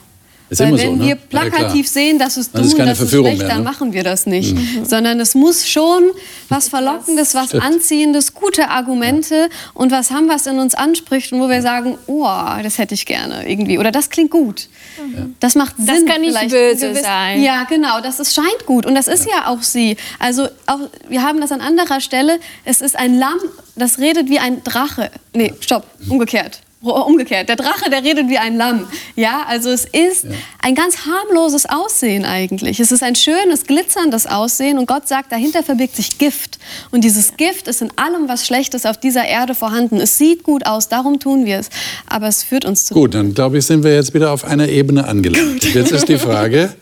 Ist 0.50 0.61
Weil 0.61 0.76
wenn 0.76 0.78
so, 0.78 0.96
ne? 0.96 1.07
wir 1.07 1.14
plakativ 1.14 1.87
ja, 1.87 1.92
sehen, 1.92 2.18
dass 2.18 2.37
es 2.37 2.52
dumm, 2.52 2.62
das 2.76 3.00
ist 3.00 3.11
schlecht, 3.11 3.38
mehr, 3.38 3.48
ne? 3.48 3.54
dann 3.54 3.64
machen 3.64 3.94
wir 3.94 4.04
das 4.04 4.26
nicht. 4.26 4.54
Mhm. 4.54 4.85
Sondern 4.85 5.18
es 5.18 5.35
muss 5.35 5.66
schon 5.66 6.11
was 6.50 6.68
Verlockendes, 6.68 7.35
was 7.35 7.48
Stimmt. 7.48 7.64
Anziehendes, 7.64 8.35
gute 8.35 8.68
Argumente 8.68 9.35
ja. 9.35 9.48
und 9.72 9.90
was 9.90 10.11
haben, 10.11 10.28
was 10.28 10.46
in 10.46 10.59
uns 10.59 10.74
anspricht 10.74 11.33
und 11.33 11.40
wo 11.40 11.48
wir 11.48 11.62
sagen, 11.62 11.96
oh, 12.07 12.28
das 12.62 12.76
hätte 12.76 12.92
ich 12.92 13.07
gerne 13.07 13.48
irgendwie 13.48 13.78
oder 13.78 13.90
das 13.90 14.11
klingt 14.11 14.30
gut. 14.30 14.68
Mhm. 14.98 15.35
Das 15.40 15.54
macht 15.54 15.76
Sinn. 15.78 15.87
Das 15.87 16.04
kann 16.04 16.20
nicht 16.20 16.50
böse 16.50 16.94
sein. 16.94 17.42
Ja, 17.42 17.64
genau, 17.64 18.00
das 18.02 18.20
ist, 18.20 18.35
scheint 18.35 18.66
gut 18.66 18.85
und 18.85 18.94
das 18.94 19.09
ist 19.09 19.24
ja, 19.24 19.37
ja 19.37 19.46
auch 19.48 19.62
sie. 19.62 19.96
Also 20.18 20.48
auch, 20.66 20.80
wir 21.09 21.22
haben 21.22 21.40
das 21.40 21.52
an 21.52 21.62
anderer 21.62 22.02
Stelle, 22.02 22.38
es 22.66 22.83
ist 22.83 22.98
ein 22.98 23.18
Lamm, 23.18 23.38
das 23.76 23.98
redet 23.98 24.28
wie 24.28 24.38
ein 24.38 24.62
Drache. 24.62 25.11
Nee, 25.33 25.54
stopp, 25.61 25.87
umgekehrt 26.11 26.61
umgekehrt. 26.84 27.48
Der 27.48 27.56
Drache, 27.56 27.90
der 27.90 28.02
redet 28.02 28.28
wie 28.28 28.38
ein 28.38 28.56
Lamm. 28.56 28.86
Ja, 29.16 29.44
also 29.48 29.70
es 29.70 29.84
ist 29.84 30.24
ja. 30.24 30.30
ein 30.62 30.74
ganz 30.74 31.06
harmloses 31.06 31.66
Aussehen 31.66 32.24
eigentlich. 32.24 32.80
Es 32.80 32.92
ist 32.92 33.02
ein 33.02 33.14
schönes, 33.14 33.66
glitzerndes 33.66 34.26
Aussehen 34.26 34.78
und 34.78 34.86
Gott 34.86 35.08
sagt, 35.08 35.32
dahinter 35.32 35.62
verbirgt 35.62 35.96
sich 35.96 36.18
Gift. 36.18 36.58
Und 36.90 37.04
dieses 37.04 37.36
Gift 37.36 37.68
ist 37.68 37.82
in 37.82 37.90
allem, 37.96 38.28
was 38.28 38.46
Schlechtes 38.46 38.86
auf 38.86 38.98
dieser 38.98 39.24
Erde 39.24 39.54
vorhanden. 39.54 40.00
Es 40.00 40.18
sieht 40.18 40.42
gut 40.42 40.66
aus, 40.66 40.88
darum 40.88 41.20
tun 41.20 41.46
wir 41.46 41.58
es. 41.58 41.70
Aber 42.06 42.28
es 42.28 42.42
führt 42.42 42.64
uns 42.64 42.86
zu. 42.86 42.94
Gut, 42.94 43.14
dann 43.14 43.34
glaube 43.34 43.58
ich, 43.58 43.66
sind 43.66 43.82
wir 43.82 43.94
jetzt 43.94 44.14
wieder 44.14 44.32
auf 44.32 44.44
einer 44.44 44.68
Ebene 44.68 45.06
angelangt. 45.06 45.64
Jetzt 45.74 45.92
ist 45.92 46.08
die 46.08 46.18
Frage, 46.18 46.74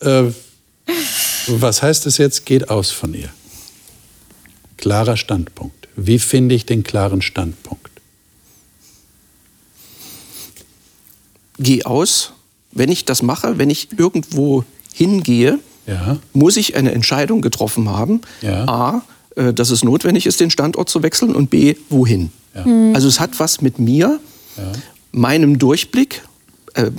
äh, 0.00 0.24
was 1.48 1.82
heißt 1.82 2.06
es 2.06 2.18
jetzt, 2.18 2.46
geht 2.46 2.70
aus 2.70 2.90
von 2.90 3.14
ihr? 3.14 3.28
Klarer 4.76 5.16
Standpunkt. 5.16 5.88
Wie 5.96 6.18
finde 6.18 6.54
ich 6.54 6.66
den 6.66 6.84
klaren 6.84 7.22
Standpunkt? 7.22 7.85
Geh 11.58 11.84
aus. 11.84 12.32
Wenn 12.72 12.90
ich 12.90 13.04
das 13.04 13.22
mache, 13.22 13.58
wenn 13.58 13.70
ich 13.70 13.98
irgendwo 13.98 14.64
hingehe, 14.92 15.58
ja. 15.86 16.18
muss 16.32 16.56
ich 16.56 16.76
eine 16.76 16.92
Entscheidung 16.92 17.40
getroffen 17.40 17.88
haben. 17.88 18.20
Ja. 18.42 18.68
A, 18.68 19.02
äh, 19.36 19.52
dass 19.52 19.70
es 19.70 19.82
notwendig 19.84 20.26
ist, 20.26 20.40
den 20.40 20.50
Standort 20.50 20.88
zu 20.88 21.02
wechseln 21.02 21.34
und 21.34 21.50
B, 21.50 21.76
wohin. 21.88 22.30
Ja. 22.54 22.66
Mhm. 22.66 22.94
Also 22.94 23.08
es 23.08 23.20
hat 23.20 23.38
was 23.38 23.60
mit 23.60 23.78
mir, 23.78 24.20
meinem 25.12 25.58
Durchblick, 25.58 26.22
äh, 26.74 26.90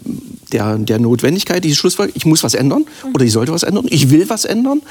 der, 0.51 0.77
der 0.77 0.99
Notwendigkeit, 0.99 1.63
die 1.63 1.75
Schlussfolgerung, 1.75 2.17
ich 2.17 2.25
muss 2.25 2.43
was 2.43 2.53
ändern 2.53 2.85
oder 3.13 3.25
ich 3.25 3.31
sollte 3.31 3.51
was 3.51 3.63
ändern, 3.63 3.85
ich 3.89 4.09
will 4.09 4.29
was 4.29 4.45
ändern 4.45 4.81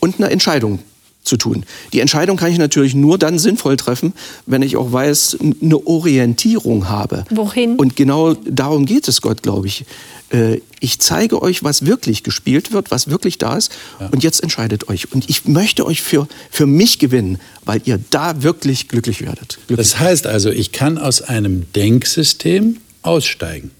und 0.00 0.16
eine 0.16 0.30
Entscheidung 0.30 0.80
zu 1.22 1.36
tun. 1.36 1.64
Die 1.92 2.00
Entscheidung 2.00 2.36
kann 2.36 2.50
ich 2.50 2.58
natürlich 2.58 2.94
nur 2.94 3.16
dann 3.18 3.38
sinnvoll 3.38 3.76
treffen, 3.76 4.12
wenn 4.46 4.62
ich 4.62 4.76
auch 4.76 4.92
weiß, 4.92 5.38
eine 5.62 5.86
Orientierung 5.86 6.88
habe. 6.88 7.24
Wohin? 7.30 7.76
Und 7.76 7.96
genau 7.96 8.34
darum 8.34 8.86
geht 8.86 9.08
es 9.08 9.20
Gott, 9.20 9.42
glaube 9.42 9.68
ich. 9.68 9.84
Äh, 10.30 10.60
ich 10.80 10.98
zeige 10.98 11.40
euch, 11.40 11.62
was 11.62 11.86
wirklich 11.86 12.24
gespielt 12.24 12.72
wird, 12.72 12.90
was 12.90 13.08
wirklich 13.08 13.38
da 13.38 13.56
ist. 13.56 13.70
Ja. 14.00 14.08
Und 14.08 14.24
jetzt 14.24 14.42
entscheidet 14.42 14.88
euch. 14.88 15.12
Und 15.12 15.30
ich 15.30 15.44
möchte 15.44 15.86
euch 15.86 16.02
für, 16.02 16.26
für 16.50 16.66
mich 16.66 16.98
gewinnen, 16.98 17.38
weil 17.64 17.80
ihr 17.84 18.00
da 18.10 18.42
wirklich 18.42 18.88
glücklich 18.88 19.22
werdet. 19.22 19.58
Glücklich. 19.68 19.76
Das 19.76 20.00
heißt 20.00 20.26
also, 20.26 20.50
ich 20.50 20.72
kann 20.72 20.98
aus 20.98 21.22
einem 21.22 21.72
Denksystem 21.74 22.78
aussteigen. 23.02 23.70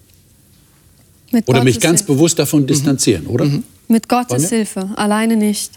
Mit 1.33 1.49
oder 1.49 1.61
Gottes 1.61 1.75
mich 1.75 1.81
ganz 1.81 2.01
Hilfe. 2.01 2.13
bewusst 2.13 2.39
davon 2.39 2.67
distanzieren, 2.67 3.25
mhm. 3.25 3.31
oder? 3.31 3.45
Mhm. 3.47 3.65
Mit 3.89 4.09
Gottes 4.09 4.49
Hilfe, 4.49 4.91
alleine 4.97 5.37
nicht. 5.37 5.73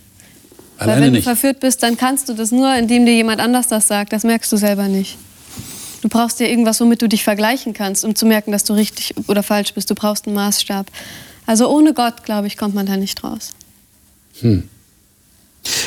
Alleine 0.77 0.95
Weil 0.95 1.05
wenn 1.05 1.13
nicht. 1.13 1.25
du 1.25 1.29
verführt 1.29 1.59
bist, 1.59 1.83
dann 1.83 1.97
kannst 1.97 2.27
du 2.29 2.33
das 2.33 2.51
nur, 2.51 2.73
indem 2.75 3.05
dir 3.05 3.13
jemand 3.13 3.39
anders 3.39 3.67
das 3.67 3.87
sagt. 3.87 4.11
Das 4.13 4.23
merkst 4.23 4.51
du 4.51 4.57
selber 4.57 4.87
nicht. 4.87 5.17
Du 6.01 6.09
brauchst 6.09 6.39
dir 6.39 6.49
irgendwas, 6.49 6.79
womit 6.81 7.01
du 7.01 7.09
dich 7.09 7.23
vergleichen 7.23 7.73
kannst, 7.73 8.05
um 8.05 8.15
zu 8.15 8.25
merken, 8.25 8.51
dass 8.51 8.63
du 8.63 8.73
richtig 8.73 9.15
oder 9.27 9.41
falsch 9.41 9.73
bist. 9.73 9.89
Du 9.89 9.95
brauchst 9.95 10.27
einen 10.27 10.35
Maßstab. 10.35 10.87
Also 11.45 11.69
ohne 11.69 11.93
Gott, 11.93 12.23
glaube 12.23 12.47
ich, 12.47 12.57
kommt 12.57 12.75
man 12.75 12.85
da 12.85 12.97
nicht 12.97 13.23
raus. 13.23 13.51
Hm. 14.41 14.63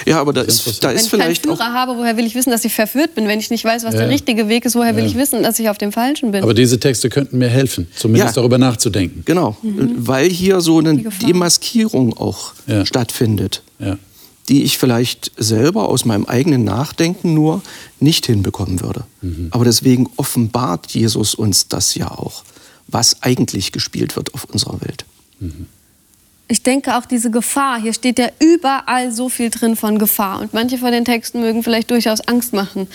Ja, 0.07 0.20
aber 0.20 0.33
da 0.33 0.40
ist, 0.40 0.83
da 0.83 0.90
ist 0.90 1.12
Wenn 1.12 1.20
vielleicht. 1.20 1.22
Wenn 1.22 1.31
ich 1.31 1.42
keinen 1.42 1.57
Führer 1.57 1.72
habe, 1.72 1.96
woher 1.96 2.16
will 2.16 2.27
ich 2.27 2.35
wissen, 2.35 2.51
dass 2.51 2.64
ich 2.64 2.74
verführt 2.74 3.14
bin? 3.14 3.29
Wenn 3.29 3.38
ich 3.38 3.51
nicht 3.51 3.64
weiß, 3.64 3.85
was 3.85 3.94
ja. 3.94 4.01
der 4.01 4.09
richtige 4.09 4.48
Weg 4.48 4.64
ist, 4.64 4.74
woher 4.74 4.96
will 4.96 5.05
ich 5.05 5.14
wissen, 5.14 5.44
dass 5.44 5.59
ich 5.61 5.68
auf 5.68 5.79
dem 5.79 5.92
Falschen 5.92 6.33
bin? 6.33 6.42
Aber 6.42 6.55
diese 6.55 6.81
Texte 6.81 7.11
könnten 7.11 7.38
mir 7.38 7.48
helfen, 7.48 7.87
zumindest 7.94 8.35
ja. 8.35 8.42
darüber 8.42 8.59
nachzudenken. 8.59 9.22
Genau, 9.24 9.57
mhm. 9.62 9.94
weil 9.98 10.29
hier 10.29 10.61
so 10.61 10.79
eine 10.79 10.96
Demaskierung 10.96 12.16
auch 12.16 12.55
ja. 12.66 12.85
stattfindet. 12.85 13.62
Ja 13.79 13.98
die 14.48 14.62
ich 14.62 14.78
vielleicht 14.78 15.32
selber 15.37 15.88
aus 15.88 16.04
meinem 16.04 16.24
eigenen 16.24 16.64
Nachdenken 16.64 17.34
nur 17.34 17.62
nicht 18.00 18.26
hinbekommen 18.26 18.80
würde. 18.80 19.04
Mhm. 19.20 19.48
Aber 19.50 19.64
deswegen 19.64 20.08
offenbart 20.16 20.90
Jesus 20.92 21.34
uns 21.34 21.68
das 21.68 21.94
ja 21.94 22.11
auch, 22.11 22.44
was 22.87 23.22
eigentlich 23.22 23.72
gespielt 23.72 24.16
wird 24.16 24.34
auf 24.34 24.44
unserer 24.44 24.80
Welt. 24.80 25.04
Mhm 25.40 25.66
ich 26.50 26.62
denke 26.62 26.96
auch 26.96 27.04
diese 27.04 27.30
Gefahr, 27.30 27.78
hier 27.78 27.92
steht 27.92 28.18
ja 28.18 28.28
überall 28.38 29.12
so 29.12 29.28
viel 29.28 29.50
drin 29.50 29.76
von 29.76 29.98
Gefahr. 29.98 30.40
Und 30.40 30.54
manche 30.54 30.78
von 30.78 30.90
den 30.90 31.04
Texten 31.04 31.40
mögen 31.40 31.62
vielleicht 31.62 31.90
durchaus 31.90 32.26
Angst 32.26 32.54
machen. 32.54 32.88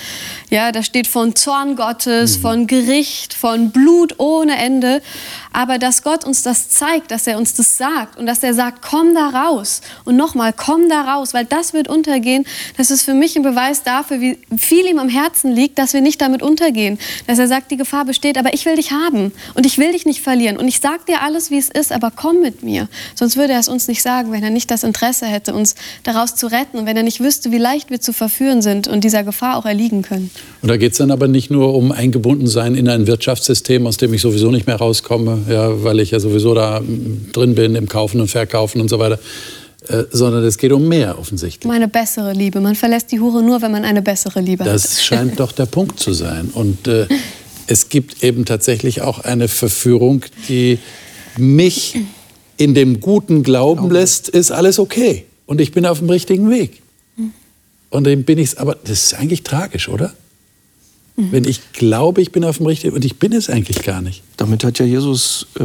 Ja, 0.50 0.72
da 0.72 0.82
steht 0.82 1.06
von 1.06 1.36
Zorn 1.36 1.76
Gottes, 1.76 2.38
mhm. 2.38 2.42
von 2.42 2.68
Gericht, 2.68 3.36
von 3.36 3.70
Blut 3.70 4.16
ohne 4.18 4.58
Ende. 4.58 5.04
Aber 5.52 5.78
dass 5.78 6.02
Gott 6.02 6.26
uns 6.26 6.42
das 6.42 6.70
zeigt, 6.70 7.12
dass 7.12 7.28
er 7.28 7.38
uns 7.38 7.54
das 7.54 7.78
sagt 7.78 8.18
und 8.18 8.26
dass 8.26 8.42
er 8.42 8.56
sagt, 8.56 8.82
komm 8.82 9.14
da 9.14 9.30
raus. 9.30 9.82
Und 10.04 10.16
nochmal, 10.16 10.52
komm 10.52 10.90
da 10.90 11.14
raus, 11.14 11.36
weil 11.36 11.46
das 11.46 11.74
wird 11.74 11.88
untergehen. 11.88 12.46
Das 12.78 12.90
ist 12.90 13.04
für 13.04 13.14
mich 13.14 13.36
ein 13.36 13.44
Beweis 13.44 13.84
dafür, 13.84 14.20
wie 14.20 14.40
viel 14.58 14.88
ihm 14.88 14.98
am 14.98 15.10
Herzen 15.10 15.52
liegt, 15.52 15.78
dass 15.78 15.94
wir 15.94 16.02
nicht 16.02 16.20
damit 16.22 16.42
untergehen. 16.42 16.98
Dass 17.28 17.38
er 17.38 17.48
sagt, 17.48 17.70
die 17.70 17.78
Gefahr 17.78 18.06
besteht, 18.06 18.40
aber 18.40 18.56
ich 18.56 18.66
will 18.66 18.78
dich 18.78 18.92
haben. 18.92 19.32
Und 19.54 19.68
ich 19.68 19.78
will 19.78 19.92
dich 19.92 20.08
nicht 20.08 20.22
verlieren. 20.22 20.58
Und 20.58 20.68
ich 20.68 20.80
sag 20.80 21.06
dir 21.06 21.22
alles, 21.22 21.52
wie 21.52 21.60
es 21.60 21.70
ist, 21.70 21.92
aber 21.92 22.10
komm 22.10 22.42
mit 22.42 22.64
mir. 22.64 22.88
Sonst 23.14 23.38
würde 23.44 23.54
er 23.54 23.60
es 23.60 23.68
uns 23.68 23.90
nicht 23.90 24.02
sagen, 24.02 24.32
wenn 24.32 24.42
er 24.42 24.52
nicht 24.52 24.72
das 24.72 24.84
Interesse 24.84 25.26
hätte, 25.26 25.54
uns 25.54 25.76
daraus 26.04 26.36
zu 26.36 26.48
retten 26.48 26.78
und 26.78 26.86
wenn 26.86 26.96
er 26.96 27.04
nicht 27.04 27.20
wüsste, 27.20 27.52
wie 27.52 27.58
leicht 27.58 27.90
wir 27.90 28.00
zu 28.00 28.14
verführen 28.14 28.62
sind 28.62 28.88
und 28.88 29.04
dieser 29.04 29.24
Gefahr 29.24 29.58
auch 29.58 29.66
erliegen 29.66 30.02
können. 30.02 30.32
Und 30.62 30.70
da 30.70 30.78
geht 30.78 30.94
es 30.94 31.00
dann 31.00 31.12
aber 31.12 31.28
nicht 31.28 31.52
nur 31.52 31.76
um 31.76 31.92
Eingebundensein 31.92 32.76
in 32.76 32.88
ein 32.88 33.06
Wirtschaftssystem, 33.06 33.86
aus 33.86 33.98
dem 33.98 34.14
ich 34.14 34.22
sowieso 34.22 34.50
nicht 34.50 34.66
mehr 34.66 34.78
rauskomme, 34.78 35.42
ja, 35.50 35.84
weil 35.84 36.00
ich 36.00 36.12
ja 36.12 36.22
sowieso 36.22 36.54
da 36.54 36.82
drin 37.34 37.56
bin 37.56 37.76
im 37.76 37.90
Kaufen 37.90 38.22
und 38.22 38.30
Verkaufen 38.30 38.80
und 38.80 38.90
so 38.90 39.00
weiter. 39.00 39.20
Äh, 39.90 40.04
sondern 40.12 40.46
es 40.46 40.58
geht 40.58 40.72
um 40.72 40.88
mehr 40.88 41.20
offensichtlich. 41.20 41.66
Um 41.66 41.72
eine 41.72 41.90
bessere 41.90 42.32
Liebe. 42.32 42.62
Man 42.62 42.76
verlässt 42.76 43.12
die 43.12 43.20
Hure 43.20 43.44
nur, 43.44 43.62
wenn 43.62 43.72
man 43.72 43.84
eine 43.84 44.02
bessere 44.02 44.40
Liebe 44.40 44.64
das 44.64 44.84
hat. 44.84 44.92
Das 44.92 45.04
scheint 45.04 45.40
doch 45.42 45.52
der 45.52 45.66
Punkt 45.66 46.00
zu 46.00 46.14
sein. 46.14 46.52
Und 46.54 46.88
äh, 46.88 47.08
es 47.68 47.90
gibt 47.90 48.24
eben 48.24 48.46
tatsächlich 48.46 49.02
auch 49.02 49.20
eine 49.20 49.50
Verführung, 49.50 50.24
die 50.48 50.80
mich 51.38 51.98
in 52.58 52.74
dem 52.74 53.00
guten 53.00 53.44
Glauben 53.44 53.90
lässt, 53.90 54.30
ist 54.30 54.52
alles 54.52 54.80
okay. 54.80 55.26
Und 55.46 55.62
ich 55.62 55.72
bin 55.72 55.86
auf 55.86 56.00
dem 56.00 56.10
richtigen 56.10 56.50
Weg. 56.50 56.82
Und 57.94 58.06
dann 58.06 58.24
bin 58.24 58.40
ich 58.40 58.60
aber 58.60 58.76
das 58.84 59.04
ist 59.04 59.14
eigentlich 59.14 59.44
tragisch, 59.44 59.88
oder? 59.88 60.14
Mhm. 61.16 61.32
Wenn 61.32 61.44
ich 61.44 61.74
glaube, 61.74 62.22
ich 62.22 62.32
bin 62.32 62.44
auf 62.44 62.58
dem 62.58 62.66
richtigen 62.66 62.96
und 62.96 63.06
ich 63.06 63.20
bin 63.20 63.34
es 63.34 63.52
eigentlich 63.52 63.84
gar 63.84 64.02
nicht. 64.02 64.24
Damit 64.36 64.64
hat 64.64 64.80
ja 64.80 64.86
Jesus 64.86 65.46
äh, 65.60 65.64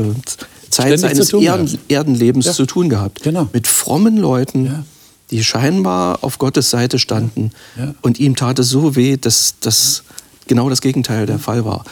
Zeit 0.69 1.01
seines 1.01 1.33
Erden, 1.33 1.79
Erdenlebens 1.89 2.45
ja. 2.45 2.53
zu 2.53 2.67
tun 2.67 2.91
gehabt. 2.91 3.23
Genau. 3.23 3.49
Mit 3.55 3.67
frommen 3.67 4.19
Leuten, 4.19 4.67
ja. 4.67 4.85
die 5.31 5.43
scheinbar 5.43 6.23
auf 6.23 6.39
Gottes 6.39 6.69
Seite 6.69 6.99
standen. 6.99 7.51
Ja. 7.79 7.95
Und 8.03 8.21
ihm 8.21 8.37
tat 8.37 8.59
es 8.59 8.69
so 8.69 8.95
weh, 8.95 9.17
dass 9.17 9.55
das 9.61 10.03
genau 10.49 10.69
das 10.69 10.83
Gegenteil 10.83 11.25
der 11.25 11.39
Fall 11.39 11.65
war. 11.65 11.85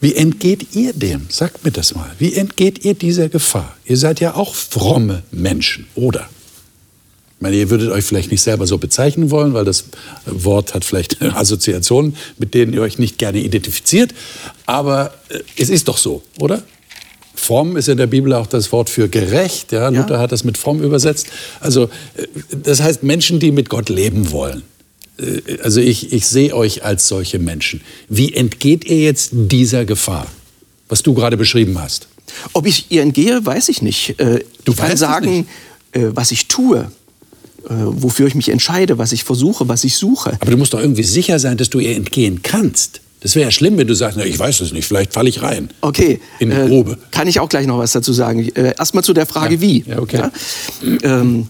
Wie 0.00 0.14
entgeht 0.14 0.74
ihr 0.76 0.92
dem? 0.92 1.26
Sagt 1.28 1.64
mir 1.64 1.72
das 1.72 1.94
mal. 1.94 2.10
Wie 2.18 2.34
entgeht 2.34 2.84
ihr 2.84 2.94
dieser 2.94 3.28
Gefahr? 3.28 3.76
Ihr 3.84 3.96
seid 3.96 4.20
ja 4.20 4.34
auch 4.34 4.54
fromme 4.54 5.24
Menschen, 5.32 5.86
oder? 5.96 6.28
Ich 7.38 7.42
meine, 7.42 7.56
ihr 7.56 7.70
würdet 7.70 7.90
euch 7.90 8.04
vielleicht 8.04 8.30
nicht 8.30 8.42
selber 8.42 8.66
so 8.66 8.78
bezeichnen 8.78 9.30
wollen, 9.30 9.54
weil 9.54 9.64
das 9.64 9.84
Wort 10.26 10.74
hat 10.74 10.84
vielleicht 10.84 11.20
Assoziationen, 11.22 12.16
mit 12.38 12.54
denen 12.54 12.72
ihr 12.72 12.82
euch 12.82 12.98
nicht 12.98 13.18
gerne 13.18 13.38
identifiziert. 13.38 14.14
Aber 14.66 15.14
äh, 15.28 15.40
es 15.56 15.68
ist 15.68 15.88
doch 15.88 15.98
so, 15.98 16.22
oder? 16.38 16.62
Fromm 17.34 17.76
ist 17.76 17.88
in 17.88 17.96
der 17.96 18.08
Bibel 18.08 18.32
auch 18.34 18.46
das 18.46 18.72
Wort 18.72 18.90
für 18.90 19.08
gerecht. 19.08 19.72
Ja? 19.72 19.90
ja. 19.90 20.00
Luther 20.00 20.18
hat 20.18 20.32
das 20.32 20.44
mit 20.44 20.58
fromm 20.58 20.82
übersetzt. 20.82 21.28
Also, 21.60 21.84
äh, 21.84 22.26
das 22.62 22.80
heißt 22.82 23.02
Menschen, 23.02 23.40
die 23.40 23.52
mit 23.52 23.68
Gott 23.68 23.88
leben 23.88 24.30
wollen. 24.30 24.62
Äh, 25.18 25.58
also 25.62 25.80
ich, 25.80 26.12
ich 26.12 26.26
sehe 26.26 26.54
euch 26.54 26.84
als 26.84 27.08
solche 27.08 27.38
Menschen. 27.38 27.80
Wie 28.08 28.32
entgeht 28.34 28.84
ihr 28.84 28.98
jetzt 28.98 29.30
dieser 29.32 29.84
Gefahr, 29.84 30.26
was 30.88 31.02
du 31.02 31.14
gerade 31.14 31.36
beschrieben 31.36 31.80
hast? 31.80 32.08
Ob 32.52 32.66
ich 32.66 32.86
ihr 32.90 33.02
entgehe, 33.02 33.44
weiß 33.44 33.68
ich 33.68 33.82
nicht. 33.82 34.18
Äh, 34.20 34.44
du 34.64 34.72
ich 34.72 34.78
kann 34.78 34.96
sagen, 34.96 35.46
äh, 35.92 36.06
was 36.10 36.30
ich 36.30 36.48
tue, 36.48 36.90
wofür 37.70 38.26
ich 38.26 38.34
mich 38.34 38.48
entscheide, 38.48 38.96
was 38.96 39.12
ich 39.12 39.24
versuche, 39.24 39.68
was 39.68 39.84
ich 39.84 39.96
suche. 39.96 40.38
Aber 40.40 40.50
du 40.50 40.56
musst 40.56 40.72
doch 40.72 40.80
irgendwie 40.80 41.02
sicher 41.02 41.38
sein, 41.38 41.58
dass 41.58 41.68
du 41.68 41.80
ihr 41.80 41.96
entgehen 41.96 42.40
kannst. 42.42 43.02
Das 43.20 43.34
wäre 43.34 43.46
ja 43.46 43.50
schlimm, 43.50 43.76
wenn 43.76 43.86
du 43.86 43.94
sagst, 43.94 44.16
na, 44.16 44.24
ich 44.24 44.38
weiß 44.38 44.60
es 44.60 44.72
nicht, 44.72 44.86
vielleicht 44.86 45.12
falle 45.12 45.28
ich 45.28 45.42
rein. 45.42 45.68
Okay. 45.82 46.18
In 46.38 46.48
die 46.48 46.56
Probe. 46.56 46.96
kann 47.10 47.26
ich 47.26 47.40
auch 47.40 47.48
gleich 47.48 47.66
noch 47.66 47.76
was 47.76 47.92
dazu 47.92 48.14
sagen. 48.14 48.48
Erstmal 48.54 49.04
zu 49.04 49.12
der 49.12 49.26
Frage, 49.26 49.56
ja. 49.56 49.60
wie. 49.60 49.84
Ja, 49.86 49.98
okay. 49.98 50.18
Ja? 50.18 50.30
Ähm, 51.02 51.48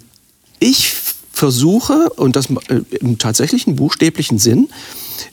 ich 0.58 0.92
versuche, 1.38 2.10
und 2.16 2.36
das 2.36 2.50
äh, 2.68 2.80
im 3.00 3.18
tatsächlichen 3.18 3.76
buchstäblichen 3.76 4.38
Sinn, 4.38 4.68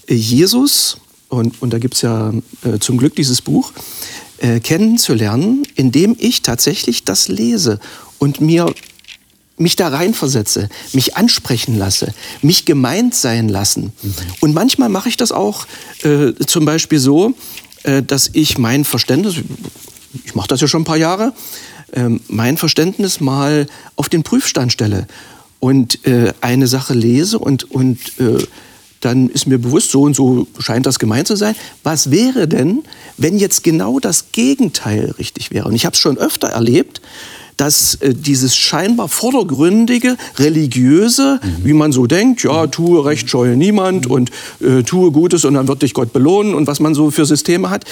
äh, 0.08 0.14
Jesus, 0.14 0.98
und, 1.30 1.62
und 1.62 1.74
da 1.74 1.80
gibt 1.80 1.96
es 1.96 2.02
ja 2.02 2.32
äh, 2.64 2.80
zum 2.80 2.98
Glück 2.98 3.16
dieses 3.16 3.42
Buch, 3.42 3.74
äh, 4.38 4.60
kennenzulernen, 4.60 5.64
indem 5.76 6.16
ich 6.20 6.44
tatsächlich 6.44 7.04
das 7.04 7.28
lese 7.28 7.80
und 8.20 8.40
mir 8.40 8.74
mich 9.58 9.76
da 9.78 9.88
reinversetze, 9.88 10.70
mich 10.94 11.16
ansprechen 11.16 11.78
lasse, 11.78 12.14
mich 12.42 12.66
gemeint 12.66 13.16
sein 13.16 13.48
lassen. 13.50 13.94
Mhm. 14.02 14.14
Und 14.42 14.54
manchmal 14.54 14.90
mache 14.90 15.10
ich 15.10 15.18
das 15.18 15.32
auch 15.32 15.66
äh, 16.04 16.34
zum 16.46 16.66
Beispiel 16.66 17.00
so, 17.00 17.34
äh, 17.84 18.04
dass 18.04 18.30
ich 18.34 18.58
mein 18.58 18.84
Verständnis, 18.84 19.36
ich 20.26 20.36
mache 20.36 20.50
das 20.50 20.62
ja 20.62 20.68
schon 20.68 20.82
ein 20.82 20.86
paar 20.86 20.98
Jahre, 20.98 21.34
äh, 21.94 22.10
mein 22.28 22.58
Verständnis 22.58 23.22
mal 23.22 23.66
auf 23.96 24.10
den 24.10 24.24
Prüfstand 24.24 24.72
stelle 24.72 25.08
und 25.60 26.06
äh, 26.06 26.34
eine 26.42 26.68
Sache 26.68 26.94
lese 26.94 27.40
und, 27.40 27.72
und 27.72 27.98
äh, 28.20 28.38
dann 29.02 29.30
ist 29.30 29.46
mir 29.46 29.60
bewusst, 29.60 29.92
so 29.92 30.02
und 30.02 30.16
so 30.16 30.48
scheint 30.60 30.86
das 30.86 30.98
gemeint 30.98 31.28
zu 31.28 31.36
sein. 31.36 31.56
Was 31.84 32.10
wäre 32.10 32.48
denn, 32.48 32.84
wenn 33.18 33.38
jetzt 33.38 33.64
genau 33.64 34.00
das 34.00 34.32
Gegenteil 34.32 35.14
richtig 35.20 35.52
wäre? 35.52 35.68
Und 35.68 35.76
ich 35.76 35.86
habe 35.86 35.94
es 35.94 36.00
schon 36.00 36.18
öfter 36.18 36.48
erlebt, 36.48 37.02
dass 37.58 37.96
äh, 37.96 38.14
dieses 38.14 38.56
scheinbar 38.56 39.08
vordergründige, 39.08 40.18
religiöse, 40.38 41.40
mhm. 41.42 41.66
wie 41.66 41.74
man 41.74 41.92
so 41.92 42.06
denkt, 42.08 42.44
ja, 42.44 42.68
tue 42.68 43.04
Recht, 43.06 43.30
scheue 43.30 43.56
niemand 43.56 44.08
und 44.08 44.32
äh, 44.62 44.84
tue 44.84 45.12
Gutes 45.12 45.46
und 45.46 45.54
dann 45.54 45.68
wird 45.68 45.82
dich 45.82 45.94
Gott 45.94 46.14
belohnen 46.14 46.54
und 46.54 46.68
was 46.68 46.80
man 46.80 46.94
so 46.94 47.12
für 47.12 47.26
Systeme 47.26 47.70
hat, 47.70 47.86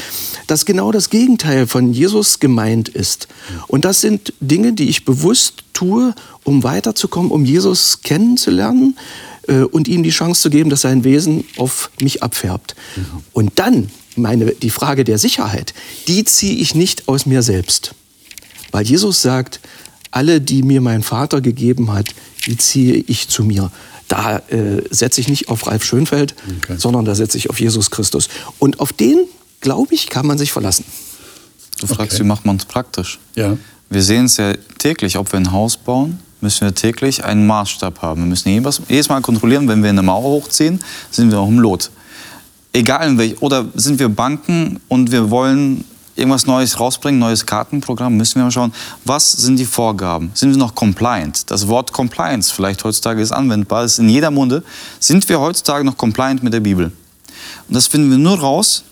dass 0.47 0.65
genau 0.65 0.91
das 0.91 1.09
Gegenteil 1.09 1.67
von 1.67 1.93
Jesus 1.93 2.39
gemeint 2.39 2.89
ist. 2.89 3.27
Und 3.67 3.85
das 3.85 4.01
sind 4.01 4.33
Dinge, 4.39 4.73
die 4.73 4.89
ich 4.89 5.05
bewusst 5.05 5.63
tue, 5.73 6.13
um 6.43 6.63
weiterzukommen, 6.63 7.31
um 7.31 7.45
Jesus 7.45 8.01
kennenzulernen 8.01 8.97
äh, 9.47 9.61
und 9.61 9.87
ihm 9.87 10.03
die 10.03 10.09
Chance 10.09 10.41
zu 10.41 10.49
geben, 10.49 10.69
dass 10.69 10.81
sein 10.81 11.03
Wesen 11.03 11.45
auf 11.57 11.89
mich 12.01 12.21
abfärbt. 12.21 12.75
Mhm. 12.95 13.03
Und 13.31 13.51
dann, 13.55 13.89
meine, 14.15 14.51
die 14.51 14.69
Frage 14.69 15.03
der 15.03 15.17
Sicherheit, 15.17 15.73
die 16.07 16.23
ziehe 16.23 16.55
ich 16.55 16.75
nicht 16.75 17.07
aus 17.07 17.25
mir 17.25 17.41
selbst. 17.41 17.95
Weil 18.73 18.85
Jesus 18.85 19.21
sagt, 19.21 19.61
alle, 20.11 20.41
die 20.41 20.63
mir 20.63 20.81
mein 20.81 21.03
Vater 21.03 21.41
gegeben 21.41 21.93
hat, 21.93 22.07
die 22.45 22.57
ziehe 22.57 22.95
ich 22.95 23.29
zu 23.29 23.43
mir. 23.43 23.71
Da 24.07 24.39
äh, 24.49 24.83
setze 24.89 25.21
ich 25.21 25.29
nicht 25.29 25.47
auf 25.47 25.67
Ralf 25.67 25.85
Schönfeld, 25.85 26.35
okay. 26.57 26.75
sondern 26.77 27.05
da 27.05 27.15
setze 27.15 27.37
ich 27.37 27.49
auf 27.49 27.59
Jesus 27.59 27.91
Christus. 27.91 28.27
Und 28.59 28.79
auf 28.79 28.91
den, 28.91 29.25
glaube 29.61 29.93
ich, 29.93 30.09
kann 30.09 30.25
man 30.27 30.37
sich 30.37 30.51
verlassen. 30.51 30.85
Du 31.79 31.87
fragst, 31.87 32.15
okay. 32.15 32.23
wie 32.23 32.27
macht 32.27 32.45
man 32.45 32.57
es 32.57 32.65
praktisch? 32.65 33.19
Ja. 33.35 33.57
Wir 33.89 34.01
sehen 34.01 34.25
es 34.25 34.37
ja 34.37 34.53
täglich, 34.79 35.17
ob 35.17 35.31
wir 35.31 35.39
ein 35.39 35.51
Haus 35.51 35.77
bauen, 35.77 36.19
müssen 36.41 36.65
wir 36.65 36.73
täglich 36.73 37.23
einen 37.23 37.45
Maßstab 37.45 38.01
haben. 38.01 38.21
Wir 38.21 38.27
müssen 38.27 38.49
jedes, 38.49 38.81
jedes 38.89 39.07
Mal 39.07 39.21
kontrollieren, 39.21 39.67
wenn 39.67 39.83
wir 39.83 39.91
eine 39.91 40.01
Mauer 40.01 40.23
hochziehen, 40.23 40.79
sind 41.11 41.29
wir 41.31 41.39
auch 41.39 41.47
im 41.47 41.59
Lot. 41.59 41.91
Egal 42.73 43.07
in 43.07 43.17
welch, 43.19 43.39
oder 43.41 43.67
sind 43.75 43.99
wir 43.99 44.09
Banken 44.09 44.79
und 44.87 45.11
wir 45.11 45.29
wollen 45.29 45.85
irgendwas 46.15 46.45
Neues 46.45 46.79
rausbringen, 46.79 47.19
neues 47.19 47.45
Kartenprogramm, 47.45 48.15
müssen 48.15 48.35
wir 48.35 48.43
mal 48.43 48.51
schauen, 48.51 48.73
was 49.05 49.31
sind 49.31 49.57
die 49.57 49.65
Vorgaben? 49.65 50.31
Sind 50.33 50.51
wir 50.51 50.57
noch 50.57 50.75
compliant? 50.75 51.49
Das 51.49 51.67
Wort 51.67 51.91
Compliance 51.91 52.53
vielleicht 52.53 52.83
heutzutage 52.83 53.21
ist 53.21 53.31
anwendbar, 53.31 53.85
ist 53.85 53.99
in 53.99 54.09
jeder 54.09 54.31
Munde. 54.31 54.63
Sind 54.99 55.27
wir 55.29 55.39
heutzutage 55.39 55.83
noch 55.83 55.97
compliant 55.97 56.43
mit 56.43 56.53
der 56.53 56.59
Bibel? 56.59 56.91
Und 57.67 57.75
das 57.75 57.87
finden 57.87 58.11
wir 58.11 58.17
nur 58.17 58.39
raus, 58.39 58.83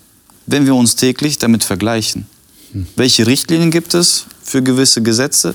wenn 0.46 0.66
wir 0.66 0.74
uns 0.74 0.96
täglich 0.96 1.38
damit 1.38 1.64
vergleichen. 1.64 2.26
Hm. 2.72 2.86
Welche 2.96 3.26
Richtlinien 3.26 3.70
gibt 3.70 3.94
es 3.94 4.26
für 4.42 4.62
gewisse 4.62 5.02
Gesetze? 5.02 5.54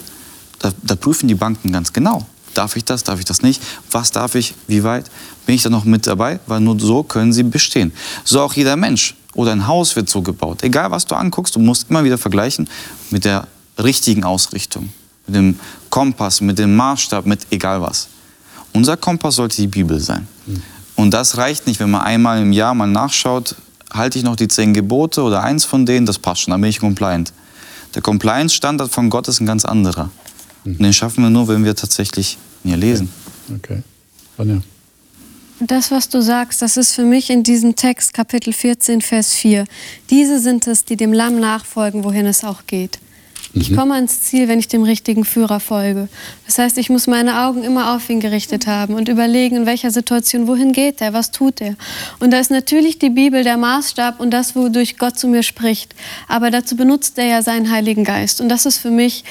Da, 0.60 0.72
da, 0.84 0.96
prüfen 0.96 1.28
die 1.28 1.36
Banken 1.36 1.72
ganz 1.72 1.94
genau. 1.94 2.26
Darf 2.54 2.76
ich 2.76 2.86
das, 2.86 3.04
darf 3.04 3.20
ich 3.20 3.26
das 3.26 3.44
nicht? 3.44 3.62
Was 3.92 4.12
darf 4.12 4.34
ich, 4.34 4.56
wie 4.68 4.84
weit? 4.84 5.06
Bin 5.46 5.54
ich 5.56 5.62
da 5.62 5.70
noch 5.70 5.86
mit 5.86 6.08
dabei? 6.08 6.40
Weil 6.48 6.62
nur 6.62 6.80
so 6.80 7.04
können 7.04 7.32
sie 7.32 7.44
bestehen. 7.44 7.92
So 8.24 8.42
auch 8.42 8.54
jeder 8.54 8.76
Mensch 8.76 9.16
oder 9.38 9.52
ein 9.52 9.68
Haus 9.68 9.96
wird 9.96 10.10
so 10.10 10.22
gebaut. 10.22 10.64
Egal, 10.64 10.92
was 10.92 11.06
du 11.06 11.16
anguckst, 11.16 11.56
du 11.56 11.60
musst 11.60 11.90
immer 11.90 12.04
wieder 12.04 12.18
vergleichen 12.18 12.68
mit 13.12 13.24
der 13.24 13.48
richtigen 13.78 14.24
Ausrichtung, 14.24 14.90
mit 15.28 15.36
dem 15.36 15.60
Kompass, 15.92 16.42
mit 16.42 16.58
dem 16.58 16.76
Maßstab, 16.76 17.26
mit 17.26 17.46
egal 17.52 17.82
was. 17.82 18.10
Unser 18.74 18.98
Kompass 18.98 19.36
sollte 19.36 19.56
die 19.58 19.68
Bibel 19.68 20.00
sein. 20.00 20.28
Mhm. 20.48 20.64
Und 20.96 21.12
das 21.12 21.38
reicht 21.38 21.68
nicht, 21.68 21.80
wenn 21.80 21.92
man 21.92 22.02
einmal 22.02 22.42
im 22.42 22.52
Jahr 22.52 22.74
mal 22.74 22.88
nachschaut, 22.88 23.56
halte 23.94 24.18
ich 24.18 24.24
noch 24.24 24.36
die 24.36 24.48
zehn 24.48 24.74
Gebote 24.74 25.22
oder 25.22 25.44
eins 25.44 25.64
von 25.66 25.86
denen, 25.86 26.08
das 26.08 26.18
passt 26.18 26.42
schon, 26.42 26.52
dann 26.52 26.62
bin 26.62 26.72
ich 26.72 26.80
compliant. 26.80 27.32
Der 27.94 28.02
Compliance-Standard 28.02 28.92
von 28.92 29.12
Gott 29.12 29.28
ist 29.28 29.40
ein 29.40 29.46
ganz 29.46 29.66
anderer. 29.66 30.10
Und 30.66 30.82
den 30.82 30.94
schaffen 30.94 31.24
wir 31.24 31.30
nur, 31.30 31.48
wenn 31.48 31.64
wir 31.64 31.76
tatsächlich 31.76 32.40
hier 32.64 32.76
lesen. 32.76 33.10
Okay. 33.56 33.84
okay. 34.38 34.62
Das, 35.60 35.90
was 35.90 36.08
du 36.08 36.22
sagst, 36.22 36.62
das 36.62 36.78
ist 36.78 36.94
für 36.94 37.04
mich 37.04 37.32
in 37.32 37.42
diesem 37.42 37.76
Text, 37.76 38.14
Kapitel 38.14 38.54
14, 38.54 39.02
Vers 39.02 39.34
4. 39.34 39.66
Diese 40.12 40.40
sind 40.40 40.68
es, 40.68 40.86
die 40.86 40.96
dem 40.96 41.14
Lamm 41.14 41.40
nachfolgen, 41.40 42.04
wohin 42.04 42.28
es 42.28 42.44
auch 42.44 42.68
geht. 42.68 43.00
Ich 43.54 43.72
mhm. 43.72 43.76
komme 43.76 43.96
ans 43.96 44.22
Ziel, 44.22 44.48
wenn 44.50 44.60
ich 44.60 44.68
dem 44.68 44.84
richtigen 44.84 45.26
Führer 45.26 45.60
folge. 45.60 46.10
Das 46.46 46.60
heißt, 46.60 46.78
ich 46.78 46.92
muss 46.92 47.08
meine 47.08 47.42
Augen 47.42 47.64
immer 47.64 47.96
auf 47.96 48.08
ihn 48.08 48.20
gerichtet 48.20 48.68
haben 48.68 48.94
und 48.94 49.10
überlegen, 49.10 49.56
in 49.56 49.66
welcher 49.66 49.90
Situation, 49.90 50.48
wohin 50.48 50.74
geht 50.74 51.02
er, 51.02 51.14
was 51.14 51.32
tut 51.32 51.60
er. 51.60 51.76
Und 52.20 52.32
da 52.32 52.40
ist 52.40 52.52
natürlich 52.52 53.00
die 53.00 53.10
Bibel 53.10 53.44
der 53.44 53.58
Maßstab 53.58 54.20
und 54.20 54.32
das, 54.32 54.56
wodurch 54.56 55.00
Gott 55.00 55.18
zu 55.18 55.28
mir 55.28 55.42
spricht. 55.42 55.96
Aber 56.28 56.52
dazu 56.52 56.76
benutzt 56.76 57.18
er 57.18 57.26
ja 57.26 57.42
seinen 57.42 57.72
Heiligen 57.72 58.04
Geist. 58.04 58.42
Und 58.42 58.50
das 58.50 58.68
ist 58.68 58.78
für 58.78 58.92
mich 58.92 59.24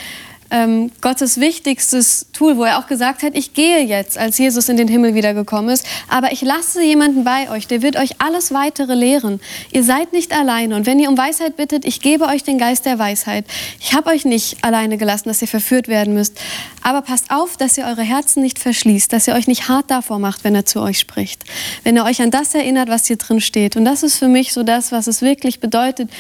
ähm, 0.50 0.90
Gottes 1.00 1.40
wichtigstes 1.40 2.26
Tool, 2.32 2.56
wo 2.56 2.64
er 2.64 2.78
auch 2.78 2.86
gesagt 2.86 3.22
hat, 3.22 3.36
ich 3.36 3.54
gehe 3.54 3.80
jetzt, 3.80 4.18
als 4.18 4.38
Jesus 4.38 4.68
in 4.68 4.76
den 4.76 4.88
Himmel 4.88 5.14
wiedergekommen 5.14 5.70
ist, 5.70 5.86
aber 6.08 6.32
ich 6.32 6.42
lasse 6.42 6.82
jemanden 6.82 7.24
bei 7.24 7.50
euch, 7.50 7.66
der 7.66 7.82
wird 7.82 7.96
euch 7.96 8.20
alles 8.20 8.52
weitere 8.52 8.94
lehren. 8.94 9.40
Ihr 9.72 9.82
seid 9.82 10.12
nicht 10.12 10.32
alleine 10.32 10.76
und 10.76 10.86
wenn 10.86 10.98
ihr 10.98 11.08
um 11.08 11.18
Weisheit 11.18 11.56
bittet, 11.56 11.84
ich 11.84 12.00
gebe 12.00 12.26
euch 12.26 12.44
den 12.44 12.58
Geist 12.58 12.86
der 12.86 12.98
Weisheit. 12.98 13.44
Ich 13.80 13.94
habe 13.94 14.10
euch 14.10 14.24
nicht 14.24 14.64
alleine 14.64 14.98
gelassen, 14.98 15.28
dass 15.28 15.42
ihr 15.42 15.48
verführt 15.48 15.88
werden 15.88 16.14
müsst, 16.14 16.38
aber 16.82 17.02
passt 17.02 17.30
auf, 17.30 17.56
dass 17.56 17.76
ihr 17.76 17.84
eure 17.84 18.02
Herzen 18.02 18.42
nicht 18.42 18.58
verschließt, 18.58 19.12
dass 19.12 19.26
ihr 19.26 19.34
euch 19.34 19.48
nicht 19.48 19.68
hart 19.68 19.90
davor 19.90 20.18
macht, 20.18 20.44
wenn 20.44 20.54
er 20.54 20.66
zu 20.66 20.80
euch 20.80 20.98
spricht, 20.98 21.44
wenn 21.82 21.96
er 21.96 22.04
euch 22.04 22.22
an 22.22 22.30
das 22.30 22.54
erinnert, 22.54 22.88
was 22.88 23.06
hier 23.06 23.16
drin 23.16 23.40
steht. 23.40 23.76
Und 23.76 23.84
das 23.84 24.02
ist 24.02 24.16
für 24.16 24.28
mich 24.28 24.52
so 24.52 24.62
das, 24.62 24.92
was 24.92 25.06
es 25.06 25.22
wirklich 25.22 25.60
bedeutet, 25.60 26.10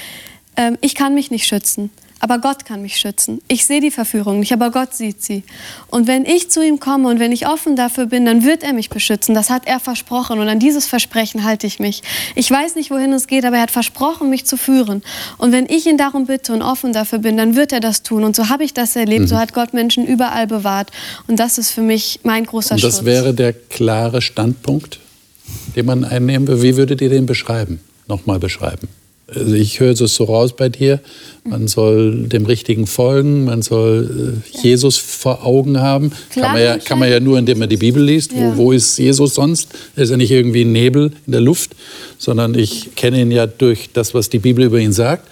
ähm, 0.56 0.78
ich 0.80 0.94
kann 0.94 1.14
mich 1.14 1.30
nicht 1.30 1.46
schützen. 1.46 1.90
Aber 2.18 2.38
Gott 2.38 2.64
kann 2.64 2.80
mich 2.80 2.96
schützen. 2.96 3.42
Ich 3.46 3.66
sehe 3.66 3.80
die 3.80 3.90
Verführung 3.90 4.40
nicht, 4.40 4.52
aber 4.52 4.70
Gott 4.70 4.94
sieht 4.94 5.22
sie. 5.22 5.42
Und 5.88 6.06
wenn 6.06 6.24
ich 6.24 6.50
zu 6.50 6.64
ihm 6.64 6.80
komme 6.80 7.08
und 7.08 7.20
wenn 7.20 7.30
ich 7.30 7.46
offen 7.46 7.76
dafür 7.76 8.06
bin, 8.06 8.24
dann 8.24 8.42
wird 8.42 8.62
er 8.62 8.72
mich 8.72 8.88
beschützen. 8.88 9.34
Das 9.34 9.50
hat 9.50 9.66
er 9.66 9.80
versprochen 9.80 10.38
und 10.38 10.48
an 10.48 10.58
dieses 10.58 10.86
Versprechen 10.86 11.44
halte 11.44 11.66
ich 11.66 11.78
mich. 11.78 12.02
Ich 12.34 12.50
weiß 12.50 12.74
nicht, 12.74 12.90
wohin 12.90 13.12
es 13.12 13.26
geht, 13.26 13.44
aber 13.44 13.56
er 13.56 13.62
hat 13.62 13.70
versprochen, 13.70 14.30
mich 14.30 14.46
zu 14.46 14.56
führen. 14.56 15.02
Und 15.36 15.52
wenn 15.52 15.66
ich 15.66 15.86
ihn 15.86 15.98
darum 15.98 16.26
bitte 16.26 16.54
und 16.54 16.62
offen 16.62 16.92
dafür 16.94 17.18
bin, 17.18 17.36
dann 17.36 17.54
wird 17.54 17.72
er 17.72 17.80
das 17.80 18.02
tun. 18.02 18.24
Und 18.24 18.34
so 18.34 18.48
habe 18.48 18.64
ich 18.64 18.72
das 18.72 18.96
erlebt. 18.96 19.22
Mhm. 19.22 19.26
So 19.28 19.36
hat 19.36 19.52
Gott 19.52 19.74
Menschen 19.74 20.06
überall 20.06 20.46
bewahrt. 20.46 20.90
Und 21.26 21.38
das 21.38 21.58
ist 21.58 21.70
für 21.70 21.82
mich 21.82 22.20
mein 22.22 22.44
großer 22.44 22.76
und 22.76 22.82
das 22.82 22.96
Schutz. 22.96 22.96
Das 22.98 23.04
wäre 23.04 23.34
der 23.34 23.52
klare 23.52 24.22
Standpunkt, 24.22 25.00
den 25.76 25.84
man 25.84 26.04
einnehmen 26.04 26.48
würde. 26.48 26.62
Wie 26.62 26.76
würdet 26.76 27.02
ihr 27.02 27.10
den 27.10 27.26
beschreiben? 27.26 27.80
Nochmal 28.08 28.38
beschreiben. 28.38 28.88
Also 29.28 29.54
ich 29.54 29.80
höre 29.80 29.90
es 29.90 30.14
so 30.14 30.24
raus 30.24 30.54
bei 30.54 30.68
dir, 30.68 31.00
man 31.42 31.66
soll 31.66 32.28
dem 32.28 32.46
Richtigen 32.46 32.86
folgen, 32.86 33.44
man 33.44 33.60
soll 33.60 34.40
äh, 34.54 34.62
Jesus 34.62 34.98
vor 34.98 35.44
Augen 35.44 35.80
haben. 35.80 36.12
Kann 36.32 36.52
man, 36.52 36.62
ja, 36.62 36.78
kann 36.78 37.00
man 37.00 37.10
ja 37.10 37.18
nur, 37.18 37.36
indem 37.36 37.58
man 37.58 37.68
die 37.68 37.76
Bibel 37.76 38.04
liest. 38.04 38.32
Ja. 38.32 38.56
Wo, 38.56 38.56
wo 38.56 38.72
ist 38.72 38.96
Jesus 38.98 39.34
sonst? 39.34 39.70
Er 39.96 40.04
ist 40.04 40.10
ja 40.10 40.16
nicht 40.16 40.30
irgendwie 40.30 40.64
ein 40.64 40.70
Nebel 40.70 41.10
in 41.26 41.32
der 41.32 41.40
Luft, 41.40 41.74
sondern 42.18 42.54
ich 42.56 42.94
kenne 42.94 43.20
ihn 43.20 43.32
ja 43.32 43.48
durch 43.48 43.90
das, 43.92 44.14
was 44.14 44.28
die 44.28 44.38
Bibel 44.38 44.64
über 44.64 44.78
ihn 44.78 44.92
sagt. 44.92 45.26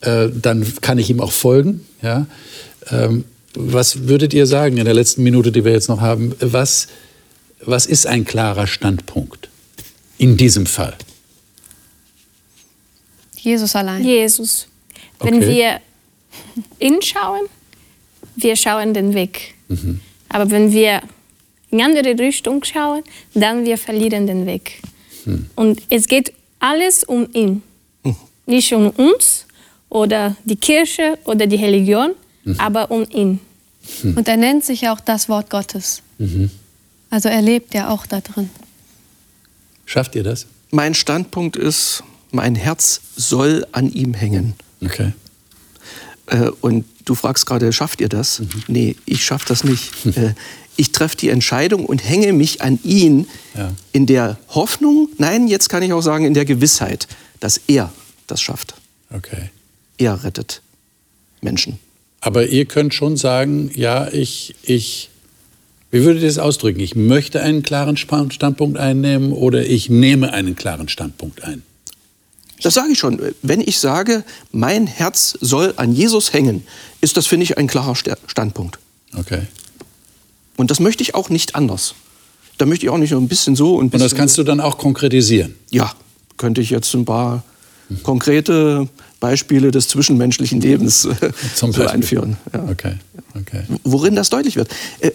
Äh, 0.00 0.28
dann 0.34 0.66
kann 0.80 0.98
ich 0.98 1.08
ihm 1.08 1.20
auch 1.20 1.32
folgen. 1.32 1.86
Ja? 2.02 2.26
Ähm, 2.90 3.24
was 3.54 4.08
würdet 4.08 4.34
ihr 4.34 4.46
sagen 4.46 4.78
in 4.78 4.84
der 4.84 4.94
letzten 4.94 5.22
Minute, 5.22 5.52
die 5.52 5.64
wir 5.64 5.70
jetzt 5.70 5.88
noch 5.88 6.00
haben? 6.00 6.34
Was, 6.40 6.88
was 7.64 7.86
ist 7.86 8.08
ein 8.08 8.24
klarer 8.24 8.66
Standpunkt 8.66 9.48
in 10.18 10.36
diesem 10.36 10.66
Fall? 10.66 10.94
Jesus 13.42 13.74
allein. 13.74 14.04
Jesus. 14.04 14.68
Wenn 15.20 15.36
okay. 15.36 15.48
wir 15.48 15.80
ihn 16.78 17.02
schauen, 17.02 17.42
wir 18.36 18.56
schauen 18.56 18.94
den 18.94 19.14
Weg. 19.14 19.54
Mhm. 19.68 20.00
Aber 20.28 20.50
wenn 20.50 20.72
wir 20.72 21.02
in 21.70 21.80
andere 21.82 22.18
Richtung 22.18 22.62
schauen, 22.64 23.02
dann 23.34 23.64
wir 23.64 23.76
verlieren 23.78 24.26
den 24.26 24.46
Weg. 24.46 24.80
Mhm. 25.24 25.50
Und 25.56 25.82
es 25.90 26.06
geht 26.06 26.32
alles 26.60 27.04
um 27.04 27.28
ihn. 27.32 27.62
Mhm. 28.04 28.16
Nicht 28.46 28.72
um 28.72 28.90
uns 28.90 29.46
oder 29.88 30.36
die 30.44 30.56
Kirche 30.56 31.18
oder 31.24 31.46
die 31.46 31.56
Religion, 31.56 32.14
mhm. 32.44 32.58
aber 32.58 32.90
um 32.90 33.04
ihn. 33.10 33.40
Mhm. 34.02 34.16
Und 34.16 34.28
er 34.28 34.36
nennt 34.36 34.64
sich 34.64 34.82
ja 34.82 34.94
auch 34.94 35.00
das 35.00 35.28
Wort 35.28 35.50
Gottes. 35.50 36.02
Mhm. 36.18 36.50
Also 37.10 37.28
er 37.28 37.42
lebt 37.42 37.74
ja 37.74 37.90
auch 37.90 38.06
da 38.06 38.20
drin. 38.20 38.48
Schafft 39.84 40.14
ihr 40.14 40.22
das? 40.22 40.46
Mein 40.70 40.94
Standpunkt 40.94 41.56
ist, 41.56 42.02
mein 42.32 42.54
Herz 42.54 43.00
soll 43.16 43.66
an 43.72 43.90
ihm 43.92 44.14
hängen. 44.14 44.54
Okay. 44.84 45.12
Äh, 46.26 46.50
und 46.60 46.84
du 47.04 47.14
fragst 47.14 47.46
gerade, 47.46 47.72
schafft 47.72 48.00
ihr 48.00 48.08
das? 48.08 48.40
Mhm. 48.40 48.48
Nee, 48.68 48.96
ich 49.06 49.24
schaffe 49.24 49.46
das 49.48 49.64
nicht. 49.64 49.92
Äh, 50.16 50.34
ich 50.76 50.92
treffe 50.92 51.16
die 51.16 51.28
Entscheidung 51.28 51.84
und 51.84 52.02
hänge 52.02 52.32
mich 52.32 52.62
an 52.62 52.78
ihn 52.82 53.26
ja. 53.54 53.72
in 53.92 54.06
der 54.06 54.38
Hoffnung, 54.48 55.08
nein, 55.18 55.46
jetzt 55.46 55.68
kann 55.68 55.82
ich 55.82 55.92
auch 55.92 56.00
sagen, 56.00 56.24
in 56.24 56.34
der 56.34 56.46
Gewissheit, 56.46 57.08
dass 57.40 57.60
er 57.66 57.92
das 58.26 58.40
schafft. 58.40 58.74
Okay. 59.10 59.50
Er 59.98 60.24
rettet 60.24 60.62
Menschen. 61.42 61.78
Aber 62.20 62.46
ihr 62.46 62.64
könnt 62.64 62.94
schon 62.94 63.16
sagen, 63.16 63.70
ja, 63.74 64.08
ich, 64.08 64.54
ich, 64.62 65.10
wie 65.90 66.04
würdet 66.04 66.22
ihr 66.22 66.28
das 66.28 66.38
ausdrücken? 66.38 66.80
Ich 66.80 66.94
möchte 66.94 67.42
einen 67.42 67.62
klaren 67.62 67.96
Standpunkt 67.96 68.78
einnehmen 68.78 69.32
oder 69.32 69.66
ich 69.66 69.90
nehme 69.90 70.32
einen 70.32 70.56
klaren 70.56 70.88
Standpunkt 70.88 71.44
ein? 71.44 71.62
Das 72.62 72.74
sage 72.74 72.92
ich 72.92 72.98
schon. 72.98 73.20
Wenn 73.42 73.60
ich 73.60 73.78
sage, 73.78 74.24
mein 74.52 74.86
Herz 74.86 75.36
soll 75.40 75.74
an 75.76 75.92
Jesus 75.92 76.32
hängen, 76.32 76.64
ist 77.00 77.16
das, 77.16 77.26
finde 77.26 77.44
ich, 77.44 77.58
ein 77.58 77.66
klarer 77.66 77.94
Standpunkt. 78.26 78.78
Okay. 79.16 79.42
Und 80.56 80.70
das 80.70 80.80
möchte 80.80 81.02
ich 81.02 81.14
auch 81.14 81.28
nicht 81.28 81.54
anders. 81.54 81.94
Da 82.58 82.66
möchte 82.66 82.86
ich 82.86 82.90
auch 82.90 82.98
nicht 82.98 83.10
nur 83.10 83.20
ein 83.20 83.28
bisschen 83.28 83.56
so 83.56 83.76
und. 83.76 83.92
Und 83.92 84.00
das 84.00 84.14
kannst 84.14 84.38
du 84.38 84.42
dann 84.42 84.60
auch 84.60 84.78
konkretisieren? 84.78 85.54
Ja, 85.70 85.92
könnte 86.36 86.60
ich 86.60 86.70
jetzt 86.70 86.94
ein 86.94 87.04
paar 87.04 87.42
konkrete 88.02 88.88
Beispiele 89.20 89.70
des 89.70 89.88
zwischenmenschlichen 89.88 90.60
Lebens 90.60 91.04
äh, 91.04 91.14
Zum 91.54 91.72
so 91.72 91.86
einführen. 91.86 92.36
Ja. 92.52 92.64
Okay. 92.68 92.94
okay. 93.38 93.62
Worin 93.84 94.14
das 94.14 94.30
deutlich 94.30 94.56
wird. 94.56 94.70
Äh, 95.00 95.12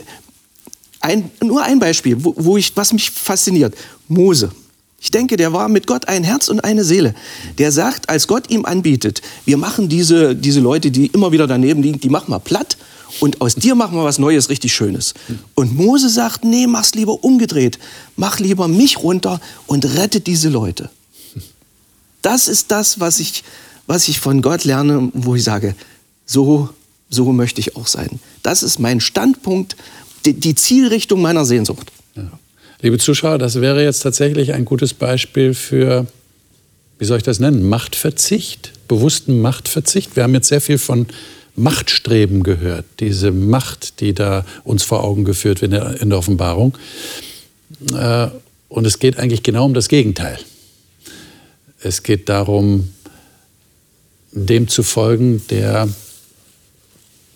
ein, 1.01 1.29
nur 1.43 1.63
ein 1.63 1.79
Beispiel, 1.79 2.23
wo, 2.23 2.33
wo 2.37 2.57
ich, 2.57 2.75
was 2.75 2.93
mich 2.93 3.11
fasziniert. 3.11 3.75
Mose. 4.07 4.51
Ich 4.99 5.11
denke, 5.11 5.37
der 5.37 5.53
war 5.53 5.69
mit 5.69 5.85
Gott 5.85 6.07
ein 6.07 6.23
Herz 6.23 6.47
und 6.47 6.63
eine 6.63 6.83
Seele. 6.83 7.13
Der 7.59 7.71
sagt, 7.71 8.09
als 8.09 8.27
Gott 8.27 8.49
ihm 8.49 8.65
anbietet, 8.65 9.21
wir 9.45 9.57
machen 9.57 9.89
diese, 9.89 10.35
diese 10.35 10.59
Leute, 10.59 10.89
die 10.89 11.07
immer 11.07 11.31
wieder 11.31 11.45
daneben 11.45 11.83
liegen, 11.83 11.99
die 11.99 12.09
machen 12.09 12.31
wir 12.31 12.39
platt 12.39 12.77
und 13.19 13.41
aus 13.41 13.55
dir 13.55 13.75
machen 13.75 13.95
wir 13.95 14.03
was 14.03 14.19
Neues, 14.19 14.49
richtig 14.49 14.73
Schönes. 14.73 15.13
Und 15.55 15.75
Mose 15.75 16.09
sagt, 16.09 16.43
nee, 16.43 16.67
mach's 16.67 16.93
lieber 16.95 17.23
umgedreht. 17.23 17.79
Mach 18.15 18.39
lieber 18.39 18.67
mich 18.67 18.97
runter 18.97 19.39
und 19.67 19.85
rette 19.97 20.19
diese 20.19 20.49
Leute. 20.49 20.89
Das 22.21 22.47
ist 22.47 22.71
das, 22.71 22.99
was 22.99 23.19
ich, 23.19 23.43
was 23.85 24.07
ich 24.07 24.19
von 24.19 24.41
Gott 24.41 24.63
lerne, 24.63 25.11
wo 25.13 25.35
ich 25.35 25.43
sage, 25.43 25.75
so, 26.25 26.69
so 27.09 27.31
möchte 27.31 27.61
ich 27.61 27.75
auch 27.75 27.87
sein. 27.87 28.19
Das 28.43 28.63
ist 28.63 28.79
mein 28.79 28.99
Standpunkt, 28.99 29.77
die, 30.25 30.33
die 30.33 30.55
Zielrichtung 30.55 31.21
meiner 31.21 31.45
Sehnsucht. 31.45 31.91
Ja. 32.15 32.31
Liebe 32.81 32.99
Zuschauer, 32.99 33.39
das 33.39 33.59
wäre 33.59 33.83
jetzt 33.83 34.01
tatsächlich 34.01 34.53
ein 34.53 34.63
gutes 34.63 34.93
Beispiel 34.93 35.55
für, 35.55 36.05
wie 36.99 37.05
soll 37.05 37.17
ich 37.17 37.23
das 37.23 37.39
nennen, 37.39 37.67
Machtverzicht, 37.67 38.71
bewussten 38.87 39.41
Machtverzicht. 39.41 40.15
Wir 40.15 40.23
haben 40.23 40.35
jetzt 40.35 40.49
sehr 40.49 40.61
viel 40.61 40.77
von 40.77 41.07
Machtstreben 41.55 42.43
gehört, 42.43 42.85
diese 42.99 43.31
Macht, 43.31 43.99
die 43.99 44.13
da 44.13 44.45
uns 44.63 44.83
vor 44.83 45.03
Augen 45.03 45.25
geführt 45.25 45.63
wird 45.63 45.73
in 46.01 46.09
der 46.09 46.19
Offenbarung. 46.19 46.77
Äh, 47.95 48.27
und 48.69 48.85
es 48.85 48.99
geht 48.99 49.17
eigentlich 49.17 49.41
genau 49.41 49.65
um 49.65 49.73
das 49.73 49.89
Gegenteil. 49.89 50.37
Es 51.81 52.03
geht 52.03 52.29
darum, 52.29 52.93
dem 54.31 54.67
zu 54.67 54.83
folgen, 54.83 55.41
der 55.49 55.89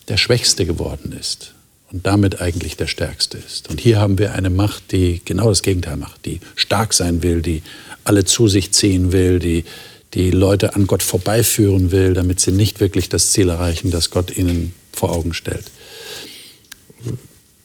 der 0.08 0.18
Schwächste 0.18 0.68
geworden 0.68 1.16
ist 1.20 1.56
und 1.92 2.06
damit 2.06 2.42
eigentlich 2.42 2.78
der 2.78 2.88
Stärkste 2.88 3.38
ist. 3.38 3.70
Und 3.70 3.80
hier 3.80 4.00
haben 4.00 4.18
wir 4.18 4.34
eine 4.34 4.50
Macht, 4.50 4.92
die 4.92 5.22
genau 5.26 5.50
das 5.50 5.62
Gegenteil 5.62 5.98
macht, 5.98 6.26
die 6.26 6.40
stark 6.56 6.94
sein 6.94 7.24
will, 7.24 7.42
die 7.42 7.62
alle 8.04 8.26
zu 8.26 8.48
sich 8.48 8.72
ziehen 8.72 9.12
will, 9.12 9.40
die 9.40 9.66
die 10.14 10.32
Leute 10.32 10.76
an 10.76 10.88
Gott 10.88 11.04
vorbeiführen 11.04 11.92
will, 11.92 12.14
damit 12.14 12.40
sie 12.40 12.52
nicht 12.52 12.80
wirklich 12.80 13.10
das 13.10 13.32
Ziel 13.32 13.50
erreichen, 13.50 13.92
das 13.92 14.10
Gott 14.10 14.36
ihnen 14.36 14.74
vor 14.92 15.12
Augen 15.12 15.34
stellt. 15.34 15.66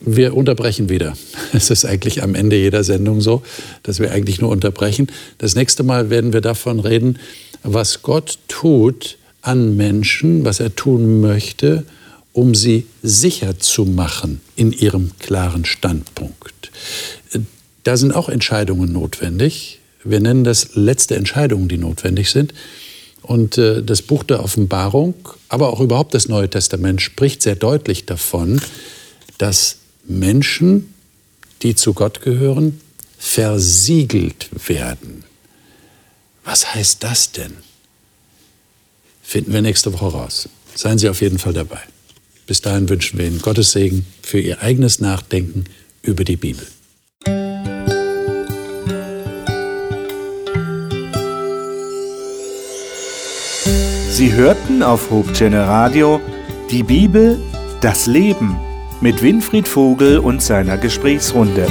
Wir 0.00 0.36
unterbrechen 0.36 0.88
wieder. 0.88 1.16
Es 1.52 1.70
ist 1.70 1.84
eigentlich 1.84 2.22
am 2.22 2.34
Ende 2.34 2.56
jeder 2.56 2.84
Sendung 2.84 3.20
so, 3.20 3.42
dass 3.82 3.98
wir 3.98 4.12
eigentlich 4.12 4.40
nur 4.40 4.50
unterbrechen. 4.50 5.08
Das 5.38 5.54
nächste 5.54 5.82
Mal 5.82 6.10
werden 6.10 6.32
wir 6.32 6.40
davon 6.40 6.80
reden, 6.80 7.18
was 7.62 8.02
Gott 8.02 8.38
tut 8.48 9.16
an 9.42 9.76
Menschen, 9.76 10.44
was 10.44 10.60
er 10.60 10.74
tun 10.74 11.20
möchte, 11.20 11.84
um 12.36 12.54
sie 12.54 12.84
sicher 13.02 13.58
zu 13.58 13.86
machen 13.86 14.42
in 14.56 14.70
ihrem 14.70 15.12
klaren 15.18 15.64
Standpunkt. 15.64 16.70
Da 17.82 17.96
sind 17.96 18.12
auch 18.12 18.28
Entscheidungen 18.28 18.92
notwendig. 18.92 19.80
Wir 20.04 20.20
nennen 20.20 20.44
das 20.44 20.74
letzte 20.74 21.16
Entscheidungen, 21.16 21.66
die 21.66 21.78
notwendig 21.78 22.30
sind. 22.30 22.52
Und 23.22 23.56
äh, 23.56 23.82
das 23.82 24.02
Buch 24.02 24.22
der 24.22 24.44
Offenbarung, 24.44 25.14
aber 25.48 25.72
auch 25.72 25.80
überhaupt 25.80 26.12
das 26.12 26.28
Neue 26.28 26.50
Testament 26.50 27.00
spricht 27.00 27.40
sehr 27.40 27.56
deutlich 27.56 28.04
davon, 28.04 28.60
dass 29.38 29.78
Menschen, 30.04 30.92
die 31.62 31.74
zu 31.74 31.94
Gott 31.94 32.20
gehören, 32.20 32.82
versiegelt 33.16 34.50
werden. 34.68 35.24
Was 36.44 36.74
heißt 36.74 37.02
das 37.02 37.32
denn? 37.32 37.54
Finden 39.22 39.54
wir 39.54 39.62
nächste 39.62 39.90
Woche 39.94 40.12
raus. 40.12 40.50
Seien 40.74 40.98
Sie 40.98 41.08
auf 41.08 41.22
jeden 41.22 41.38
Fall 41.38 41.54
dabei. 41.54 41.80
Bis 42.46 42.60
dahin 42.60 42.88
wünschen 42.88 43.18
wir 43.18 43.26
Ihnen 43.26 43.42
Gottes 43.42 43.72
Segen 43.72 44.06
für 44.22 44.38
Ihr 44.38 44.62
eigenes 44.62 45.00
Nachdenken 45.00 45.64
über 46.02 46.24
die 46.24 46.36
Bibel. 46.36 46.66
Sie 54.10 54.32
hörten 54.32 54.82
auf 54.82 55.10
Hope 55.10 55.30
Radio 55.52 56.20
die 56.70 56.82
Bibel, 56.82 57.38
Das 57.80 58.06
Leben 58.06 58.56
mit 59.00 59.22
Winfried 59.22 59.68
Vogel 59.68 60.18
und 60.18 60.40
seiner 60.40 60.78
Gesprächsrunde. 60.78 61.66